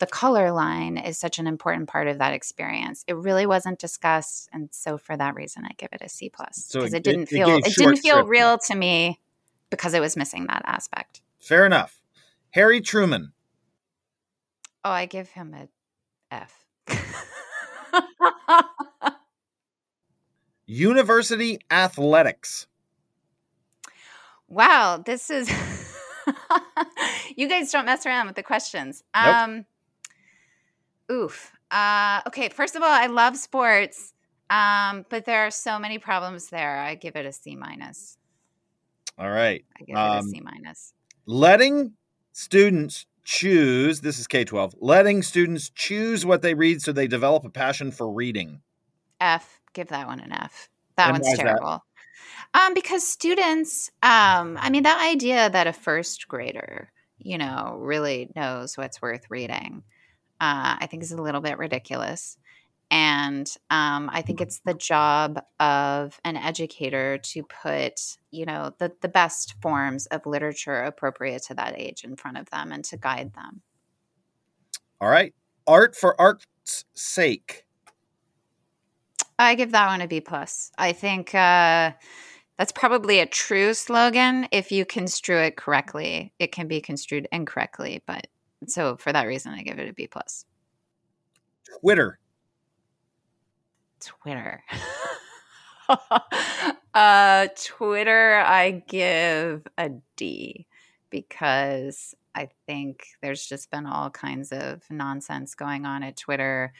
the 0.00 0.06
color 0.06 0.50
line 0.50 0.96
is 0.96 1.18
such 1.18 1.38
an 1.38 1.46
important 1.46 1.88
part 1.88 2.08
of 2.08 2.18
that 2.18 2.32
experience. 2.32 3.04
It 3.06 3.14
really 3.14 3.46
wasn't 3.46 3.78
discussed, 3.78 4.48
and 4.52 4.70
so 4.72 4.98
for 4.98 5.16
that 5.16 5.34
reason, 5.34 5.64
I 5.64 5.72
give 5.76 5.90
it 5.92 6.00
a 6.02 6.08
C 6.08 6.30
plus 6.30 6.70
because 6.72 6.90
so 6.90 6.96
it, 6.96 7.04
didn't 7.04 7.24
it, 7.24 7.28
feel 7.28 7.50
it, 7.50 7.66
it 7.66 7.74
didn't 7.76 7.98
feel 7.98 8.26
real 8.26 8.58
to 8.66 8.74
me 8.74 9.20
because 9.68 9.94
it 9.94 10.00
was 10.00 10.16
missing 10.16 10.46
that 10.46 10.62
aspect. 10.64 11.20
Fair 11.38 11.66
enough. 11.66 12.00
Harry 12.50 12.80
Truman. 12.80 13.32
Oh, 14.84 14.90
I 14.90 15.04
give 15.04 15.28
him 15.28 15.54
a 15.54 15.68
F. 16.34 16.64
University 20.66 21.58
athletics. 21.70 22.66
Wow, 24.48 25.02
this 25.04 25.30
is 25.30 25.50
you 27.36 27.48
guys 27.48 27.70
don't 27.70 27.84
mess 27.84 28.06
around 28.06 28.26
with 28.28 28.36
the 28.36 28.42
questions. 28.42 29.04
Nope. 29.14 29.34
Um 29.34 29.66
oof. 31.20 31.52
Uh 31.70 32.20
okay, 32.26 32.48
first 32.48 32.76
of 32.76 32.82
all, 32.82 32.90
I 32.90 33.06
love 33.06 33.36
sports. 33.36 34.12
Um, 34.50 35.06
but 35.08 35.26
there 35.26 35.46
are 35.46 35.50
so 35.50 35.78
many 35.78 35.98
problems 35.98 36.48
there. 36.48 36.78
I 36.78 36.96
give 36.96 37.14
it 37.14 37.24
a 37.24 37.32
C 37.32 37.54
minus. 37.54 38.18
All 39.16 39.30
right. 39.30 39.64
I 39.78 39.84
give 39.84 39.96
um, 39.96 40.02
it 40.02 40.14
a 40.14 40.18
um, 40.18 40.28
C 40.28 40.40
minus. 40.40 40.92
Letting 41.26 41.92
students 42.32 43.06
choose, 43.22 44.00
this 44.00 44.18
is 44.18 44.26
K 44.26 44.44
12, 44.44 44.74
letting 44.80 45.22
students 45.22 45.70
choose 45.70 46.26
what 46.26 46.42
they 46.42 46.54
read 46.54 46.82
so 46.82 46.92
they 46.92 47.06
develop 47.06 47.44
a 47.44 47.50
passion 47.50 47.92
for 47.92 48.10
reading. 48.10 48.60
F 49.20 49.60
give 49.72 49.88
that 49.88 50.06
one 50.06 50.20
an 50.20 50.32
F. 50.32 50.68
That 50.96 51.14
and 51.14 51.22
one's 51.22 51.38
terrible. 51.38 51.82
That? 52.54 52.66
Um, 52.66 52.74
because 52.74 53.06
students, 53.06 53.90
um, 54.02 54.58
I 54.60 54.70
mean, 54.70 54.82
that 54.82 55.00
idea 55.00 55.48
that 55.50 55.68
a 55.68 55.72
first 55.72 56.26
grader, 56.26 56.90
you 57.18 57.38
know, 57.38 57.76
really 57.78 58.30
knows 58.34 58.76
what's 58.76 59.00
worth 59.00 59.30
reading, 59.30 59.84
uh, 60.40 60.76
I 60.80 60.86
think 60.90 61.02
is 61.02 61.12
a 61.12 61.20
little 61.20 61.40
bit 61.40 61.58
ridiculous. 61.58 62.36
And 62.90 63.46
um, 63.70 64.10
I 64.12 64.22
think 64.22 64.40
it's 64.40 64.60
the 64.64 64.74
job 64.74 65.40
of 65.60 66.18
an 66.24 66.36
educator 66.36 67.18
to 67.18 67.44
put, 67.44 68.18
you 68.32 68.44
know, 68.46 68.74
the, 68.78 68.92
the 69.00 69.08
best 69.08 69.54
forms 69.62 70.06
of 70.06 70.26
literature 70.26 70.82
appropriate 70.82 71.44
to 71.44 71.54
that 71.54 71.78
age 71.78 72.02
in 72.02 72.16
front 72.16 72.38
of 72.38 72.50
them 72.50 72.72
and 72.72 72.84
to 72.86 72.96
guide 72.96 73.32
them. 73.34 73.62
All 75.00 75.08
right. 75.08 75.32
Art 75.68 75.94
for 75.94 76.20
art's 76.20 76.84
sake. 76.94 77.64
I 79.38 79.54
give 79.54 79.70
that 79.70 79.86
one 79.86 80.00
a 80.00 80.08
B 80.08 80.20
plus. 80.20 80.72
I 80.76 80.92
think 80.92 81.34
uh, 81.34 81.92
that's 82.58 82.72
probably 82.72 83.20
a 83.20 83.26
true 83.26 83.72
slogan 83.72 84.48
if 84.50 84.72
you 84.72 84.84
construe 84.84 85.38
it 85.38 85.56
correctly. 85.56 86.32
It 86.38 86.50
can 86.50 86.66
be 86.66 86.80
construed 86.80 87.28
incorrectly, 87.30 88.02
but 88.06 88.26
so 88.66 88.96
for 88.96 89.12
that 89.12 89.26
reason, 89.26 89.52
I 89.52 89.62
give 89.62 89.78
it 89.78 89.88
a 89.88 89.92
B 89.92 90.06
plus. 90.06 90.44
Twitter. 91.80 92.18
Twitter. 94.00 94.62
uh, 96.94 97.48
Twitter, 97.56 98.36
I 98.36 98.82
give 98.86 99.66
a 99.78 99.90
D 100.16 100.66
because 101.10 102.14
I 102.34 102.48
think 102.66 103.04
there's 103.22 103.44
just 103.46 103.70
been 103.70 103.86
all 103.86 104.10
kinds 104.10 104.52
of 104.52 104.82
nonsense 104.90 105.54
going 105.54 105.84
on 105.84 106.02
at 106.02 106.16
Twitter 106.16 106.72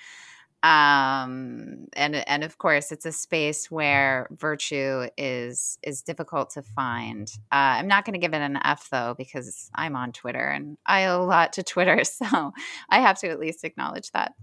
um 0.62 1.86
and 1.94 2.16
and 2.28 2.44
of 2.44 2.58
course 2.58 2.92
it's 2.92 3.06
a 3.06 3.12
space 3.12 3.70
where 3.70 4.28
virtue 4.30 5.06
is 5.16 5.78
is 5.82 6.02
difficult 6.02 6.50
to 6.50 6.62
find. 6.62 7.32
Uh, 7.50 7.80
i'm 7.80 7.88
not 7.88 8.04
going 8.04 8.12
to 8.12 8.18
give 8.18 8.34
it 8.34 8.42
an 8.42 8.58
f 8.62 8.88
though 8.90 9.14
because 9.16 9.70
i'm 9.74 9.96
on 9.96 10.12
twitter 10.12 10.46
and 10.48 10.76
i 10.84 11.06
owe 11.06 11.22
a 11.22 11.24
lot 11.24 11.54
to 11.54 11.62
twitter 11.62 12.04
so 12.04 12.52
i 12.90 13.00
have 13.00 13.18
to 13.18 13.28
at 13.28 13.40
least 13.40 13.64
acknowledge 13.64 14.10
that. 14.12 14.34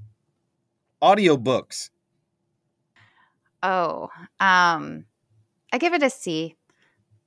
Audiobooks. 1.03 1.91
Oh 3.61 4.09
um 4.39 5.05
i 5.71 5.77
give 5.77 5.93
it 5.93 6.01
a 6.01 6.09
c. 6.09 6.55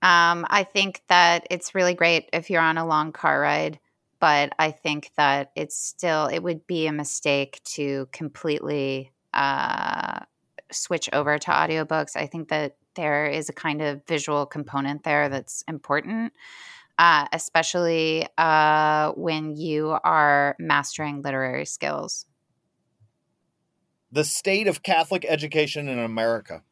Um 0.03 0.45
i 0.51 0.65
think 0.65 1.03
that 1.07 1.47
it's 1.49 1.77
really 1.77 1.95
great 1.95 2.29
if 2.33 2.51
you're 2.51 2.61
on 2.61 2.77
a 2.77 2.87
long 2.87 3.13
car 3.13 3.41
ride 3.41 3.79
but 4.21 4.53
I 4.59 4.71
think 4.71 5.11
that 5.17 5.51
it's 5.57 5.77
still 5.77 6.27
it 6.27 6.43
would 6.43 6.67
be 6.67 6.87
a 6.87 6.93
mistake 6.93 7.61
to 7.65 8.07
completely 8.13 9.13
uh, 9.35 10.21
switch 10.71 11.09
over 11.13 11.39
to 11.39 11.51
audiobooks. 11.51 12.17
I 12.17 12.27
think 12.27 12.49
that 12.49 12.77
there 12.95 13.27
is 13.27 13.49
a 13.49 13.53
kind 13.53 13.83
of 13.83 14.05
visual 14.07 14.47
component 14.47 15.05
there 15.05 15.29
that's 15.29 15.65
important, 15.67 16.33
uh, 16.99 17.27
especially 17.33 18.27
uh, 18.37 19.13
when 19.13 19.57
you 19.57 19.97
are 20.05 20.57
mastering 20.59 21.23
literary 21.23 21.67
skills. 21.67 22.27
the 24.13 24.25
state 24.25 24.67
of 24.67 24.83
Catholic 24.83 25.25
education 25.29 25.89
in 25.89 25.99
America? 25.99 26.63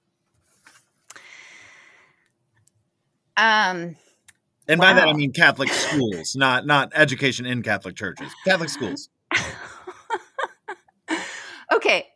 Um, 3.36 3.96
and 4.68 4.80
by 4.80 4.92
that 4.92 5.08
I 5.08 5.12
mean 5.12 5.32
Catholic 5.32 5.70
schools, 5.70 6.36
not 6.36 6.66
not 6.66 6.92
education 6.94 7.46
in 7.46 7.62
Catholic 7.62 7.96
churches. 7.96 8.30
Catholic 8.44 8.68
schools. 8.68 9.08
okay. 11.72 12.06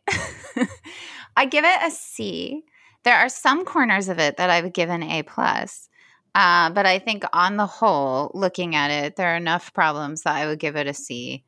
I 1.35 1.45
give 1.45 1.65
it 1.65 1.79
a 1.83 1.91
C. 1.91 2.63
There 3.03 3.17
are 3.17 3.29
some 3.29 3.65
corners 3.65 4.07
of 4.07 4.19
it 4.19 4.37
that 4.37 4.49
I 4.49 4.61
would 4.61 4.73
give 4.73 4.89
an 4.89 5.03
A 5.03 5.23
plus. 5.23 5.89
Uh, 6.35 6.69
but 6.71 6.85
I 6.85 6.99
think 6.99 7.23
on 7.33 7.57
the 7.57 7.65
whole, 7.65 8.31
looking 8.33 8.75
at 8.75 8.89
it, 8.89 9.15
there 9.15 9.33
are 9.33 9.37
enough 9.37 9.73
problems 9.73 10.23
that 10.23 10.35
I 10.35 10.47
would 10.47 10.59
give 10.59 10.75
it 10.75 10.87
a 10.87 10.93
C. 10.93 11.43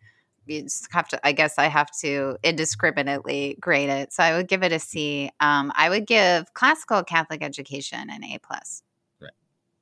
You 0.46 0.64
just 0.64 0.88
have 0.92 1.08
to, 1.10 1.28
I 1.28 1.32
guess 1.32 1.58
I 1.58 1.68
have 1.68 1.90
to 2.02 2.38
indiscriminately 2.44 3.58
grade 3.60 3.90
it. 3.90 4.14
So 4.14 4.22
I 4.22 4.36
would 4.36 4.48
give 4.48 4.62
it 4.62 4.72
a 4.72 4.80
C. 4.80 5.32
Um, 5.40 5.72
I 5.76 5.90
would 5.90 6.06
give 6.06 6.54
classical 6.54 7.04
Catholic 7.04 7.42
education 7.42 8.10
an 8.12 8.24
A 8.24 8.38
plus. 8.44 8.84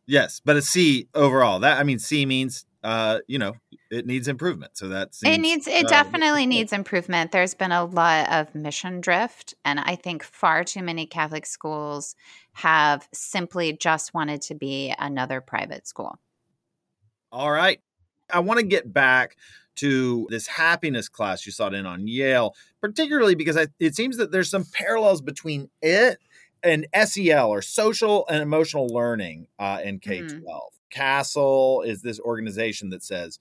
Yes, 0.06 0.41
but 0.43 0.56
a 0.56 0.62
C 0.62 1.08
overall. 1.14 1.60
That 1.60 1.80
I 1.80 1.84
mean 1.84 1.99
C 1.99 2.26
means 2.26 2.66
uh, 2.84 3.20
you 3.28 3.39
know, 3.39 3.54
it 3.89 4.06
needs 4.06 4.28
improvement. 4.28 4.78
So 4.78 4.89
that 4.89 5.16
It 5.24 5.39
needs 5.39 5.68
it 5.68 5.86
uh, 5.86 5.88
definitely 5.88 6.45
needs 6.45 6.74
improvement. 6.74 7.32
There's 7.32 7.54
been 7.54 7.72
a 7.72 7.86
lot 7.86 8.30
of 8.30 8.54
mission 8.54 8.99
drift 8.99 9.54
and 9.64 9.80
I 9.80 9.95
think 9.95 10.24
far 10.24 10.64
too 10.64 10.84
many 10.84 11.06
Catholic 11.06 11.45
schools 11.45 12.16
have 12.54 13.08
simply 13.14 13.74
just 13.74 14.14
wanted 14.14 14.41
to 14.43 14.56
be 14.56 14.93
another 14.99 15.39
private 15.39 15.88
school. 15.88 16.20
All 17.32 17.51
right. 17.51 17.80
I 18.30 18.39
want 18.39 18.60
to 18.60 18.66
get 18.66 18.91
back 18.91 19.38
to 19.76 20.28
this 20.30 20.45
happiness 20.47 21.10
class 21.10 21.45
you 21.45 21.51
sought 21.51 21.74
in 21.74 21.86
on 21.86 22.08
Yale, 22.08 22.54
particularly 22.82 23.36
because 23.36 23.58
I, 23.58 23.68
it 23.80 23.95
seems 23.95 24.18
that 24.18 24.32
there's 24.32 24.49
some 24.49 24.66
parallels 24.72 25.22
between 25.22 25.70
it 25.82 26.20
and 26.64 26.88
SEL 27.05 27.49
or 27.49 27.61
social 27.61 28.28
and 28.28 28.41
emotional 28.41 28.88
learning 28.88 29.47
uh, 29.59 29.82
in 29.84 29.99
K 29.99 30.24
12. 30.24 30.74
CASEL 30.93 31.86
is 31.86 32.01
this 32.03 32.20
organization 32.20 32.89
that 32.91 33.03
says, 33.03 33.39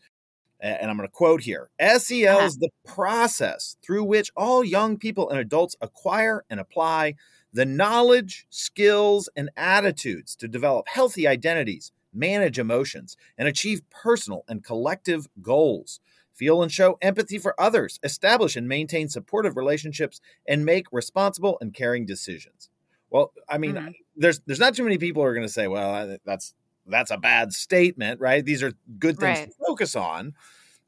and 0.60 0.90
I'm 0.90 0.96
going 0.96 1.08
to 1.08 1.12
quote 1.12 1.42
here 1.42 1.70
SEL 1.80 2.38
Uh-huh. 2.38 2.46
is 2.46 2.56
the 2.56 2.70
process 2.86 3.76
through 3.82 4.04
which 4.04 4.30
all 4.36 4.64
young 4.64 4.98
people 4.98 5.28
and 5.30 5.38
adults 5.38 5.76
acquire 5.80 6.44
and 6.50 6.60
apply 6.60 7.14
the 7.52 7.66
knowledge, 7.66 8.46
skills, 8.50 9.28
and 9.36 9.50
attitudes 9.56 10.34
to 10.36 10.48
develop 10.48 10.88
healthy 10.88 11.26
identities, 11.28 11.92
manage 12.14 12.58
emotions, 12.58 13.16
and 13.36 13.46
achieve 13.48 13.82
personal 13.90 14.44
and 14.48 14.64
collective 14.64 15.28
goals. 15.42 16.00
Feel 16.32 16.62
and 16.62 16.72
show 16.72 16.96
empathy 17.02 17.38
for 17.38 17.54
others, 17.60 18.00
establish 18.02 18.56
and 18.56 18.66
maintain 18.66 19.08
supportive 19.10 19.56
relationships, 19.56 20.20
and 20.48 20.64
make 20.64 20.86
responsible 20.90 21.58
and 21.60 21.74
caring 21.74 22.06
decisions. 22.06 22.70
Well, 23.12 23.32
I 23.48 23.58
mean, 23.58 23.78
Mhm. 23.78 23.94
there's 24.16 24.40
there's 24.46 24.60
not 24.60 24.76
too 24.76 24.84
many 24.84 24.98
people 24.98 25.22
who 25.22 25.28
are 25.28 25.34
going 25.34 25.46
to 25.46 25.52
say, 25.52 25.68
"Well, 25.68 26.18
that's 26.26 26.54
that's 26.86 27.12
a 27.12 27.18
bad 27.18 27.54
statement," 27.54 28.20
right? 28.20 28.44
These 28.44 28.64
are 28.64 28.74
good 28.98 29.20
things 29.20 29.40
Right. 29.40 29.44
to 29.44 29.52
focus 29.68 29.96
on. 29.96 30.34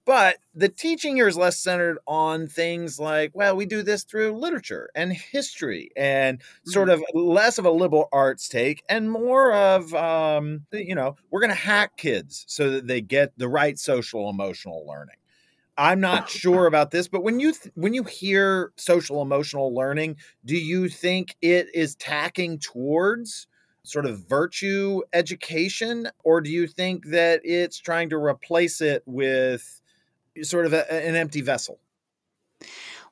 But 0.06 0.38
the 0.54 0.68
teaching 0.68 1.16
here 1.16 1.28
is 1.28 1.36
less 1.36 1.58
centered 1.58 1.98
on 2.06 2.46
things 2.48 2.98
like, 3.00 3.32
well, 3.34 3.56
we 3.56 3.66
do 3.66 3.82
this 3.82 4.04
through 4.04 4.38
literature 4.38 4.90
and 4.94 5.12
history 5.12 5.90
and 5.96 6.42
sort 6.64 6.90
of 6.90 7.02
less 7.14 7.58
of 7.58 7.64
a 7.66 7.70
liberal 7.70 8.08
arts 8.12 8.48
take 8.48 8.82
and 8.88 9.10
more 9.10 9.52
of, 9.54 9.94
um, 9.94 10.66
you 10.72 10.94
know, 10.94 11.16
we're 11.30 11.40
going 11.40 11.50
to 11.50 11.54
hack 11.56 11.96
kids 11.96 12.44
so 12.48 12.70
that 12.70 12.86
they 12.86 13.00
get 13.00 13.32
the 13.38 13.48
right 13.48 13.78
social 13.78 14.30
emotional 14.30 14.86
learning. 14.86 15.16
I'm 15.76 16.00
not 16.00 16.28
sure 16.42 16.66
about 16.66 16.90
this, 16.90 17.08
but 17.08 17.22
when 17.22 17.40
you 17.40 17.52
th- 17.52 17.72
when 17.74 17.94
you 17.94 18.04
hear 18.04 18.72
social 18.76 19.22
emotional 19.22 19.74
learning, 19.74 20.16
do 20.44 20.56
you 20.56 20.88
think 20.88 21.36
it 21.40 21.68
is 21.74 21.94
tacking 21.96 22.58
towards 22.58 23.46
sort 23.82 24.06
of 24.06 24.26
virtue 24.28 25.02
education, 25.12 26.08
or 26.24 26.40
do 26.40 26.50
you 26.50 26.66
think 26.66 27.06
that 27.06 27.40
it's 27.44 27.78
trying 27.78 28.08
to 28.10 28.16
replace 28.16 28.80
it 28.80 29.02
with 29.06 29.80
sort 30.42 30.66
of 30.66 30.72
a, 30.72 30.90
an 30.92 31.16
empty 31.16 31.42
vessel? 31.42 31.78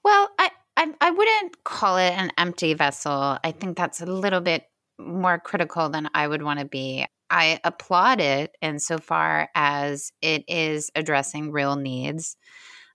Well, 0.04 0.30
I, 0.38 0.50
I 0.76 0.94
I 1.00 1.10
wouldn't 1.10 1.64
call 1.64 1.96
it 1.96 2.12
an 2.12 2.32
empty 2.38 2.74
vessel. 2.74 3.38
I 3.44 3.52
think 3.52 3.76
that's 3.76 4.00
a 4.00 4.06
little 4.06 4.40
bit 4.40 4.68
more 4.98 5.38
critical 5.38 5.88
than 5.88 6.08
I 6.14 6.26
would 6.26 6.42
want 6.42 6.60
to 6.60 6.66
be. 6.66 7.06
I 7.32 7.58
applaud 7.64 8.20
it 8.20 8.54
insofar 8.60 9.48
as 9.54 10.12
it 10.20 10.44
is 10.48 10.90
addressing 10.94 11.50
real 11.50 11.76
needs. 11.76 12.36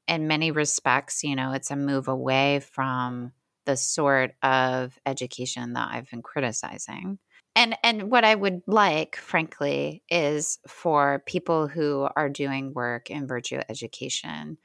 In 0.08 0.28
many 0.28 0.52
respects, 0.52 1.24
you 1.24 1.36
know, 1.36 1.54
it's 1.54 1.72
a 1.72 1.76
move 1.76 2.08
away 2.08 2.60
from 2.60 3.32
the 3.66 3.76
sort 3.76 4.36
of 4.44 4.98
education 5.08 5.74
that 5.74 5.90
I've 5.92 6.10
been 6.10 6.22
criticizing. 6.22 7.18
And 7.56 7.76
and 7.84 8.12
what 8.12 8.24
I 8.24 8.36
would 8.36 8.62
like, 8.68 9.16
frankly, 9.16 10.04
is 10.08 10.60
for 10.68 11.24
people 11.26 11.68
who 11.68 12.08
are 12.16 12.30
doing 12.30 12.74
work 12.76 13.10
in 13.10 13.26
virtue 13.28 13.60
education 13.68 14.60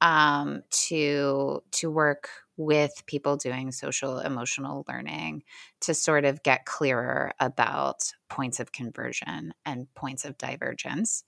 um, 0.00 0.62
to 0.70 1.62
to 1.72 1.90
work 1.90 2.30
with 2.58 3.06
people 3.06 3.36
doing 3.36 3.72
social 3.72 4.18
emotional 4.18 4.84
learning 4.88 5.42
to 5.80 5.94
sort 5.94 6.26
of 6.26 6.42
get 6.42 6.66
clearer 6.66 7.32
about 7.40 8.12
points 8.28 8.60
of 8.60 8.72
conversion 8.72 9.54
and 9.64 9.86
points 9.94 10.26
of 10.26 10.36
divergence. 10.36 11.24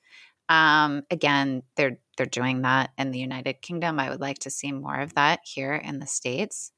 Um, 0.50 1.04
again, 1.10 1.62
they're 1.76 1.98
they're 2.18 2.26
doing 2.26 2.62
that 2.62 2.90
in 2.98 3.12
the 3.12 3.18
United 3.18 3.62
Kingdom. 3.62 3.98
I 3.98 4.10
would 4.10 4.20
like 4.20 4.40
to 4.40 4.50
see 4.50 4.72
more 4.72 5.00
of 5.00 5.14
that 5.14 5.40
here 5.44 5.74
in 5.74 6.00
the 6.00 6.06
states. 6.06 6.72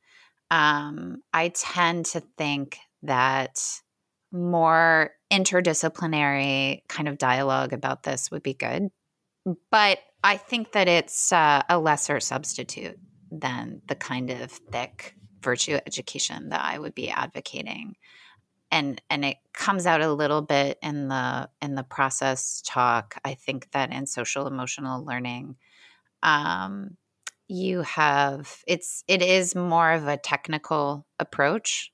Um, 0.50 1.22
I 1.32 1.48
tend 1.48 2.06
to 2.06 2.20
think 2.38 2.78
that 3.02 3.58
more 4.30 5.10
interdisciplinary 5.32 6.82
kind 6.88 7.08
of 7.08 7.18
dialogue 7.18 7.72
about 7.72 8.04
this 8.04 8.30
would 8.30 8.42
be 8.42 8.54
good 8.54 8.90
but 9.70 9.98
I 10.22 10.36
think 10.36 10.72
that 10.72 10.88
it's 10.88 11.32
uh, 11.32 11.62
a 11.68 11.78
lesser 11.78 12.20
substitute 12.20 12.98
than 13.32 13.82
the 13.86 13.94
kind 13.94 14.30
of 14.30 14.50
thick 14.50 15.16
virtue 15.42 15.78
education 15.86 16.50
that 16.50 16.62
I 16.62 16.78
would 16.78 16.94
be 16.94 17.10
advocating. 17.10 17.96
And 18.70 19.02
and 19.10 19.24
it 19.24 19.36
comes 19.52 19.86
out 19.86 20.00
a 20.00 20.12
little 20.12 20.42
bit 20.42 20.78
in 20.82 21.08
the 21.08 21.48
in 21.60 21.74
the 21.74 21.82
process 21.82 22.62
talk. 22.64 23.18
I 23.24 23.34
think 23.34 23.70
that 23.72 23.92
in 23.92 24.06
social 24.06 24.46
emotional 24.46 25.04
learning, 25.04 25.56
um, 26.22 26.96
you 27.48 27.82
have 27.82 28.62
it's 28.66 29.04
it 29.08 29.20
is 29.20 29.54
more 29.54 29.92
of 29.92 30.08
a 30.08 30.16
technical 30.16 31.06
approach, 31.18 31.92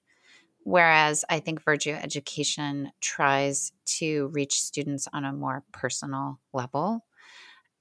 whereas 0.63 1.25
I 1.29 1.41
think 1.41 1.65
virtue 1.65 1.93
education 1.93 2.93
tries 3.01 3.73
to 3.99 4.29
reach 4.29 4.61
students 4.61 5.09
on 5.13 5.25
a 5.25 5.33
more 5.33 5.65
personal 5.73 6.39
level 6.53 7.05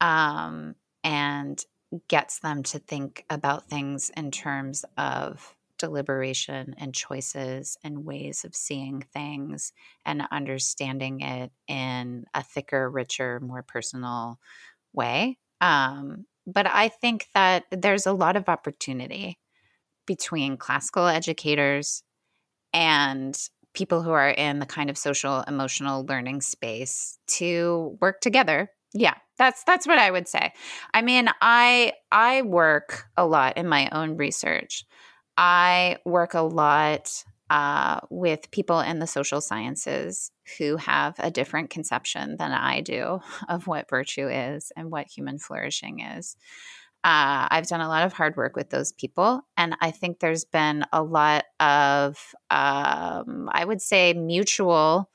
um, 0.01 0.76
and 1.03 1.64
gets 2.08 2.40
them 2.40 2.64
to 2.64 2.80
think 2.80 3.26
about 3.30 3.70
things 3.70 4.12
in 4.16 4.32
terms 4.32 4.84
of 4.98 5.56
deliberation 5.78 6.76
and 6.78 6.94
choices 6.94 7.78
and 7.84 8.04
ways 8.04 8.44
of 8.44 8.56
seeing 8.56 9.02
things 9.14 9.72
and 10.06 10.24
understanding 10.32 11.22
it 11.22 11.52
in 11.68 12.26
a 12.34 12.44
thicker, 12.44 12.90
richer, 12.90 13.40
more 13.40 13.64
personal 13.64 14.40
way. 14.94 15.38
Um, 15.62 16.26
but 16.46 16.68
I 16.68 16.90
think 16.90 17.28
that 17.34 17.66
there's 17.72 18.06
a 18.06 18.14
lot 18.14 18.36
of 18.36 18.50
opportunity 18.50 19.38
between 20.06 20.58
classical 20.58 21.08
educators 21.08 22.04
and 22.74 23.38
people 23.74 24.02
who 24.02 24.12
are 24.12 24.30
in 24.30 24.60
the 24.60 24.66
kind 24.66 24.90
of 24.90 24.98
social 24.98 25.42
emotional 25.42 26.06
learning 26.06 26.42
space 26.42 27.20
to 27.28 27.98
work 28.02 28.22
together 28.22 28.72
yeah 28.94 29.16
that's 29.38 29.64
that's 29.64 29.88
what 29.88 30.00
i 30.00 30.10
would 30.10 30.28
say. 30.28 30.54
I 30.94 31.02
mean 31.02 31.30
i 31.42 31.94
i 32.12 32.42
work 32.42 33.06
a 33.16 33.26
lot 33.26 33.58
in 33.58 33.68
my 33.68 33.90
own 33.92 34.18
research. 34.18 34.86
I 35.38 35.98
work 36.06 36.34
a 36.34 36.42
lot 36.42 37.24
uh, 37.50 38.02
with 38.10 38.52
people 38.52 38.80
in 38.82 39.00
the 39.00 39.08
social 39.08 39.40
sciences 39.40 40.32
who 40.58 40.76
have 40.78 41.16
a 41.20 41.32
different 41.32 41.70
conception 41.70 42.36
than 42.38 42.52
i 42.52 42.82
do 42.82 43.20
of 43.50 43.68
what 43.68 43.90
virtue 43.90 44.28
is 44.28 44.72
and 44.76 44.92
what 44.92 45.08
human 45.08 45.40
flourishing 45.40 46.00
is. 46.00 46.36
Uh, 47.04 47.48
I've 47.52 47.68
done 47.68 47.80
a 47.80 47.88
lot 47.88 48.06
of 48.06 48.12
hard 48.12 48.36
work 48.36 48.56
with 48.56 48.70
those 48.70 48.92
people, 48.92 49.42
and 49.56 49.78
I 49.80 49.92
think 49.92 50.20
there's 50.20 50.44
been 50.44 50.84
a 50.92 51.02
lot 51.02 51.46
of, 51.60 52.18
um, 52.50 53.50
I 53.52 53.64
would 53.66 53.82
say, 53.82 54.14
mutual 54.14 55.10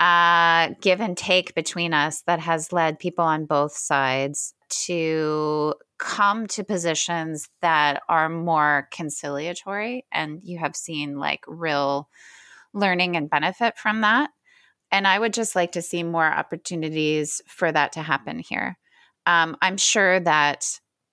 uh, 0.00 0.70
give 0.80 1.00
and 1.00 1.16
take 1.16 1.54
between 1.54 1.92
us 1.92 2.22
that 2.22 2.40
has 2.40 2.72
led 2.72 2.98
people 2.98 3.24
on 3.24 3.46
both 3.46 3.72
sides 3.76 4.54
to 4.68 5.74
come 5.98 6.46
to 6.46 6.62
positions 6.62 7.48
that 7.62 8.00
are 8.08 8.28
more 8.28 8.88
conciliatory, 8.92 10.04
and 10.12 10.40
you 10.42 10.58
have 10.58 10.76
seen 10.76 11.18
like 11.18 11.40
real 11.46 12.08
learning 12.72 13.16
and 13.16 13.30
benefit 13.30 13.76
from 13.76 14.02
that. 14.02 14.30
And 14.90 15.06
I 15.06 15.18
would 15.18 15.34
just 15.34 15.56
like 15.56 15.72
to 15.72 15.82
see 15.82 16.02
more 16.02 16.26
opportunities 16.26 17.42
for 17.46 17.70
that 17.70 17.92
to 17.92 18.02
happen 18.02 18.38
here. 18.38 18.78
Um, 19.26 19.56
I'm 19.60 19.76
sure 19.76 20.20
that 20.20 20.64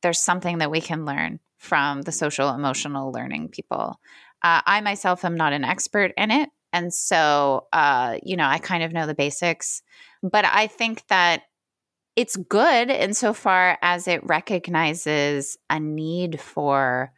there's 0.01 0.19
something 0.19 0.59
that 0.59 0.71
we 0.71 0.79
can 0.79 1.05
learn 1.05 1.39
from 1.57 2.03
the 2.03 2.11
social 2.11 2.49
emotional 2.49 3.11
learning 3.11 3.49
people. 3.49 3.99
Uh, 4.43 4.61
I 4.65 4.81
myself 4.81 5.25
am 5.25 5.35
not 5.35 5.53
an 5.53 5.63
expert 5.63 6.13
in 6.15 6.29
it. 6.31 6.49
And 6.75 6.93
so, 6.93 7.67
uh, 7.71 8.17
you 8.21 8.35
know, 8.35 8.45
I 8.45 8.57
kind 8.57 8.83
of 8.83 8.91
know 8.91 9.07
the 9.07 9.15
basics. 9.15 9.81
But 10.21 10.43
I 10.43 10.67
think 10.67 11.07
that 11.07 11.43
it's 12.17 12.35
good 12.35 12.89
insofar 12.89 13.77
as 13.81 14.09
it 14.09 14.25
recognizes 14.25 15.57
a 15.69 15.79
need 15.79 16.37
for 16.41 17.13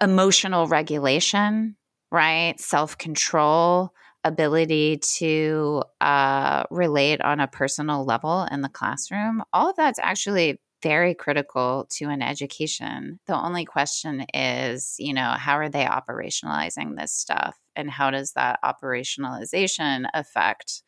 emotional 0.00 0.66
regulation, 0.66 1.76
right? 2.10 2.58
Self 2.58 2.96
control, 2.96 3.92
ability 4.24 4.96
to 5.18 5.82
uh, 6.00 6.64
relate 6.70 7.20
on 7.20 7.40
a 7.40 7.48
personal 7.48 8.06
level 8.06 8.48
in 8.50 8.62
the 8.62 8.70
classroom. 8.70 9.42
All 9.52 9.68
of 9.68 9.76
that's 9.76 9.98
actually 9.98 10.58
very 10.82 11.14
critical 11.14 11.86
to 11.90 12.06
an 12.06 12.22
education. 12.22 13.20
The 13.26 13.38
only 13.38 13.66
question 13.66 14.24
is, 14.32 14.94
you 14.98 15.12
know, 15.12 15.34
how 15.36 15.54
are 15.54 15.68
they 15.68 15.84
operationalizing 15.84 16.96
this 16.96 17.12
stuff? 17.12 17.58
And 17.78 17.88
how 17.88 18.10
does 18.10 18.32
that 18.32 18.58
operationalization 18.64 20.08
affect 20.12 20.82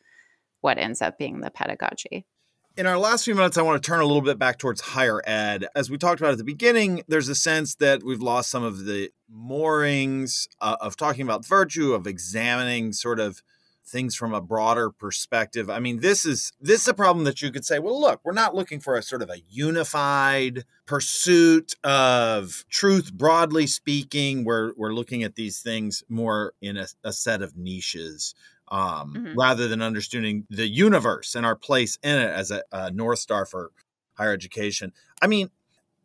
what 0.59 0.77
ends 0.77 1.01
up 1.01 1.17
being 1.17 1.39
the 1.39 1.49
pedagogy? 1.49 2.25
In 2.75 2.85
our 2.85 2.97
last 2.97 3.23
few 3.23 3.33
minutes, 3.33 3.57
I 3.57 3.61
want 3.61 3.81
to 3.81 3.85
turn 3.85 4.01
a 4.01 4.05
little 4.05 4.21
bit 4.21 4.37
back 4.37 4.57
towards 4.57 4.81
higher 4.81 5.21
ed. 5.25 5.67
As 5.73 5.89
we 5.89 5.97
talked 5.97 6.19
about 6.19 6.33
at 6.33 6.37
the 6.37 6.43
beginning, 6.43 7.03
there's 7.07 7.29
a 7.29 7.35
sense 7.35 7.75
that 7.75 8.03
we've 8.03 8.21
lost 8.21 8.49
some 8.49 8.63
of 8.63 8.85
the 8.85 9.09
moorings 9.29 10.49
uh, 10.59 10.75
of 10.81 10.97
talking 10.97 11.23
about 11.23 11.45
virtue, 11.45 11.93
of 11.93 12.05
examining 12.07 12.91
sort 12.91 13.21
of 13.21 13.41
things 13.91 14.15
from 14.15 14.33
a 14.33 14.41
broader 14.41 14.89
perspective. 14.89 15.69
I 15.69 15.79
mean, 15.79 15.99
this 15.99 16.25
is 16.25 16.51
this 16.59 16.81
is 16.81 16.87
a 16.87 16.93
problem 16.93 17.25
that 17.25 17.41
you 17.41 17.51
could 17.51 17.65
say, 17.65 17.79
well, 17.79 17.99
look, 17.99 18.21
we're 18.23 18.31
not 18.31 18.55
looking 18.55 18.79
for 18.79 18.95
a 18.95 19.03
sort 19.03 19.21
of 19.21 19.29
a 19.29 19.41
unified 19.49 20.63
pursuit 20.85 21.75
of 21.83 22.65
truth 22.69 23.13
broadly 23.13 23.67
speaking. 23.67 24.43
We're 24.45 24.73
we're 24.77 24.93
looking 24.93 25.23
at 25.23 25.35
these 25.35 25.59
things 25.61 26.03
more 26.09 26.53
in 26.61 26.77
a, 26.77 26.87
a 27.03 27.13
set 27.13 27.41
of 27.41 27.57
niches 27.57 28.33
um, 28.69 29.13
mm-hmm. 29.13 29.39
rather 29.39 29.67
than 29.67 29.81
understanding 29.81 30.47
the 30.49 30.67
universe 30.67 31.35
and 31.35 31.45
our 31.45 31.55
place 31.55 31.99
in 32.01 32.17
it 32.17 32.29
as 32.29 32.51
a, 32.51 32.63
a 32.71 32.89
North 32.91 33.19
Star 33.19 33.45
for 33.45 33.71
higher 34.13 34.33
education. 34.33 34.93
I 35.21 35.27
mean, 35.27 35.49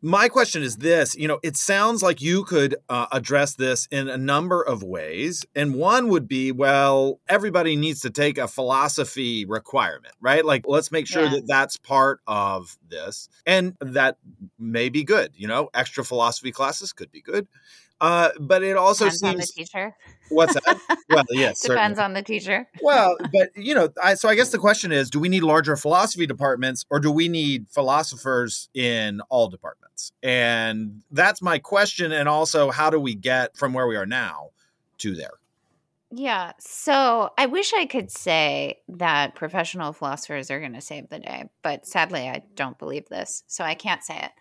my 0.01 0.29
question 0.29 0.61
is 0.61 0.77
this 0.77 1.15
you 1.15 1.27
know 1.27 1.39
it 1.41 1.57
sounds 1.57 2.03
like 2.03 2.21
you 2.21 2.43
could 2.43 2.75
uh, 2.87 3.07
address 3.11 3.55
this 3.55 3.87
in 3.89 4.07
a 4.07 4.17
number 4.17 4.61
of 4.61 4.83
ways 4.83 5.45
and 5.55 5.73
one 5.73 6.07
would 6.09 6.27
be 6.27 6.51
well 6.51 7.19
everybody 7.27 7.75
needs 7.75 8.01
to 8.01 8.09
take 8.09 8.37
a 8.37 8.47
philosophy 8.47 9.45
requirement 9.45 10.13
right? 10.21 10.45
Like 10.45 10.65
let's 10.67 10.91
make 10.91 11.07
sure 11.07 11.23
yeah. 11.23 11.31
that 11.31 11.47
that's 11.47 11.77
part 11.77 12.19
of 12.27 12.77
this 12.87 13.27
and 13.45 13.75
that 13.81 14.17
may 14.59 14.89
be 14.89 15.03
good 15.03 15.31
you 15.35 15.47
know? 15.47 15.69
Extra 15.73 16.05
philosophy 16.05 16.51
classes 16.51 16.93
could 16.93 17.11
be 17.11 17.21
good 17.21 17.47
uh, 17.99 18.29
but 18.39 18.63
it 18.63 18.77
also 18.77 19.05
depends 19.05 19.19
seems 19.19 19.33
on 19.33 19.37
the 19.37 19.45
teacher. 19.45 19.95
What's 20.29 20.53
that? 20.53 20.79
well, 21.09 21.23
yes, 21.31 21.61
depends 21.61 21.97
certainly. 21.97 22.03
on 22.03 22.13
the 22.13 22.21
teacher. 22.21 22.67
well, 22.81 23.17
but 23.33 23.49
you 23.55 23.73
know, 23.73 23.89
I, 24.01 24.13
so 24.13 24.29
I 24.29 24.35
guess 24.35 24.49
the 24.49 24.59
question 24.59 24.91
is: 24.91 25.09
Do 25.09 25.19
we 25.19 25.29
need 25.29 25.43
larger 25.43 25.75
philosophy 25.75 26.27
departments, 26.27 26.85
or 26.89 26.99
do 26.99 27.11
we 27.11 27.27
need 27.27 27.67
philosophers 27.69 28.69
in 28.73 29.21
all 29.29 29.47
departments? 29.47 30.11
And 30.21 31.01
that's 31.11 31.41
my 31.41 31.59
question. 31.59 32.11
And 32.11 32.29
also, 32.29 32.71
how 32.71 32.89
do 32.89 32.99
we 32.99 33.15
get 33.15 33.57
from 33.57 33.73
where 33.73 33.87
we 33.87 33.95
are 33.95 34.05
now 34.05 34.51
to 34.99 35.15
there? 35.15 35.31
Yeah. 36.11 36.53
So 36.59 37.31
I 37.37 37.47
wish 37.47 37.73
I 37.73 37.85
could 37.85 38.09
say 38.11 38.79
that 38.87 39.35
professional 39.35 39.91
philosophers 39.91 40.49
are 40.49 40.59
going 40.59 40.73
to 40.73 40.81
save 40.81 41.09
the 41.09 41.19
day, 41.19 41.49
but 41.63 41.85
sadly, 41.85 42.29
I 42.29 42.43
don't 42.55 42.79
believe 42.79 43.09
this. 43.09 43.43
So 43.47 43.63
I 43.63 43.75
can't 43.75 44.03
say 44.03 44.17
it. 44.17 44.31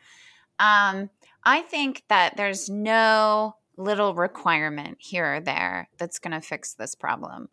Um, 0.59 1.11
I 1.45 1.63
think 1.63 2.03
that 2.09 2.37
there's 2.37 2.69
no 2.69 3.57
little 3.77 4.15
requirement 4.15 4.97
here 5.01 5.37
or 5.37 5.41
there 5.41 5.89
that's 5.99 6.19
going 6.19 6.33
to 6.33 6.41
fix 6.41 6.75
this 6.75 6.95
problem. 6.95 7.49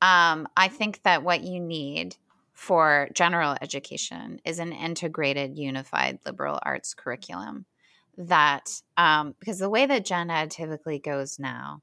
Um, 0.00 0.48
I 0.56 0.68
think 0.68 1.02
that 1.04 1.22
what 1.22 1.42
you 1.42 1.60
need 1.60 2.16
for 2.52 3.08
general 3.14 3.56
education 3.62 4.40
is 4.44 4.58
an 4.58 4.72
integrated, 4.72 5.56
unified 5.56 6.18
liberal 6.26 6.58
arts 6.62 6.94
curriculum. 6.94 7.66
That, 8.18 8.82
um, 8.96 9.34
because 9.38 9.58
the 9.58 9.70
way 9.70 9.86
that 9.86 10.04
gen 10.04 10.30
ed 10.30 10.50
typically 10.50 10.98
goes 10.98 11.38
now, 11.38 11.80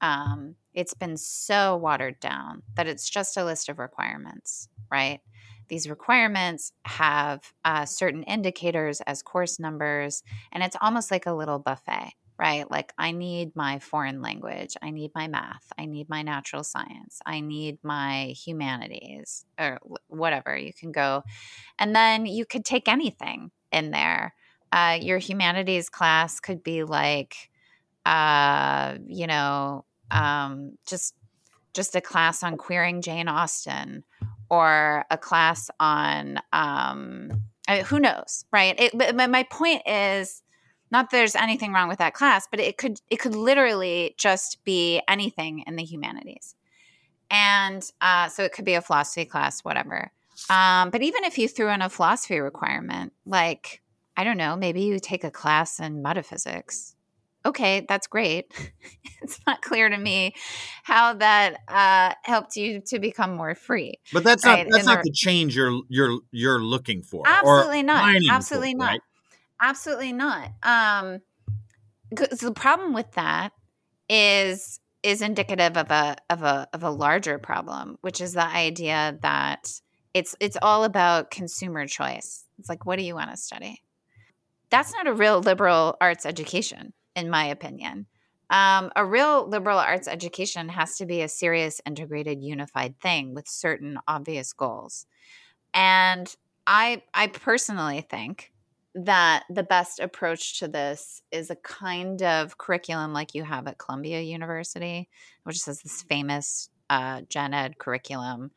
um, 0.00 0.56
it's 0.74 0.94
been 0.94 1.16
so 1.16 1.76
watered 1.76 2.18
down 2.20 2.62
that 2.74 2.86
it's 2.86 3.08
just 3.08 3.36
a 3.36 3.44
list 3.44 3.68
of 3.68 3.78
requirements, 3.78 4.68
right? 4.90 5.20
These 5.68 5.88
requirements 5.88 6.72
have 6.84 7.52
uh, 7.64 7.84
certain 7.84 8.22
indicators 8.24 9.00
as 9.02 9.22
course 9.22 9.58
numbers, 9.58 10.22
and 10.52 10.62
it's 10.62 10.76
almost 10.80 11.10
like 11.10 11.26
a 11.26 11.32
little 11.32 11.58
buffet, 11.58 12.12
right? 12.38 12.70
Like, 12.70 12.92
I 12.98 13.12
need 13.12 13.54
my 13.54 13.78
foreign 13.78 14.22
language, 14.22 14.76
I 14.82 14.90
need 14.90 15.12
my 15.14 15.28
math, 15.28 15.66
I 15.78 15.86
need 15.86 16.08
my 16.08 16.22
natural 16.22 16.64
science, 16.64 17.20
I 17.26 17.40
need 17.40 17.78
my 17.82 18.34
humanities, 18.44 19.44
or 19.58 19.78
whatever. 20.08 20.56
You 20.56 20.72
can 20.72 20.92
go, 20.92 21.22
and 21.78 21.94
then 21.94 22.26
you 22.26 22.44
could 22.44 22.64
take 22.64 22.88
anything 22.88 23.50
in 23.72 23.90
there. 23.90 24.34
Uh, 24.72 24.98
your 25.00 25.18
humanities 25.18 25.88
class 25.88 26.40
could 26.40 26.62
be 26.62 26.84
like, 26.84 27.34
uh, 28.04 28.96
you 29.06 29.26
know, 29.26 29.84
um, 30.10 30.78
just 30.86 31.14
just 31.74 31.94
a 31.94 32.00
class 32.00 32.42
on 32.42 32.56
queering 32.56 33.02
Jane 33.02 33.28
Austen 33.28 34.02
or 34.50 35.04
a 35.10 35.18
class 35.18 35.70
on 35.78 36.38
um, 36.52 37.42
I 37.68 37.82
who 37.82 38.00
knows, 38.00 38.44
right? 38.50 38.74
It, 38.78 38.92
but 38.96 39.14
my 39.30 39.42
point 39.44 39.82
is 39.86 40.42
not 40.90 41.10
there's 41.10 41.36
anything 41.36 41.72
wrong 41.72 41.88
with 41.88 41.98
that 41.98 42.14
class, 42.14 42.48
but 42.50 42.60
it 42.60 42.78
could 42.78 43.00
it 43.10 43.16
could 43.16 43.34
literally 43.34 44.14
just 44.16 44.64
be 44.64 45.02
anything 45.06 45.64
in 45.66 45.76
the 45.76 45.84
humanities, 45.84 46.54
and 47.30 47.82
uh, 48.00 48.28
so 48.28 48.42
it 48.42 48.52
could 48.52 48.64
be 48.64 48.74
a 48.74 48.82
philosophy 48.82 49.26
class, 49.26 49.60
whatever. 49.60 50.10
Um, 50.48 50.90
but 50.90 51.02
even 51.02 51.24
if 51.24 51.36
you 51.36 51.48
threw 51.48 51.68
in 51.68 51.82
a 51.82 51.90
philosophy 51.90 52.38
requirement, 52.38 53.12
like 53.26 53.82
I 54.16 54.24
don't 54.24 54.38
know, 54.38 54.56
maybe 54.56 54.82
you 54.82 54.98
take 54.98 55.24
a 55.24 55.30
class 55.30 55.78
in 55.78 56.02
metaphysics 56.02 56.96
okay, 57.44 57.86
that's 57.88 58.06
great. 58.06 58.52
it's 59.22 59.40
not 59.46 59.62
clear 59.62 59.88
to 59.88 59.96
me 59.96 60.34
how 60.82 61.14
that 61.14 61.58
uh, 61.68 62.14
helped 62.22 62.56
you 62.56 62.80
to 62.86 62.98
become 62.98 63.34
more 63.34 63.54
free. 63.54 63.98
But 64.12 64.24
that's 64.24 64.44
right? 64.44 64.66
not 64.66 64.72
that's 64.72 64.86
not 64.86 65.02
the 65.02 65.12
change 65.12 65.56
you're 65.56 65.80
you're 65.88 66.18
you're 66.30 66.62
looking 66.62 67.02
for. 67.02 67.24
Absolutely 67.26 67.82
not. 67.82 68.16
Absolutely 68.30 68.72
for, 68.72 68.78
not. 68.78 68.86
Right? 68.86 69.00
Absolutely 69.60 70.12
not. 70.12 70.50
Um, 70.62 71.20
the 72.10 72.52
problem 72.54 72.94
with 72.94 73.10
that 73.12 73.52
is 74.08 74.80
is 75.02 75.22
indicative 75.22 75.76
of 75.76 75.90
a 75.90 76.16
of 76.30 76.42
a 76.42 76.68
of 76.72 76.82
a 76.82 76.90
larger 76.90 77.38
problem, 77.38 77.98
which 78.00 78.20
is 78.20 78.32
the 78.32 78.46
idea 78.46 79.18
that 79.22 79.72
it's 80.14 80.34
it's 80.40 80.56
all 80.60 80.84
about 80.84 81.30
consumer 81.30 81.86
choice. 81.86 82.44
It's 82.58 82.68
like, 82.68 82.86
what 82.86 82.98
do 82.98 83.04
you 83.04 83.14
want 83.14 83.30
to 83.30 83.36
study? 83.36 83.82
That's 84.70 84.92
not 84.92 85.06
a 85.06 85.12
real 85.12 85.40
liberal 85.40 85.96
arts 86.00 86.26
education 86.26 86.92
in 87.18 87.28
my 87.28 87.46
opinion. 87.46 88.06
Um, 88.50 88.90
a 88.96 89.04
real 89.04 89.46
liberal 89.46 89.78
arts 89.78 90.08
education 90.08 90.70
has 90.70 90.96
to 90.96 91.06
be 91.06 91.20
a 91.20 91.28
serious, 91.28 91.80
integrated, 91.84 92.42
unified 92.42 92.98
thing 93.00 93.34
with 93.34 93.46
certain 93.46 93.98
obvious 94.08 94.52
goals. 94.52 95.04
And 95.74 96.34
I, 96.66 97.02
I 97.12 97.26
personally 97.26 98.06
think 98.08 98.52
that 98.94 99.44
the 99.50 99.62
best 99.62 100.00
approach 100.00 100.60
to 100.60 100.68
this 100.68 101.22
is 101.30 101.50
a 101.50 101.56
kind 101.56 102.22
of 102.22 102.56
curriculum 102.56 103.12
like 103.12 103.34
you 103.34 103.44
have 103.44 103.66
at 103.66 103.78
Columbia 103.78 104.20
University, 104.20 105.08
which 105.42 105.56
is 105.56 105.64
this 105.82 106.02
famous 106.02 106.70
uh, 106.88 107.22
gen 107.28 107.52
ed 107.52 107.78
curriculum 107.78 108.50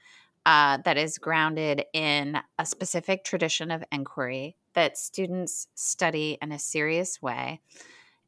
uh, 0.46 0.78
that 0.86 0.98
is 0.98 1.18
grounded 1.18 1.84
in 1.94 2.40
a 2.58 2.66
specific 2.66 3.24
tradition 3.24 3.72
of 3.72 3.84
inquiry 3.92 4.56
that 4.74 4.98
students 4.98 5.68
study 5.76 6.38
in 6.42 6.52
a 6.54 6.60
serious 6.60 7.22
way 7.22 7.60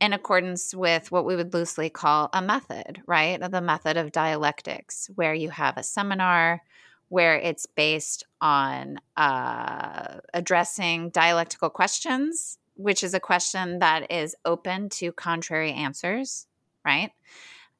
in 0.04 0.12
accordance 0.12 0.76
with 0.76 1.14
what 1.14 1.24
we 1.24 1.34
would 1.34 1.54
loosely 1.54 1.90
call 1.90 2.30
a 2.34 2.42
method, 2.42 3.02
right? 3.08 3.40
The 3.40 3.62
method 3.62 3.96
of 3.96 4.12
dialectics, 4.12 5.10
where 5.16 5.34
you 5.34 5.50
have 5.50 5.78
a 5.78 5.84
seminar 5.84 6.62
where 7.08 7.38
it's 7.38 7.66
based 7.68 8.26
on 8.42 9.00
uh, 9.16 10.20
addressing 10.34 11.10
dialectical 11.12 11.70
questions, 11.70 12.58
which 12.76 13.02
is 13.02 13.14
a 13.14 13.20
question 13.20 13.80
that 13.80 14.12
is 14.12 14.36
open 14.44 14.90
to 14.90 15.14
contrary 15.14 15.72
answers, 15.72 16.48
right? 16.84 17.12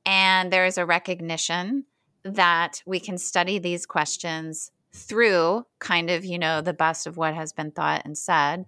And 0.06 0.54
there 0.54 0.66
is 0.66 0.78
a 0.78 0.86
recognition 0.86 1.84
that 2.24 2.82
we 2.86 3.02
can 3.02 3.18
study 3.18 3.60
these 3.60 3.86
questions 3.86 4.72
through 4.94 5.66
kind 5.80 6.10
of, 6.10 6.24
you 6.24 6.40
know, 6.40 6.62
the 6.62 6.74
best 6.74 7.06
of 7.06 7.18
what 7.18 7.34
has 7.34 7.52
been 7.52 7.72
thought 7.72 8.04
and 8.06 8.18
said 8.18 8.66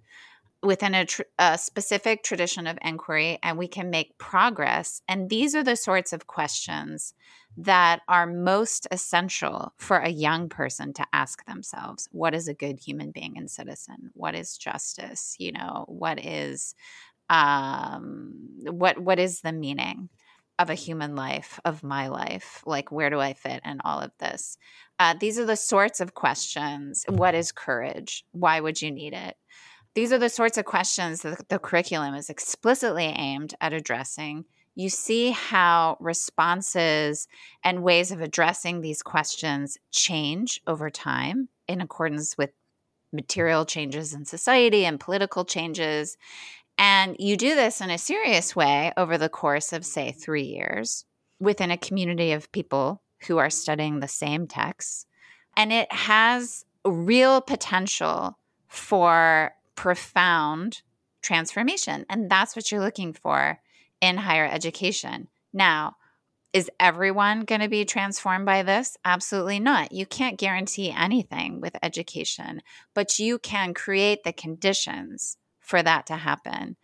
within 0.66 0.94
a, 0.94 1.06
tr- 1.06 1.22
a, 1.38 1.56
specific 1.56 2.22
tradition 2.22 2.66
of 2.66 2.78
inquiry 2.82 3.38
and 3.42 3.56
we 3.56 3.68
can 3.68 3.88
make 3.88 4.18
progress. 4.18 5.00
And 5.08 5.30
these 5.30 5.54
are 5.54 5.64
the 5.64 5.76
sorts 5.76 6.12
of 6.12 6.26
questions 6.26 7.14
that 7.56 8.02
are 8.08 8.26
most 8.26 8.86
essential 8.90 9.72
for 9.78 9.98
a 9.98 10.10
young 10.10 10.48
person 10.48 10.92
to 10.92 11.06
ask 11.12 11.44
themselves 11.46 12.08
What 12.12 12.34
is 12.34 12.48
a 12.48 12.54
good 12.54 12.78
human 12.78 13.12
being 13.12 13.38
and 13.38 13.50
citizen? 13.50 14.10
What 14.12 14.34
is 14.34 14.58
justice? 14.58 15.36
You 15.38 15.52
know, 15.52 15.86
what 15.88 16.22
is 16.22 16.74
um, 17.30 18.34
what 18.64 18.98
what 18.98 19.18
is 19.18 19.40
the 19.40 19.52
meaning 19.52 20.10
of 20.58 20.70
a 20.70 20.74
human 20.74 21.16
life, 21.16 21.60
of 21.64 21.82
my 21.82 22.08
life? 22.08 22.62
Like, 22.66 22.90
where 22.90 23.10
do 23.10 23.20
I 23.20 23.34
fit 23.34 23.60
in 23.64 23.80
all 23.84 24.00
of 24.00 24.12
this? 24.18 24.56
Uh, 24.98 25.14
these 25.18 25.38
are 25.38 25.44
the 25.44 25.56
sorts 25.56 26.00
of 26.00 26.14
questions. 26.14 27.04
What 27.08 27.34
is 27.34 27.52
courage? 27.52 28.24
Why 28.32 28.60
would 28.60 28.80
you 28.80 28.90
need 28.90 29.12
it? 29.12 29.36
These 29.96 30.12
are 30.12 30.18
the 30.18 30.28
sorts 30.28 30.58
of 30.58 30.66
questions 30.66 31.22
that 31.22 31.48
the 31.48 31.58
curriculum 31.58 32.14
is 32.14 32.28
explicitly 32.28 33.06
aimed 33.06 33.54
at 33.62 33.72
addressing. 33.72 34.44
You 34.74 34.90
see 34.90 35.30
how 35.30 35.96
responses 36.00 37.26
and 37.64 37.82
ways 37.82 38.10
of 38.10 38.20
addressing 38.20 38.82
these 38.82 39.02
questions 39.02 39.78
change 39.90 40.60
over 40.66 40.90
time 40.90 41.48
in 41.66 41.80
accordance 41.80 42.36
with 42.36 42.50
material 43.10 43.64
changes 43.64 44.12
in 44.12 44.26
society 44.26 44.84
and 44.84 45.00
political 45.00 45.46
changes 45.46 46.18
and 46.78 47.16
you 47.18 47.38
do 47.38 47.54
this 47.54 47.80
in 47.80 47.88
a 47.88 47.96
serious 47.96 48.54
way 48.54 48.92
over 48.98 49.16
the 49.16 49.30
course 49.30 49.72
of, 49.72 49.86
say, 49.86 50.12
three 50.12 50.42
years 50.42 51.06
within 51.40 51.70
a 51.70 51.78
community 51.78 52.32
of 52.32 52.52
people 52.52 53.00
who 53.26 53.38
are 53.38 53.48
studying 53.48 54.00
the 54.00 54.08
same 54.08 54.46
texts. 54.46 55.06
And 55.56 55.72
it 55.72 55.90
has 55.90 56.66
real 56.84 57.40
potential 57.40 58.38
for 58.68 59.55
profound 59.76 60.82
transformation. 61.22 62.06
And 62.08 62.30
that's 62.30 62.56
what 62.56 62.70
you're 62.70 62.80
looking 62.80 63.12
for 63.12 63.60
in 64.00 64.16
higher 64.16 64.46
education. 64.46 65.28
Now, 65.52 65.96
is 66.52 66.70
everyone 66.80 67.40
going 67.40 67.60
to 67.60 67.68
be 67.68 67.84
transformed 67.84 68.46
by 68.46 68.62
this? 68.62 68.96
Absolutely 69.04 69.60
not. 69.60 69.92
You 69.92 70.06
can't 70.06 70.38
guarantee 70.38 70.90
anything 70.90 71.60
with 71.60 71.76
education, 71.82 72.62
but 72.94 73.18
you 73.18 73.38
can 73.38 73.74
create 73.74 74.24
the 74.24 74.32
conditions 74.32 75.36
for 75.60 75.82
that 75.82 76.06
to 76.06 76.16
happen. 76.16 76.76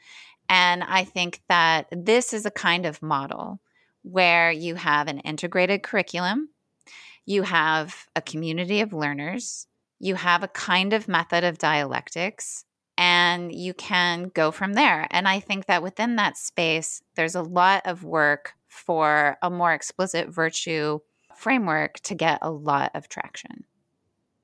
And 0.48 0.82
I 0.82 1.04
think 1.04 1.40
that 1.48 1.86
this 1.90 2.34
is 2.34 2.44
a 2.44 2.50
kind 2.50 2.84
of 2.84 3.00
model 3.00 3.60
where 4.02 4.50
you 4.50 4.74
have 4.74 5.08
an 5.08 5.20
integrated 5.20 5.82
curriculum, 5.82 6.50
you 7.24 7.44
have 7.44 8.08
a 8.16 8.20
community 8.20 8.80
of 8.80 8.92
learners, 8.92 9.68
you 9.98 10.16
have 10.16 10.42
a 10.42 10.48
kind 10.48 10.92
of 10.92 11.08
method 11.08 11.44
of 11.44 11.56
dialectics, 11.56 12.64
and 13.04 13.52
you 13.52 13.74
can 13.74 14.30
go 14.32 14.52
from 14.52 14.74
there. 14.74 15.08
And 15.10 15.26
I 15.26 15.40
think 15.40 15.66
that 15.66 15.82
within 15.82 16.14
that 16.16 16.36
space, 16.36 17.02
there's 17.16 17.34
a 17.34 17.42
lot 17.42 17.82
of 17.84 18.04
work 18.04 18.52
for 18.68 19.36
a 19.42 19.50
more 19.50 19.72
explicit 19.72 20.28
virtue 20.28 21.00
framework 21.34 21.98
to 22.04 22.14
get 22.14 22.38
a 22.42 22.50
lot 22.52 22.92
of 22.94 23.08
traction. 23.08 23.64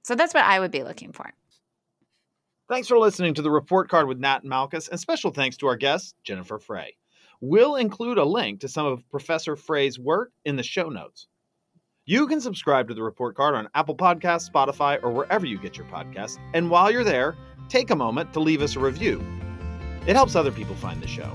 So 0.02 0.16
that's 0.16 0.34
what 0.34 0.42
I 0.42 0.58
would 0.58 0.72
be 0.72 0.82
looking 0.82 1.12
for. 1.12 1.32
Thanks 2.68 2.88
for 2.88 2.98
listening 2.98 3.34
to 3.34 3.42
the 3.42 3.50
report 3.50 3.88
card 3.88 4.08
with 4.08 4.18
Nat 4.18 4.42
and 4.42 4.50
Malkus, 4.50 4.90
and 4.90 4.98
special 4.98 5.30
thanks 5.30 5.56
to 5.58 5.68
our 5.68 5.76
guest, 5.76 6.16
Jennifer 6.24 6.58
Frey. 6.58 6.96
We'll 7.40 7.76
include 7.76 8.18
a 8.18 8.24
link 8.24 8.62
to 8.62 8.68
some 8.68 8.86
of 8.86 9.08
Professor 9.08 9.54
Frey's 9.54 10.00
work 10.00 10.32
in 10.44 10.56
the 10.56 10.64
show 10.64 10.88
notes. 10.88 11.28
You 12.08 12.26
can 12.26 12.40
subscribe 12.40 12.88
to 12.88 12.94
the 12.94 13.02
report 13.02 13.36
card 13.36 13.54
on 13.54 13.68
Apple 13.74 13.94
Podcasts, 13.94 14.50
Spotify, 14.50 14.98
or 15.02 15.10
wherever 15.10 15.44
you 15.44 15.58
get 15.58 15.76
your 15.76 15.84
podcasts. 15.88 16.38
And 16.54 16.70
while 16.70 16.90
you're 16.90 17.04
there, 17.04 17.36
take 17.68 17.90
a 17.90 17.94
moment 17.94 18.32
to 18.32 18.40
leave 18.40 18.62
us 18.62 18.76
a 18.76 18.80
review. 18.80 19.22
It 20.06 20.16
helps 20.16 20.34
other 20.34 20.50
people 20.50 20.74
find 20.74 21.02
the 21.02 21.06
show. 21.06 21.30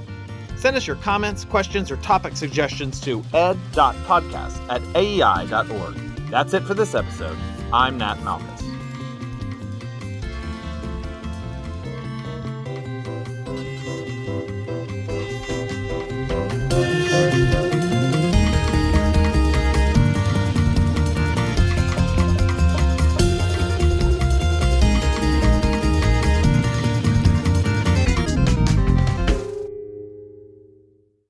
Send 0.55 0.75
us 0.75 0.87
your 0.87 0.95
comments, 0.95 1.45
questions, 1.45 1.91
or 1.91 1.97
topic 1.97 2.35
suggestions 2.35 2.99
to 3.01 3.23
ed.podcast 3.35 4.67
at 4.67 4.81
aei.org. 4.95 5.95
That's 6.31 6.55
it 6.55 6.63
for 6.63 6.73
this 6.73 6.95
episode. 6.95 7.37
I'm 7.71 7.99
Nat 7.99 8.17
Malkus. 8.21 8.52